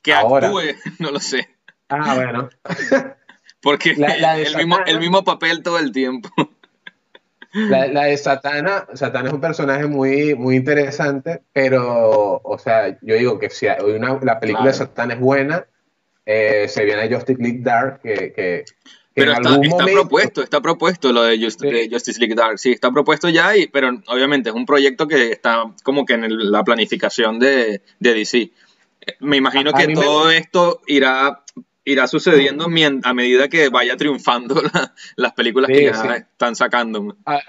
que 0.02 0.12
actúe, 0.12 0.60
no 0.98 1.10
lo 1.10 1.18
sé. 1.18 1.48
Ah, 1.88 2.14
bueno. 2.14 2.50
Porque 3.60 3.90
el, 3.92 4.56
mismo, 4.56 4.78
el 4.86 5.00
mismo 5.00 5.24
papel 5.24 5.62
todo 5.62 5.78
el 5.78 5.90
tiempo. 5.90 6.28
La, 7.54 7.86
la, 7.86 8.04
de 8.06 8.16
Satana, 8.16 8.84
Satana 8.94 9.28
es 9.28 9.34
un 9.34 9.40
personaje 9.40 9.86
muy, 9.86 10.34
muy 10.34 10.56
interesante, 10.56 11.42
pero, 11.52 12.40
o 12.42 12.58
sea, 12.58 12.98
yo 13.00 13.14
digo 13.14 13.38
que 13.38 13.48
si 13.48 13.66
una, 13.66 14.18
la 14.22 14.40
película 14.40 14.66
de 14.66 14.74
Satana 14.74 15.14
es 15.14 15.20
buena, 15.20 15.64
eh, 16.26 16.66
se 16.68 16.84
viene 16.84 17.08
Justice 17.08 17.40
League 17.40 17.60
Dark, 17.62 18.00
que, 18.02 18.32
que 18.32 18.64
Pero 19.14 19.34
está, 19.34 19.84
propuesto, 19.86 20.42
está 20.42 20.60
propuesto 20.60 21.12
lo 21.12 21.22
de, 21.22 21.38
Justice 21.38 22.18
League 22.18 22.34
Dark. 22.34 22.58
Sí, 22.58 22.72
está 22.72 22.90
propuesto 22.90 23.28
ya, 23.28 23.56
y, 23.56 23.68
pero 23.68 23.90
obviamente 24.08 24.48
es 24.48 24.54
un 24.56 24.66
proyecto 24.66 25.06
que 25.06 25.30
está 25.30 25.62
como 25.84 26.04
que 26.04 26.14
en 26.14 26.50
la 26.50 26.64
planificación 26.64 27.38
de, 27.38 27.82
DC. 28.00 28.50
Me 29.20 29.36
imagino 29.36 29.72
que 29.72 29.94
todo 29.94 30.28
esto 30.30 30.80
irá 30.88 31.44
irá 31.84 32.06
sucediendo 32.06 32.66
a 33.04 33.14
medida 33.14 33.48
que 33.48 33.68
vaya 33.68 33.96
triunfando 33.96 34.60
las 35.16 35.32
películas 35.32 35.68
que 35.68 35.84
ya 35.84 36.14
están 36.16 36.56
sacando. 36.56 37.16
A, 37.26 37.40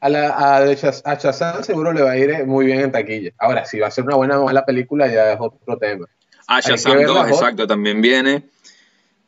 a, 0.00 0.56
a, 0.56 1.14
Shazam 1.14 1.62
seguro 1.62 1.92
le 1.92 2.02
va 2.02 2.12
a 2.12 2.16
ir 2.16 2.46
muy 2.46 2.66
bien 2.66 2.80
en 2.80 2.92
taquilla. 2.92 3.32
Ahora, 3.38 3.64
si 3.64 3.78
va 3.78 3.88
a 3.88 3.90
ser 3.90 4.04
una 4.04 4.16
buena 4.16 4.40
o 4.40 4.46
mala 4.46 4.64
película 4.64 5.06
ya 5.06 5.32
es 5.32 5.38
otro 5.40 5.78
tema. 5.78 6.06
A 6.46 6.60
Shazam 6.60 7.02
2, 7.02 7.28
exacto, 7.28 7.66
también 7.66 8.00
viene. 8.00 8.48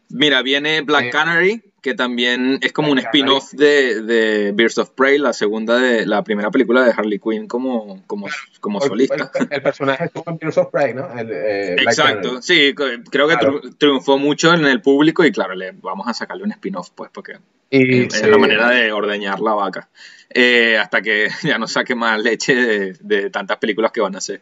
Mira, 0.09 0.43
viene 0.43 0.83
Black 0.83 1.11
Canary, 1.11 1.63
que 1.85 1.93
también 1.93 2.61
es 2.63 2.73
como 2.73 2.91
un 2.91 2.99
spin-off 2.99 3.53
de, 3.53 4.01
de 4.01 4.53
Birds 4.53 4.79
of 4.79 4.93
Prey, 4.93 5.19
la 5.19 5.35
segunda 5.35 5.77
de 5.77 6.07
la 6.07 6.25
primera 6.25 6.51
película 6.51 6.83
de 6.83 6.93
Harley 6.93 7.19
Quinn 7.19 7.47
como, 7.47 8.03
como, 8.07 8.27
como 8.59 8.81
solista. 8.81 9.31
El, 9.51 9.61
personaje 9.61 10.07
estuvo 10.07 10.25
en 10.29 10.39
Birds 10.39 10.57
of 10.57 10.71
Prey, 10.73 10.95
¿no? 10.95 11.07
Eh, 11.15 11.77
Exacto, 11.79 12.41
sí, 12.41 12.75
creo 12.75 13.29
que 13.29 13.37
triunfó 13.77 14.17
mucho 14.17 14.55
en 14.55 14.65
el 14.65 14.81
público 14.81 15.27
y 15.27 15.31
claro, 15.31 15.55
le 15.55 15.73
vamos 15.73 16.09
a 16.09 16.15
sacarle 16.15 16.45
un 16.45 16.53
spin-off, 16.53 16.89
pues, 16.95 17.11
porque 17.13 17.37
es 17.69 18.27
la 18.27 18.39
manera 18.39 18.71
de 18.71 18.91
ordeñar 18.91 19.41
la 19.41 19.53
vaca. 19.53 19.91
Eh, 20.31 20.79
hasta 20.79 21.03
que 21.03 21.29
ya 21.43 21.59
no 21.59 21.67
saque 21.67 21.95
más 21.95 22.19
leche 22.19 22.55
de, 22.55 22.97
de, 22.99 23.29
tantas 23.29 23.59
películas 23.59 23.93
que 23.93 24.01
van 24.01 24.15
a 24.15 24.19
hacer. 24.19 24.41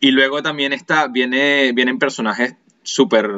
Y 0.00 0.10
luego 0.10 0.42
también 0.42 0.74
está, 0.74 1.08
viene, 1.08 1.72
vienen 1.72 1.98
personajes 1.98 2.56
súper 2.82 3.30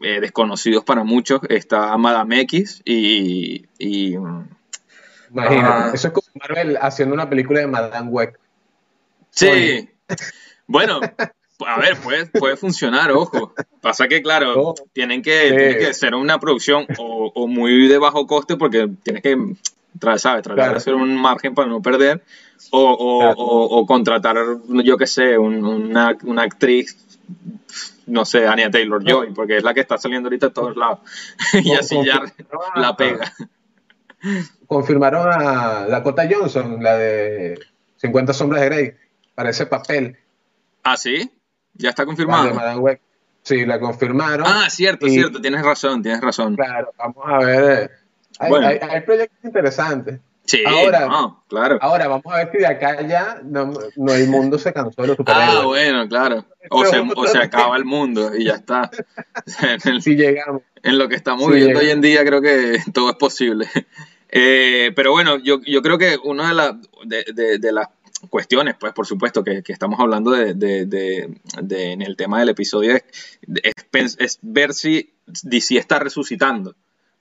eh, 0.00 0.20
desconocidos 0.20 0.84
para 0.84 1.04
muchos. 1.04 1.40
Está 1.48 1.96
Madame 1.96 2.40
X 2.42 2.82
y. 2.84 3.66
y 3.78 4.16
ah. 5.36 5.90
eso 5.92 6.08
es 6.08 6.14
como 6.14 6.26
Marvel 6.34 6.78
haciendo 6.80 7.14
una 7.14 7.28
película 7.28 7.60
de 7.60 7.66
Madame 7.66 8.08
Web. 8.10 8.38
Sí. 9.30 9.88
Bueno, 10.66 11.00
a 11.66 11.80
ver, 11.80 11.96
puede, 11.96 12.26
puede 12.26 12.56
funcionar, 12.56 13.10
ojo. 13.12 13.54
Pasa 13.80 14.06
que, 14.06 14.22
claro, 14.22 14.74
tienen, 14.92 15.22
que, 15.22 15.48
tienen 15.48 15.78
que 15.78 15.94
ser 15.94 16.14
una 16.14 16.38
producción 16.38 16.86
o, 16.98 17.46
muy 17.48 17.88
de 17.88 17.98
bajo 17.98 18.26
coste 18.26 18.56
porque 18.56 18.88
tienes 19.02 19.22
que, 19.22 19.36
¿sabes? 20.16 20.42
Tratar 20.42 20.70
de 20.70 20.76
hacer 20.76 20.94
un 20.94 21.16
margen 21.16 21.54
para 21.54 21.68
no 21.68 21.82
perder 21.82 22.22
o, 22.70 22.80
o, 22.80 23.80
o 23.80 23.86
contratar, 23.86 24.36
yo 24.68 24.96
qué 24.96 25.06
sé, 25.06 25.38
una, 25.38 26.16
una 26.24 26.42
actriz 26.42 26.96
no 28.06 28.24
sé, 28.24 28.46
Anya 28.46 28.70
Taylor 28.70 29.02
Joy, 29.04 29.32
porque 29.34 29.58
es 29.58 29.62
la 29.62 29.74
que 29.74 29.80
está 29.80 29.98
saliendo 29.98 30.28
ahorita 30.28 30.46
a 30.46 30.50
todos 30.50 30.76
lados. 30.76 31.00
y 31.52 31.72
así 31.74 31.96
ya 32.04 32.22
la 32.74 32.96
pega. 32.96 33.32
Confirmaron 34.66 35.28
a 35.32 35.86
Dakota 35.86 36.28
Johnson, 36.30 36.82
la 36.82 36.96
de 36.96 37.60
50 37.96 38.32
Sombras 38.32 38.62
de 38.62 38.68
Grey, 38.68 38.94
para 39.34 39.50
ese 39.50 39.66
papel. 39.66 40.16
¿Ah, 40.82 40.96
sí? 40.96 41.30
¿Ya 41.74 41.90
está 41.90 42.04
confirmado? 42.04 42.52
Sí, 43.42 43.64
la 43.64 43.78
confirmaron. 43.78 44.46
Ah, 44.46 44.68
cierto, 44.68 45.06
cierto, 45.06 45.40
tienes 45.40 45.62
razón, 45.62 46.02
tienes 46.02 46.20
razón. 46.20 46.56
Claro, 46.56 46.92
vamos 46.98 47.24
a 47.24 47.38
ver. 47.38 47.90
hay 48.38 49.00
proyectos 49.02 49.38
interesantes. 49.44 50.20
Sí, 50.48 50.62
ahora, 50.64 51.06
claro. 51.46 51.78
Ahora, 51.82 52.08
vamos 52.08 52.24
a 52.32 52.38
ver 52.38 52.50
si 52.50 52.56
de 52.56 52.66
acá 52.66 53.06
ya 53.06 53.38
no, 53.44 53.70
el 54.14 54.28
mundo 54.28 54.58
se 54.58 54.72
cansó 54.72 55.02
de 55.02 55.08
los 55.08 55.16
superhéroes. 55.18 55.58
Ah, 55.58 55.66
bueno, 55.66 56.08
claro. 56.08 56.44
O 56.70 56.84
se, 56.84 57.38
acaba 57.38 57.76
el 57.76 57.84
mundo 57.84 58.32
y 58.36 58.44
ya 58.44 58.54
está. 58.54 58.90
si 60.00 60.16
llegamos. 60.16 60.62
En 60.82 60.98
lo 60.98 61.08
que 61.08 61.16
estamos 61.16 61.50
viviendo 61.50 61.80
hoy 61.80 61.90
en 61.90 62.00
día 62.00 62.24
creo 62.24 62.40
que 62.42 62.78
todo 62.94 63.10
es 63.10 63.16
posible. 63.16 63.68
Eh, 64.30 64.92
pero 64.96 65.12
bueno, 65.12 65.38
yo, 65.38 65.60
yo, 65.66 65.82
creo 65.82 65.98
que 65.98 66.18
una 66.22 66.78
de, 67.04 67.24
de, 67.32 67.58
de, 67.58 67.72
las 67.72 67.88
cuestiones, 68.28 68.74
pues 68.78 68.92
por 68.92 69.06
supuesto 69.06 69.44
que, 69.44 69.62
que 69.62 69.72
estamos 69.72 70.00
hablando 70.00 70.30
de, 70.30 71.30
en 71.70 72.02
el 72.02 72.16
tema 72.16 72.40
del 72.40 72.50
episodio 72.50 72.96
es, 72.96 73.04
es, 73.92 74.16
es 74.18 74.38
ver 74.42 74.74
si 74.74 75.14
DC 75.42 75.76
está 75.76 75.98
resucitando 75.98 76.74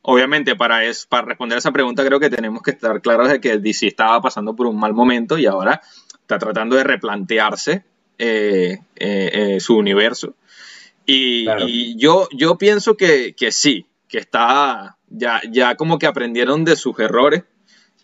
obviamente 0.09 0.55
para, 0.55 0.85
es, 0.85 1.05
para 1.05 1.27
responder 1.27 1.57
a 1.57 1.59
esa 1.59 1.73
pregunta 1.73 2.05
creo 2.05 2.19
que 2.19 2.29
tenemos 2.29 2.61
que 2.61 2.71
estar 2.71 3.01
claros 3.01 3.27
de 3.27 3.41
que 3.41 3.57
DC 3.57 3.87
estaba 3.87 4.21
pasando 4.21 4.55
por 4.55 4.65
un 4.65 4.79
mal 4.79 4.93
momento 4.93 5.37
y 5.37 5.45
ahora 5.45 5.81
está 6.21 6.39
tratando 6.39 6.77
de 6.77 6.85
replantearse 6.85 7.83
eh, 8.17 8.79
eh, 8.95 9.29
eh, 9.33 9.59
su 9.59 9.75
universo. 9.75 10.33
Y, 11.05 11.97
yo, 11.97 12.29
yo 12.31 12.57
pienso 12.57 12.95
que, 12.95 13.35
sí, 13.51 13.85
que 14.07 14.19
está, 14.19 14.97
ya, 15.09 15.41
ya 15.49 15.75
como 15.75 15.99
que 15.99 16.07
aprendieron 16.07 16.63
de 16.63 16.77
sus 16.77 16.97
errores 16.99 17.43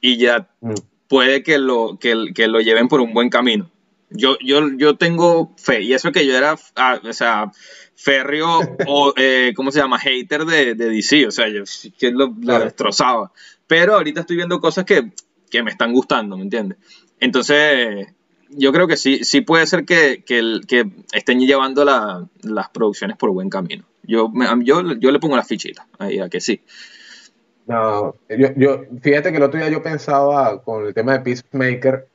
y 0.01 0.17
ya 0.17 0.49
mm. 0.59 0.73
puede 1.07 1.41
que 1.41 1.57
lo, 1.57 1.97
que, 1.99 2.33
que 2.35 2.49
lo 2.49 2.59
lleven 2.59 2.89
por 2.89 2.99
un 2.99 3.13
buen 3.13 3.29
camino. 3.29 3.71
Yo, 4.09 4.37
yo, 4.43 4.69
yo 4.77 4.97
tengo 4.97 5.55
fe, 5.57 5.81
y 5.81 5.93
eso 5.93 6.11
que 6.11 6.25
yo 6.27 6.35
era, 6.37 6.55
ah, 6.75 6.99
o 7.03 7.13
sea, 7.13 7.51
férreo 7.95 8.59
o, 8.87 9.13
eh, 9.17 9.53
¿cómo 9.55 9.71
se 9.71 9.79
llama? 9.79 9.99
Hater 9.99 10.45
de, 10.45 10.75
de, 10.75 10.89
DC, 10.89 11.27
o 11.27 11.31
sea, 11.31 11.47
yo 11.49 11.63
que 11.97 12.11
lo, 12.11 12.27
destrozaba. 12.27 13.31
Pero 13.67 13.95
ahorita 13.95 14.21
estoy 14.21 14.35
viendo 14.35 14.59
cosas 14.59 14.85
que, 14.85 15.11
que 15.49 15.63
me 15.63 15.71
están 15.71 15.93
gustando, 15.93 16.37
¿me 16.37 16.43
entiendes? 16.43 16.77
Entonces, 17.19 18.07
yo 18.49 18.71
creo 18.71 18.87
que 18.87 18.97
sí, 18.97 19.23
sí 19.23 19.41
puede 19.41 19.65
ser 19.65 19.85
que, 19.85 20.23
que, 20.25 20.59
que 20.67 20.85
estén 21.13 21.39
llevando 21.39 21.85
la, 21.85 22.27
las 22.41 22.69
producciones 22.69 23.17
por 23.17 23.31
buen 23.31 23.49
camino. 23.49 23.85
Yo, 24.03 24.31
yo, 24.63 24.81
yo 24.95 25.11
le 25.11 25.19
pongo 25.19 25.37
la 25.37 25.43
fichita 25.43 25.87
ahí 25.97 26.19
a 26.19 26.29
que 26.29 26.41
sí. 26.41 26.61
No, 27.65 28.15
yo, 28.27 28.49
yo, 28.57 28.83
fíjate 29.01 29.31
que 29.31 29.37
el 29.37 29.43
otro 29.43 29.57
día 29.57 29.69
yo 29.69 29.81
pensaba 29.81 30.61
con 30.61 30.85
el 30.85 30.93
tema 30.93 31.13
de 31.13 31.21
Peacemaker, 31.21 32.09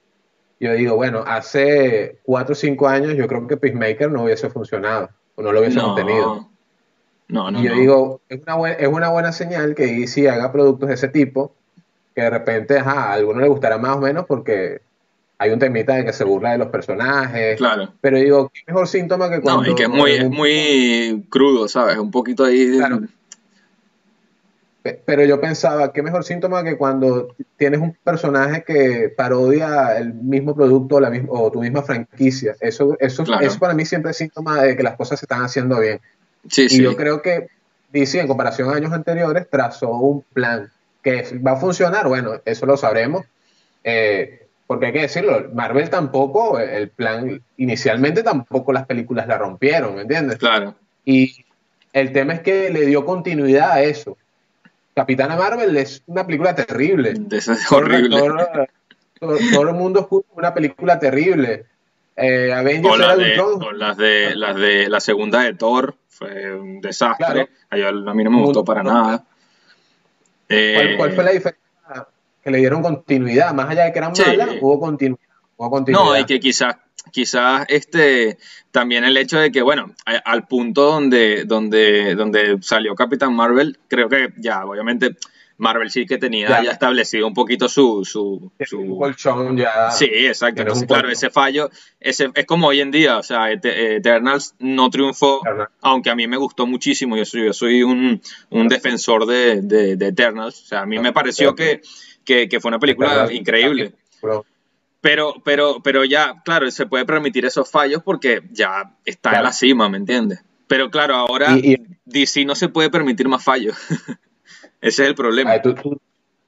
yo 0.60 0.74
digo, 0.74 0.96
bueno, 0.96 1.24
hace 1.26 2.18
cuatro 2.22 2.52
o 2.52 2.56
cinco 2.56 2.86
años 2.86 3.14
yo 3.14 3.26
creo 3.26 3.46
que 3.46 3.56
Peacemaker 3.56 4.10
no 4.10 4.24
hubiese 4.24 4.50
funcionado 4.50 5.08
o 5.38 5.42
no 5.42 5.52
lo 5.52 5.60
hubiese 5.60 5.78
obtenido. 5.78 6.48
No, 7.28 7.50
no, 7.50 7.60
y 7.60 7.62
yo 7.62 7.74
digo, 7.74 8.20
es 8.28 8.40
una, 8.44 8.72
es 8.72 8.88
una 8.88 9.10
buena 9.10 9.32
señal 9.32 9.74
que 9.74 9.86
DC 9.86 10.28
haga 10.28 10.50
productos 10.50 10.88
de 10.88 10.94
ese 10.96 11.08
tipo, 11.08 11.52
que 12.14 12.22
de 12.22 12.30
repente, 12.30 12.78
ajá, 12.78 13.10
a 13.10 13.12
alguno 13.12 13.40
le 13.40 13.48
gustará 13.48 13.78
más 13.78 13.96
o 13.96 14.00
menos 14.00 14.26
porque 14.26 14.80
hay 15.38 15.50
un 15.50 15.60
temita 15.60 15.94
de 15.94 16.04
que 16.04 16.12
se 16.12 16.24
burla 16.24 16.52
de 16.52 16.58
los 16.58 16.68
personajes. 16.68 17.56
Claro. 17.56 17.92
Pero 18.00 18.18
digo, 18.18 18.50
qué 18.52 18.62
mejor 18.66 18.88
síntoma 18.88 19.30
que 19.30 19.40
cuando... 19.40 19.62
No, 19.62 19.70
y 19.70 19.74
que 19.76 19.84
es 19.84 19.88
muy, 19.88 20.10
es 20.12 20.28
muy 20.28 21.24
crudo, 21.28 21.68
¿sabes? 21.68 21.98
Un 21.98 22.10
poquito 22.10 22.44
ahí... 22.44 22.76
Claro. 22.76 23.02
Pero 25.04 25.24
yo 25.24 25.40
pensaba, 25.40 25.92
qué 25.92 26.02
mejor 26.02 26.24
síntoma 26.24 26.62
que 26.62 26.76
cuando 26.76 27.34
tienes 27.56 27.80
un 27.80 27.96
personaje 28.04 28.64
que 28.64 29.12
parodia 29.16 29.96
el 29.96 30.14
mismo 30.14 30.54
producto 30.54 30.96
o, 30.96 31.00
la 31.00 31.10
misma, 31.10 31.28
o 31.32 31.50
tu 31.50 31.60
misma 31.60 31.82
franquicia. 31.82 32.54
Eso, 32.60 32.96
eso, 33.00 33.24
eso 33.40 33.58
para 33.58 33.74
mí 33.74 33.84
siempre 33.84 34.10
es 34.10 34.16
síntoma 34.16 34.62
de 34.62 34.76
que 34.76 34.82
las 34.82 34.96
cosas 34.96 35.18
se 35.18 35.24
están 35.24 35.42
haciendo 35.42 35.80
bien. 35.80 36.00
y 36.56 36.82
yo 36.82 36.96
creo 36.96 37.22
que 37.22 37.48
DC, 37.92 38.20
en 38.20 38.26
comparación 38.26 38.70
a 38.70 38.76
años 38.76 38.92
anteriores, 38.92 39.48
trazó 39.50 39.90
un 39.90 40.22
plan 40.32 40.70
que 41.02 41.38
va 41.38 41.52
a 41.52 41.56
funcionar. 41.56 42.08
Bueno, 42.08 42.40
eso 42.44 42.66
lo 42.66 42.76
sabremos. 42.76 43.24
Eh, 43.84 44.46
porque 44.66 44.86
hay 44.86 44.92
que 44.92 45.00
decirlo, 45.00 45.48
Marvel 45.54 45.88
tampoco, 45.88 46.58
el 46.58 46.90
plan, 46.90 47.40
inicialmente 47.56 48.22
tampoco 48.22 48.70
las 48.74 48.84
películas 48.84 49.26
la 49.26 49.38
rompieron, 49.38 49.94
¿me 49.94 50.02
entiendes? 50.02 50.36
Claro. 50.36 50.74
Y 51.06 51.46
el 51.94 52.12
tema 52.12 52.34
es 52.34 52.40
que 52.40 52.68
le 52.68 52.84
dio 52.84 53.06
continuidad 53.06 53.72
a 53.72 53.82
eso. 53.82 54.18
Capitana 54.98 55.36
Marvel 55.36 55.76
es 55.76 56.02
una 56.08 56.26
película 56.26 56.56
terrible. 56.56 57.14
Es 57.30 57.70
horrible. 57.70 58.18
Todo, 59.20 59.68
el 59.68 59.74
mundo 59.74 60.08
es 60.10 60.26
una 60.32 60.52
película 60.52 60.98
terrible. 60.98 61.66
Eh, 62.16 62.52
Avengers 62.52 62.94
o, 62.94 63.72
las 63.72 63.96
de, 63.96 64.34
las 64.34 64.56
de 64.56 64.88
la 64.88 64.98
segunda 64.98 65.42
de 65.42 65.54
Thor 65.54 65.94
fue 66.08 66.52
un 66.52 66.80
desastre. 66.80 67.48
A, 67.70 67.76
mí 68.12 68.24
no 68.24 68.30
me 68.32 68.42
gustó 68.42 68.64
para 68.64 68.82
nada. 68.82 69.24
¿Cuál, 70.48 71.12
fue 71.12 71.22
la 71.22 71.30
eh, 71.30 71.34
diferencia? 71.34 72.08
Que 72.42 72.50
le 72.50 72.58
dieron 72.58 72.82
continuidad. 72.82 73.54
Más 73.54 73.70
allá 73.70 73.84
de 73.84 73.92
que 73.92 73.98
eran 73.98 74.12
malas, 74.18 74.56
hubo 74.60 74.80
continuidad. 74.80 75.20
Hubo 75.56 75.70
continuidad. 75.70 76.04
No, 76.04 76.18
y 76.18 76.24
que 76.24 76.40
quizás 76.40 76.74
quizás 77.12 77.66
este 77.68 78.38
también 78.70 79.04
el 79.04 79.16
hecho 79.16 79.38
de 79.38 79.50
que, 79.50 79.62
bueno, 79.62 79.94
al 80.04 80.46
punto 80.46 80.84
donde, 80.84 81.44
donde, 81.44 82.14
donde 82.14 82.58
salió 82.60 82.94
Capitán 82.94 83.34
Marvel, 83.34 83.78
creo 83.88 84.08
que 84.08 84.32
ya, 84.36 84.64
obviamente, 84.64 85.16
Marvel 85.56 85.90
sí 85.90 86.06
que 86.06 86.18
tenía 86.18 86.62
ya, 86.62 86.70
establecido 86.70 87.26
un 87.26 87.34
poquito 87.34 87.68
su... 87.68 88.04
su, 88.04 88.52
su... 88.64 89.56
ya... 89.56 89.90
Sí, 89.90 90.04
exacto. 90.04 90.62
Entonces, 90.62 90.86
claro, 90.86 91.10
ese 91.10 91.30
fallo 91.30 91.70
ese, 91.98 92.30
es 92.34 92.46
como 92.46 92.68
hoy 92.68 92.80
en 92.80 92.92
día, 92.92 93.18
o 93.18 93.22
sea, 93.22 93.50
Eternals 93.50 94.54
no 94.60 94.88
triunfó, 94.90 95.40
aunque 95.80 96.10
a 96.10 96.14
mí 96.14 96.28
me 96.28 96.36
gustó 96.36 96.66
muchísimo, 96.66 97.16
yo 97.16 97.24
soy, 97.24 97.46
yo 97.46 97.52
soy 97.52 97.82
un, 97.82 98.22
un 98.50 98.68
defensor 98.68 99.26
de, 99.26 99.62
de, 99.62 100.06
Eternals, 100.06 100.62
o 100.62 100.66
sea, 100.66 100.82
a 100.82 100.86
mí 100.86 100.98
me 101.00 101.12
pareció 101.12 101.56
que, 101.56 101.80
que, 102.24 102.48
que 102.48 102.60
fue 102.60 102.68
una 102.68 102.78
película 102.78 103.28
increíble. 103.32 103.94
Pero, 105.00 105.34
pero, 105.44 105.80
pero 105.82 106.04
ya, 106.04 106.42
claro, 106.44 106.70
se 106.70 106.86
puede 106.86 107.04
permitir 107.04 107.44
esos 107.44 107.70
fallos 107.70 108.02
porque 108.02 108.42
ya 108.50 108.96
está 109.04 109.36
en 109.36 109.44
la 109.44 109.52
cima, 109.52 109.88
¿me 109.88 109.98
entiendes? 109.98 110.42
Pero 110.66 110.90
claro, 110.90 111.14
ahora 111.14 111.56
DC 112.04 112.44
no 112.44 112.54
se 112.54 112.68
puede 112.68 112.90
permitir 112.90 113.28
más 113.28 113.42
fallos. 113.44 113.76
Ese 114.80 115.02
es 115.02 115.08
el 115.08 115.14
problema. 115.14 115.60
tú, 115.60 115.74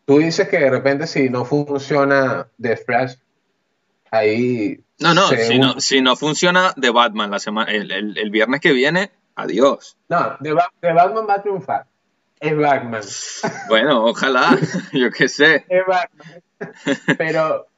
tú, 0.05 0.19
dices 0.19 0.49
que 0.49 0.59
de 0.59 0.71
repente 0.71 1.07
si 1.07 1.31
no 1.31 1.45
funciona 1.45 2.49
The 2.61 2.77
Flash, 2.77 3.15
ahí... 4.11 4.81
No, 4.99 5.15
no, 5.15 5.29
si 5.29 5.59
no, 5.59 5.81
si 5.81 6.01
no 6.03 6.15
funciona 6.15 6.75
The 6.79 6.91
Batman 6.91 7.31
la 7.31 7.39
semana, 7.39 7.73
el, 7.73 7.91
el, 7.91 8.31
viernes 8.31 8.61
que 8.61 8.73
viene, 8.73 9.11
adiós. 9.35 9.97
No, 10.09 10.37
The, 10.43 10.53
Batman 10.53 11.27
va 11.29 11.35
a 11.35 11.43
triunfar. 11.43 11.87
Es 12.39 12.57
Batman. 12.57 13.03
Bueno, 13.69 14.05
ojalá, 14.05 14.59
yo 14.93 15.11
qué 15.11 15.29
sé. 15.29 15.65
Es 15.69 15.83
Batman. 15.87 16.43
Pero, 17.19 17.70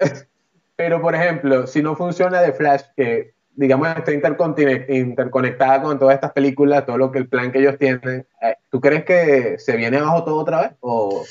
pero, 0.76 1.00
por 1.00 1.14
ejemplo, 1.14 1.66
si 1.66 1.82
no 1.82 1.96
funciona 1.96 2.42
The 2.42 2.52
Flash, 2.52 2.82
que 2.96 3.34
digamos, 3.54 3.88
está 3.88 4.12
interconectada 4.12 5.82
con 5.82 5.98
todas 5.98 6.14
estas 6.14 6.32
películas, 6.32 6.86
todo 6.86 6.96
lo 6.96 7.12
que 7.12 7.18
el 7.18 7.28
plan 7.28 7.52
que 7.52 7.58
ellos 7.58 7.76
tienen, 7.78 8.26
eh, 8.40 8.54
¿tú 8.70 8.80
crees 8.80 9.04
que 9.04 9.58
se 9.58 9.76
viene 9.76 9.98
abajo 9.98 10.24
todo 10.24 10.36
otra 10.36 10.62
vez? 10.62 10.70
O 10.80 11.24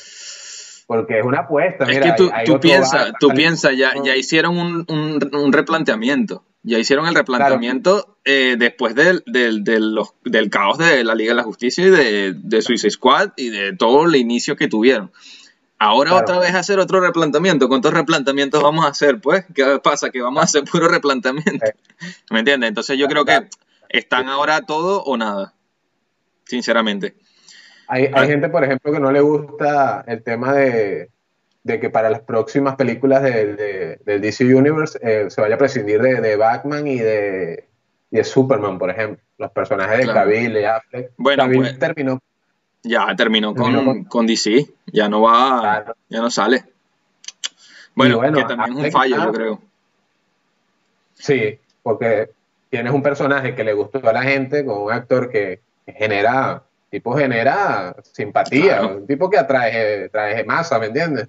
porque 0.85 1.19
es 1.19 1.23
una 1.25 1.41
apuesta. 1.41 1.85
Es 1.85 1.99
que 1.99 2.13
tú, 2.13 2.31
tú 2.45 2.59
piensas, 2.59 3.13
tú 3.19 3.29
piensas, 3.29 3.77
ya, 3.77 3.93
ya 4.03 4.15
hicieron 4.15 4.57
un, 4.57 4.85
un, 4.87 5.53
replanteamiento. 5.53 6.43
Ya 6.63 6.79
hicieron 6.79 7.07
el 7.07 7.13
replanteamiento 7.13 8.17
eh, 8.25 8.55
después 8.57 8.95
del, 8.95 9.21
del, 9.27 9.63
del, 9.63 9.93
los, 9.93 10.15
del, 10.25 10.49
caos 10.49 10.79
de 10.79 11.03
la 11.03 11.13
Liga 11.13 11.33
de 11.33 11.35
la 11.35 11.43
Justicia 11.43 11.85
y 11.85 11.91
de, 11.91 12.33
de 12.33 12.61
Suicide 12.63 12.89
Squad 12.89 13.33
y 13.37 13.49
de 13.49 13.75
todo 13.75 14.05
el 14.05 14.15
inicio 14.15 14.55
que 14.55 14.67
tuvieron. 14.67 15.11
Ahora 15.79 16.13
otra 16.13 16.39
vez 16.39 16.53
hacer 16.53 16.77
otro 16.77 16.99
replanteamiento. 16.99 17.69
¿Cuántos 17.69 17.93
replanteamientos 17.93 18.61
vamos 18.61 18.85
a 18.85 18.89
hacer? 18.89 19.21
Pues, 19.21 19.45
¿qué 19.55 19.79
pasa? 19.81 20.09
Que 20.09 20.21
vamos 20.21 20.41
a 20.41 20.43
hacer 20.43 20.65
puro 20.65 20.89
replanteamiento. 20.89 21.65
¿Me 22.31 22.39
entiendes? 22.39 22.67
Entonces 22.67 22.97
yo 22.97 23.07
creo 23.07 23.23
que 23.23 23.47
están 23.87 24.27
ahora 24.27 24.65
todo 24.65 25.01
o 25.03 25.15
nada. 25.15 25.53
Sinceramente. 26.43 27.15
Hay, 27.87 28.11
gente, 28.27 28.49
por 28.49 28.63
ejemplo, 28.63 28.91
que 28.91 28.99
no 28.99 29.11
le 29.11 29.21
gusta 29.21 30.03
el 30.05 30.21
tema 30.21 30.53
de, 30.53 31.09
que 31.65 31.89
para 31.89 32.09
las 32.09 32.21
próximas 32.21 32.75
películas 32.75 33.23
del 33.23 34.21
DC 34.21 34.53
Universe 34.53 34.99
eh, 35.01 35.29
se 35.29 35.41
vaya 35.41 35.55
a 35.55 35.57
prescindir 35.57 36.01
de, 36.01 36.35
Batman 36.35 36.85
y 36.85 36.99
de, 36.99 37.65
Superman, 38.23 38.77
por 38.77 38.89
ejemplo. 38.89 39.23
Los 39.37 39.51
personajes 39.51 40.05
de 40.05 40.13
Cavill 40.13 40.57
y 40.57 40.65
Affleck. 40.65 41.11
Bueno, 41.15 41.47
pues, 41.51 41.79
terminó 41.79 42.19
ya 42.83 43.15
terminó 43.15 43.53
con, 43.53 44.03
con 44.05 44.25
DC, 44.25 44.67
ya 44.87 45.09
no 45.09 45.21
va, 45.21 45.95
ya 46.07 46.21
no 46.21 46.31
sale. 46.31 46.65
Bueno, 47.95 48.21
que 48.21 48.43
también 48.43 48.79
es 48.79 48.85
un 48.85 48.91
fallo, 48.91 49.23
yo 49.23 49.31
creo. 49.31 49.61
Sí, 51.15 51.59
porque 51.83 52.29
tienes 52.69 52.93
un 52.93 53.03
personaje 53.03 53.55
que 53.55 53.63
le 53.63 53.73
gustó 53.73 54.07
a 54.07 54.13
la 54.13 54.23
gente, 54.23 54.65
con 54.65 54.83
un 54.83 54.91
actor 54.91 55.29
que 55.29 55.59
genera, 55.85 56.63
tipo 56.89 57.17
genera 57.17 57.95
simpatía, 58.13 58.83
un 58.83 59.05
tipo 59.05 59.29
que 59.29 59.37
atrae, 59.37 60.09
trae 60.09 60.43
masa, 60.45 60.79
¿me 60.79 60.87
entiendes? 60.87 61.27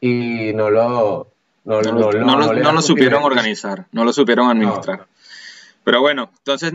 Y 0.00 0.52
no 0.54 0.70
lo... 0.70 1.28
No, 1.64 1.80
lo, 1.80 2.82
supieron 2.82 3.22
organizar, 3.22 3.86
no 3.92 4.04
lo 4.04 4.12
supieron 4.12 4.50
administrar. 4.50 5.06
Pero 5.84 6.00
bueno, 6.00 6.30
entonces, 6.38 6.72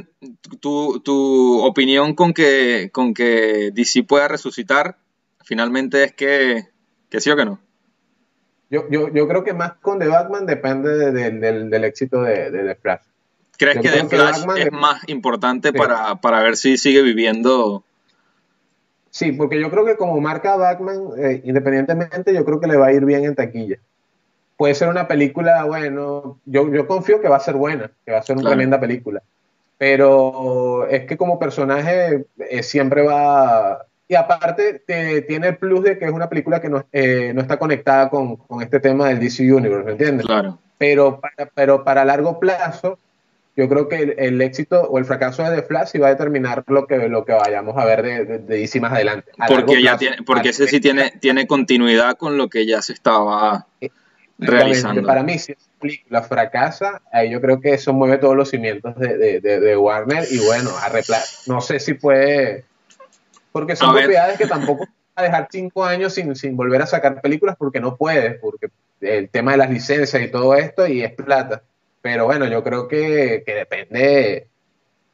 tu, 0.62 1.00
tu 1.00 1.62
opinión 1.64 2.14
con 2.14 2.34
que, 2.34 2.92
con 2.94 3.16
que 3.16 3.72
DC 3.74 4.04
pueda 4.04 4.28
resucitar, 4.28 4.98
finalmente 5.44 6.04
es 6.04 6.14
que, 6.14 6.68
que 7.10 7.20
sí 7.20 7.32
o 7.32 7.36
que 7.36 7.46
no. 7.46 7.60
Yo, 8.70 8.88
yo, 8.92 9.12
yo 9.12 9.28
creo 9.28 9.44
que 9.44 9.54
más 9.54 9.74
con 9.82 9.98
The 9.98 10.08
Batman 10.08 10.46
depende 10.46 11.12
del, 11.12 11.84
éxito 11.84 12.22
de, 12.22 12.52
The 12.52 12.76
Flash. 12.76 13.02
¿Crees 13.58 13.80
que 13.80 13.90
The 13.90 14.06
Flash 14.06 14.46
es 14.58 14.72
más 14.72 15.02
importante 15.10 15.74
para, 15.74 16.18
para, 16.18 16.44
ver 16.44 16.56
si 16.56 16.78
sigue 16.78 17.02
viviendo? 17.02 17.84
Sí, 19.10 19.32
porque 19.32 19.60
yo 19.60 19.72
creo 19.72 19.86
que 19.86 19.98
como 19.98 20.22
marca 20.22 20.56
Batman, 20.56 21.00
eh, 21.18 21.42
independientemente, 21.46 22.32
yo 22.32 22.46
creo 22.46 22.60
que 22.60 22.68
le 22.68 22.78
va 22.78 22.88
a 22.88 22.94
ir 22.94 23.06
bien 23.06 23.26
en 23.26 23.34
taquilla 23.34 23.80
puede 24.60 24.76
ser 24.76 24.90
una 24.90 25.08
película, 25.08 25.64
bueno, 25.64 26.38
yo, 26.44 26.70
yo 26.70 26.86
confío 26.86 27.22
que 27.22 27.30
va 27.30 27.38
a 27.38 27.40
ser 27.40 27.56
buena, 27.56 27.92
que 28.06 28.12
va 28.12 28.18
a 28.18 28.24
ser 28.24 28.36
una 28.36 28.50
tremenda 28.50 28.78
película. 28.78 29.24
Pero 29.78 30.86
es 30.90 31.06
que 31.06 31.16
como 31.16 31.40
personaje 31.40 32.26
eh, 32.38 32.62
siempre 32.62 33.04
va... 33.04 33.86
Y 34.10 34.16
aparte 34.16 34.84
tiene 35.26 35.48
el 35.48 35.58
plus 35.58 35.84
de 35.84 35.98
que 35.98 36.04
es 36.04 36.12
una 36.12 36.28
película 36.28 36.60
que 36.60 36.68
no, 36.68 36.86
eh, 36.92 37.32
no 37.34 37.40
está 37.40 37.58
conectada 37.58 38.10
con, 38.10 38.36
con, 38.36 38.62
este 38.62 38.82
tema 38.82 39.08
del 39.08 39.22
DC 39.22 39.50
Universe, 39.50 39.86
¿me 39.86 39.92
entiendes? 39.94 40.26
Claro. 40.26 40.60
Pero 40.78 41.22
para, 41.22 41.50
pero 41.56 41.84
para 41.86 42.04
largo 42.04 42.38
plazo, 42.38 43.00
yo 43.56 43.70
creo 43.70 43.88
que 43.88 44.14
el, 44.18 44.42
éxito 44.42 44.82
o 44.82 45.00
el 45.00 45.06
fracaso 45.06 45.42
de 45.42 45.56
The 45.56 45.68
Flash 45.68 45.92
va 46.02 46.08
a 46.08 46.10
determinar 46.10 46.66
lo 46.68 46.86
que, 46.86 47.08
lo 47.08 47.24
que 47.24 47.32
vayamos 47.32 47.78
a 47.78 47.86
ver 47.86 48.02
de, 48.04 48.26
de, 48.26 48.40
DC 48.40 48.82
más 48.82 48.92
adelante. 48.92 49.32
porque 49.48 49.82
ya 49.82 49.98
tiene, 49.98 50.18
porque 50.26 50.50
ese 50.50 50.68
sí 50.68 50.82
tiene, 50.82 51.14
tiene 51.22 51.48
continuidad 51.48 52.18
con 52.18 52.36
lo 52.36 52.50
que 52.50 52.66
ya 52.66 52.82
se 52.82 52.92
estaba... 52.92 53.66
Eh, 54.42 55.02
para 55.06 55.24
mí, 55.24 55.38
si 55.38 55.52
esa 55.52 55.70
película 55.80 56.22
fracasa, 56.22 57.02
ahí 57.12 57.30
yo 57.30 57.42
creo 57.42 57.60
que 57.60 57.74
eso 57.74 57.92
mueve 57.92 58.18
todos 58.20 58.38
los 58.38 58.50
cimientos 58.50 58.96
de, 58.98 59.78
Warner 59.78 60.26
y 60.32 60.40
bueno, 60.40 60.70
a 60.78 60.90
no 61.48 61.60
sé 61.60 61.80
si 61.80 61.94
puede, 61.94 62.64
porque 63.52 63.76
son 63.76 63.94
propiedades 63.94 64.38
que 64.38 64.48
tampoco 64.48 64.88
a 65.16 65.24
dejar 65.24 65.50
cinco 65.52 65.84
años 65.84 66.14
sin, 66.14 66.36
sin 66.36 66.56
volver 66.56 66.82
a 66.82 66.86
sacar 66.86 67.20
películas 67.22 67.58
porque 67.58 67.82
no 67.82 67.98
puede, 67.98 68.32
porque 68.32 68.70
el 69.02 69.30
tema 69.30 69.52
de 69.52 69.58
las 69.58 69.70
licencias 69.70 70.22
y 70.22 70.32
todo 70.32 70.56
esto 70.56 70.88
y 70.88 71.04
es 71.04 71.12
plata. 71.14 71.64
Pero 72.02 72.26
bueno, 72.26 72.48
yo 72.48 72.64
creo 72.64 72.88
que, 72.88 73.44
depende 73.46 74.48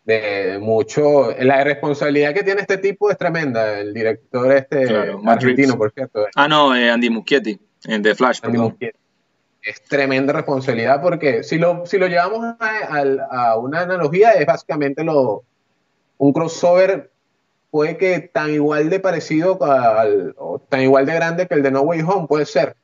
de 0.03 0.59
mucho. 0.59 1.31
La 1.39 1.63
responsabilidad 1.63 2.31
que 2.35 2.43
tiene 2.43 2.61
este 2.61 2.77
tipo 2.77 3.09
es 3.09 3.17
tremenda. 3.17 3.79
El 3.79 3.91
director 3.91 4.51
este 4.51 4.87
argentino, 5.25 5.75
por 5.79 5.91
cierto. 5.91 6.27
Ah, 6.35 6.47
no, 6.47 6.75
eh, 6.75 6.91
Andy 6.91 7.09
Muschietti, 7.09 7.59
en 7.85 8.03
The 8.03 8.13
Flash. 8.13 8.41
Andy 8.43 8.59
Muschietti 8.59 9.04
es 9.65 9.81
tremenda 9.83 10.31
responsabilidad 10.31 11.01
porque 11.01 11.43
si 11.43 11.57
lo, 11.57 11.85
si 11.85 11.97
lo 11.97 12.07
llevamos 12.07 12.55
a, 12.59 13.57
una 13.57 13.81
analogía 13.81 14.31
es 14.33 14.45
básicamente 14.45 15.03
lo, 15.03 15.43
un 16.19 16.31
crossover 16.31 17.11
puede 17.71 17.97
que 17.97 18.19
tan 18.19 18.51
igual 18.51 18.89
de 18.89 18.99
parecido 18.99 19.61
al, 19.63 20.35
o 20.37 20.59
tan 20.59 20.81
igual 20.81 21.07
de 21.07 21.15
grande 21.15 21.47
que 21.47 21.55
el 21.55 21.63
de 21.63 21.71
No 21.71 21.81
Way 21.81 22.01
Home 22.01 22.27
puede 22.27 22.45
ser. 22.45 22.75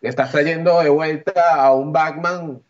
Estás 0.00 0.32
trayendo 0.32 0.80
de 0.80 0.88
vuelta 0.88 1.54
a 1.56 1.74
un 1.74 1.92
Batman 1.92 2.62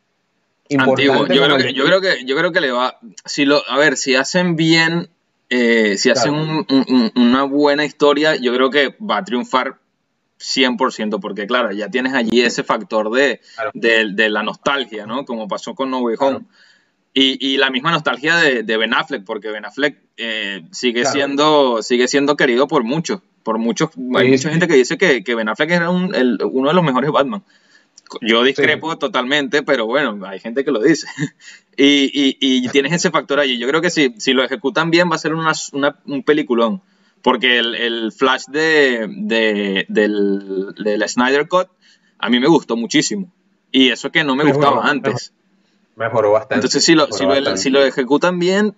importante. 0.69 1.05
Yo 1.05 1.45
creo, 1.45 1.59
que, 1.59 1.73
yo 1.75 1.85
creo 1.85 2.01
que 2.01 2.25
yo 2.25 2.37
creo 2.37 2.53
que 2.53 2.61
le 2.61 2.73
va 2.73 2.99
si 3.25 3.45
lo 3.45 3.63
a 3.69 3.79
ver 3.79 3.97
si 3.97 4.17
hacen 4.17 4.57
bien 4.57 5.11
eh, 5.51 5.99
si 5.99 6.11
hacen 6.11 6.35
una 7.15 7.45
buena 7.45 7.85
historia 7.85 8.35
yo 8.37 8.55
creo 8.55 8.71
que 8.71 8.97
va 8.99 9.19
a 9.19 9.25
triunfar 9.25 9.79
100%, 10.43 11.21
porque 11.21 11.47
claro, 11.47 11.73
ya 11.73 11.89
tienes 11.89 12.15
allí 12.15 12.41
ese 12.41 12.65
factor 12.65 13.11
de, 13.11 13.41
de, 13.75 14.31
la 14.31 14.43
nostalgia, 14.43 15.07
¿no? 15.07 15.25
Como 15.25 15.49
pasó 15.49 15.75
con 15.75 15.91
No 15.91 16.01
Way 16.01 16.17
Home. 16.19 16.41
Y, 17.15 17.37
y, 17.47 17.59
la 17.59 17.71
misma 17.71 17.91
nostalgia 17.91 18.37
de, 18.37 18.63
de, 18.63 18.77
Ben 18.79 18.95
Affleck, 18.95 19.25
porque 19.25 19.51
Ben 19.51 19.67
Affleck 19.67 19.99
eh, 20.17 20.63
sigue, 20.71 21.05
siendo, 21.05 21.83
sigue 21.83 22.09
siendo 22.09 22.37
querido 22.37 22.67
por 22.67 22.85
muchos. 22.85 23.21
Por 23.43 23.59
muchos, 23.59 23.91
hay 24.17 24.31
mucha 24.31 24.51
gente 24.51 24.69
que 24.69 24.75
dice 24.75 24.97
que, 24.97 25.23
que 25.23 25.35
Ben 25.35 25.49
Affleck 25.49 25.71
era 25.71 25.91
un, 25.91 26.15
el, 26.15 26.39
uno 26.43 26.69
de 26.69 26.75
los 26.75 26.85
mejores 26.85 27.11
Batman. 27.11 27.43
Yo 28.21 28.43
discrepo 28.45 28.97
totalmente, 28.99 29.63
pero 29.63 29.87
bueno, 29.87 30.19
hay 30.27 30.39
gente 30.39 30.65
que 30.65 30.71
lo 30.71 30.81
dice. 30.81 31.07
y, 31.77 32.11
y, 32.15 32.37
y, 32.41 32.69
tienes 32.69 32.93
ese 32.93 33.11
factor 33.11 33.41
allí. 33.41 33.59
Yo 33.59 33.69
creo 33.69 33.81
que 33.81 33.91
si, 33.91 34.15
si 34.19 34.33
lo 34.33 34.43
ejecutan 34.43 34.91
bien 34.91 35.11
va 35.11 35.17
a 35.17 35.19
ser 35.19 35.35
una, 35.35 35.53
una, 35.73 35.99
un 36.07 36.23
peliculón 36.23 36.83
porque 37.23 37.59
el, 37.59 38.13
flash 38.13 38.47
de, 38.49 39.07
del, 39.09 40.75
del, 40.77 41.09
Snyder 41.09 41.49
Cut 41.49 41.69
a 42.19 42.29
mí 42.29 42.39
me 42.41 42.49
gustó 42.49 42.77
muchísimo. 42.77 43.33
Y 43.71 43.91
eso 43.91 44.11
que 44.13 44.25
no 44.25 44.37
me 44.37 44.45
gustaba 44.45 44.89
antes. 44.89 45.33
Mejoró 45.97 46.33
bastante. 46.33 46.55
Entonces, 46.57 46.85
si 46.85 46.95
lo, 46.95 47.07
si, 47.11 47.71
lo, 47.71 47.85
ejecutan 47.85 48.39
bien, 48.39 48.75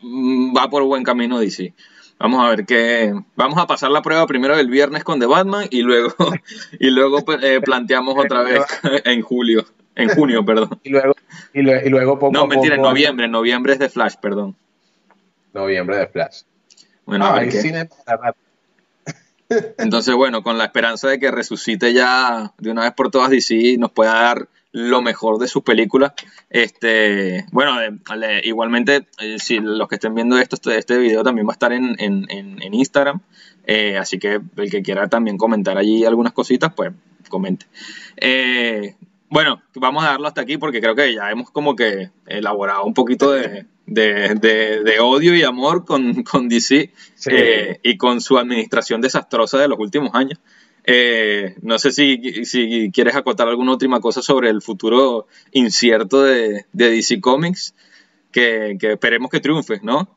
mm, 0.00 0.56
va 0.56 0.68
por 0.68 0.82
buen 0.84 1.04
camino 1.04 1.38
DC. 1.38 1.74
Vamos 2.18 2.44
a 2.44 2.50
ver 2.50 2.64
qué. 2.64 3.14
Vamos 3.34 3.58
a 3.58 3.66
pasar 3.66 3.90
la 3.90 4.02
prueba 4.02 4.26
primero 4.26 4.56
el 4.56 4.68
viernes 4.68 5.04
con 5.04 5.20
The 5.20 5.26
Batman 5.26 5.66
y 5.70 5.82
luego, 5.82 6.14
y 6.80 6.90
luego 6.90 7.24
pues, 7.24 7.42
eh, 7.42 7.60
planteamos 7.60 8.16
otra 8.18 8.42
vez 8.42 8.62
en 9.04 9.22
julio. 9.22 9.64
En 9.94 10.10
junio, 10.10 10.44
perdón. 10.44 10.78
Y 10.82 10.90
luego, 10.90 11.14
y 11.54 11.62
luego, 11.62 12.18
poco 12.18 12.32
No, 12.32 12.46
mentira, 12.46 12.74
en 12.74 12.82
noviembre. 12.82 13.28
Noviembre 13.28 13.72
es 13.72 13.78
de 13.78 13.88
Flash, 13.88 14.16
perdón. 14.20 14.54
Noviembre 15.54 15.96
de 15.96 16.06
Flash. 16.06 16.42
Bueno, 17.06 17.34
Entonces, 19.78 20.14
bueno, 20.14 20.42
con 20.42 20.58
la 20.58 20.64
esperanza 20.64 21.08
de 21.08 21.20
que 21.20 21.30
resucite 21.30 21.92
ya 21.92 22.52
de 22.58 22.70
una 22.70 22.82
vez 22.82 22.92
por 22.92 23.10
todas 23.10 23.30
DC 23.30 23.54
y 23.54 23.76
nos 23.76 23.92
pueda 23.92 24.14
dar 24.14 24.48
lo 24.72 25.00
mejor 25.00 25.38
de 25.38 25.48
sus 25.48 25.62
películas. 25.62 26.12
Este, 26.50 27.46
bueno, 27.52 27.76
igualmente, 28.42 29.06
eh, 29.20 29.38
si 29.38 29.58
los 29.58 29.88
que 29.88 29.94
estén 29.94 30.14
viendo 30.14 30.36
esto, 30.36 30.56
este, 30.56 30.76
este 30.76 30.98
video 30.98 31.22
también 31.22 31.46
va 31.46 31.52
a 31.52 31.54
estar 31.54 31.72
en, 31.72 31.96
Instagram. 32.60 33.20
Eh, 33.66 33.96
así 33.96 34.18
que 34.18 34.40
el 34.56 34.70
que 34.70 34.82
quiera 34.82 35.08
también 35.08 35.38
comentar 35.38 35.78
allí 35.78 36.04
algunas 36.04 36.32
cositas, 36.32 36.72
pues 36.74 36.92
comente. 37.28 37.66
Eh, 38.16 38.96
bueno, 39.30 39.62
vamos 39.76 40.04
a 40.04 40.08
darlo 40.08 40.28
hasta 40.28 40.42
aquí 40.42 40.58
porque 40.58 40.80
creo 40.80 40.94
que 40.94 41.14
ya 41.14 41.30
hemos 41.30 41.50
como 41.50 41.74
que 41.74 42.10
elaborado 42.26 42.84
un 42.84 42.94
poquito 42.94 43.32
de, 43.32 43.64
de, 43.86 44.96
odio 45.00 45.34
y 45.34 45.42
amor 45.42 45.84
con, 45.84 46.22
con 46.22 46.48
DC 46.48 46.90
eh, 47.30 47.80
y 47.82 47.96
con 47.96 48.20
su 48.20 48.38
administración 48.38 49.00
desastrosa 49.00 49.58
de 49.58 49.68
los 49.68 49.78
últimos 49.78 50.14
años. 50.14 50.38
Eh, 50.88 51.56
no 51.62 51.78
sé 51.80 51.90
si, 51.90 52.44
si, 52.44 52.90
quieres 52.92 53.16
acotar 53.16 53.48
alguna 53.48 53.72
última 53.72 54.00
cosa 54.00 54.22
sobre 54.22 54.50
el 54.50 54.62
futuro 54.62 55.26
incierto 55.50 56.22
de, 56.22 56.66
DC 56.72 57.20
Comics, 57.20 57.74
que, 58.30 58.78
esperemos 58.80 59.30
que 59.30 59.40
triunfe, 59.40 59.80
¿no? 59.82 60.15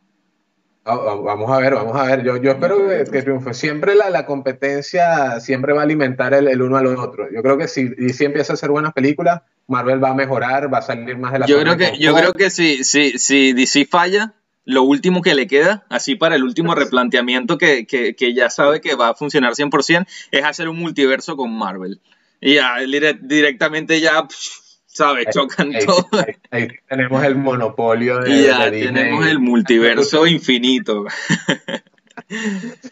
Ah, 0.89 1.15
vamos 1.23 1.51
a 1.51 1.59
ver, 1.59 1.75
vamos 1.75 1.95
a 1.95 2.03
ver. 2.03 2.23
Yo, 2.23 2.37
yo 2.37 2.51
espero 2.51 2.77
que, 2.87 3.21
triunfe. 3.21 3.53
Siempre 3.53 3.95
la, 3.95 4.09
la, 4.09 4.25
competencia 4.25 5.39
siempre 5.39 5.73
va 5.73 5.81
a 5.81 5.83
alimentar 5.83 6.33
el, 6.33 6.47
el, 6.47 6.61
uno 6.61 6.77
al 6.77 6.87
otro. 6.87 7.31
Yo 7.31 7.43
creo 7.43 7.57
que 7.57 7.67
si 7.67 7.89
DC 7.89 8.25
empieza 8.25 8.53
a 8.53 8.55
hacer 8.55 8.71
buenas 8.71 8.93
películas, 8.93 9.41
Marvel 9.67 10.03
va 10.03 10.09
a 10.09 10.15
mejorar, 10.15 10.73
va 10.73 10.79
a 10.79 10.81
salir 10.81 11.17
más 11.17 11.31
de 11.33 11.39
la 11.39 11.45
Yo 11.45 11.59
creo 11.59 11.77
que, 11.77 11.97
yo 11.99 12.15
creo 12.15 12.33
que 12.33 12.49
si, 12.49 12.83
si, 12.83 13.19
si 13.19 13.53
DC 13.53 13.85
falla, 13.85 14.33
lo 14.65 14.83
último 14.83 15.21
que 15.21 15.35
le 15.35 15.47
queda, 15.47 15.85
así 15.89 16.15
para 16.15 16.35
el 16.35 16.43
último 16.43 16.75
replanteamiento 16.75 17.57
que, 17.57 17.87
ya 18.35 18.49
sabe 18.49 18.81
que 18.81 18.95
va 18.95 19.09
a 19.09 19.15
funcionar 19.15 19.53
100%, 19.53 20.05
es 20.31 20.43
hacer 20.43 20.69
un 20.69 20.77
multiverso 20.77 21.35
con 21.35 21.51
Marvel. 21.57 21.99
Y 22.41 22.55
ya 22.55 22.75
directamente 23.21 23.99
ya, 23.99 24.27
¿sabes? 24.99 25.27
Chocan 25.33 25.71
todo. 25.85 26.07
Ahí, 26.51 26.67
tenemos 26.87 27.23
el 27.23 27.35
monopolio 27.35 28.19
de, 28.19 28.31
y 28.31 28.43
ya 28.43 28.69
tenemos 28.69 29.25
el 29.25 29.39
multiverso 29.39 30.27
infinito. 30.27 31.05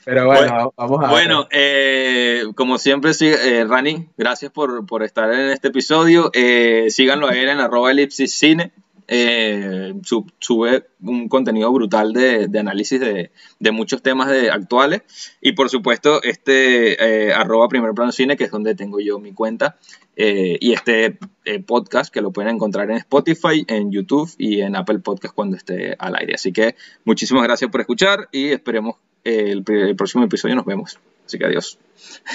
Pero 0.05 0.25
bueno, 0.25 0.73
vamos 0.77 1.03
a 1.03 1.09
Bueno, 1.09 1.47
eh, 1.51 2.43
como 2.55 2.77
siempre, 2.77 3.11
eh, 3.19 3.65
Rani, 3.67 4.07
gracias 4.17 4.51
por, 4.51 5.03
estar 5.03 5.31
en 5.33 5.49
este 5.51 5.67
episodio. 5.67 6.31
Eh, 6.33 6.85
síganlo 6.89 7.27
a 7.27 7.35
él 7.35 7.49
en 7.49 7.59
arroba 7.59 7.91
elipsis 7.91 8.33
cine. 8.33 8.71
Eh, 9.09 9.93
sube 10.39 10.87
un 11.01 11.29
contenido 11.29 11.71
brutal 11.71 12.11
de, 12.11 12.49
análisis 12.59 12.99
de, 12.99 13.31
muchos 13.71 14.01
temas 14.01 14.29
de, 14.29 14.51
actuales 14.51 15.01
y 15.39 15.53
por 15.53 15.69
supuesto 15.69 16.21
este 16.23 17.27
eh, 17.29 17.33
arroba 17.33 17.69
primer 17.69 17.93
plano 17.93 18.11
cine 18.11 18.35
que 18.35 18.43
es 18.43 18.51
donde 18.51 18.75
tengo 18.75 18.99
yo 18.99 19.17
mi 19.17 19.31
cuenta 19.31 19.77
eh, 20.17 20.57
y 20.59 20.73
este 20.73 21.17
podcast 21.65 22.13
que 22.13 22.21
lo 22.21 22.31
pueden 22.31 22.55
encontrar 22.55 22.89
en 22.89 22.97
Spotify, 22.97 23.63
en 23.67 23.91
YouTube 23.91 24.29
y 24.37 24.61
en 24.61 24.75
Apple 24.75 24.99
Podcast 24.99 25.33
cuando 25.33 25.55
esté 25.55 25.95
al 25.97 26.15
aire. 26.15 26.33
Así 26.33 26.51
que 26.51 26.75
muchísimas 27.05 27.43
gracias 27.43 27.69
por 27.71 27.81
escuchar 27.81 28.27
y 28.31 28.49
esperemos 28.49 28.95
el, 29.23 29.63
el 29.67 29.95
próximo 29.95 30.23
episodio 30.23 30.55
nos 30.55 30.65
vemos. 30.65 30.99
Así 31.25 31.37
que 31.37 31.45
adiós. 31.45 31.77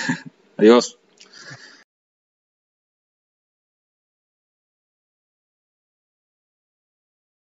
adiós. 0.57 1.02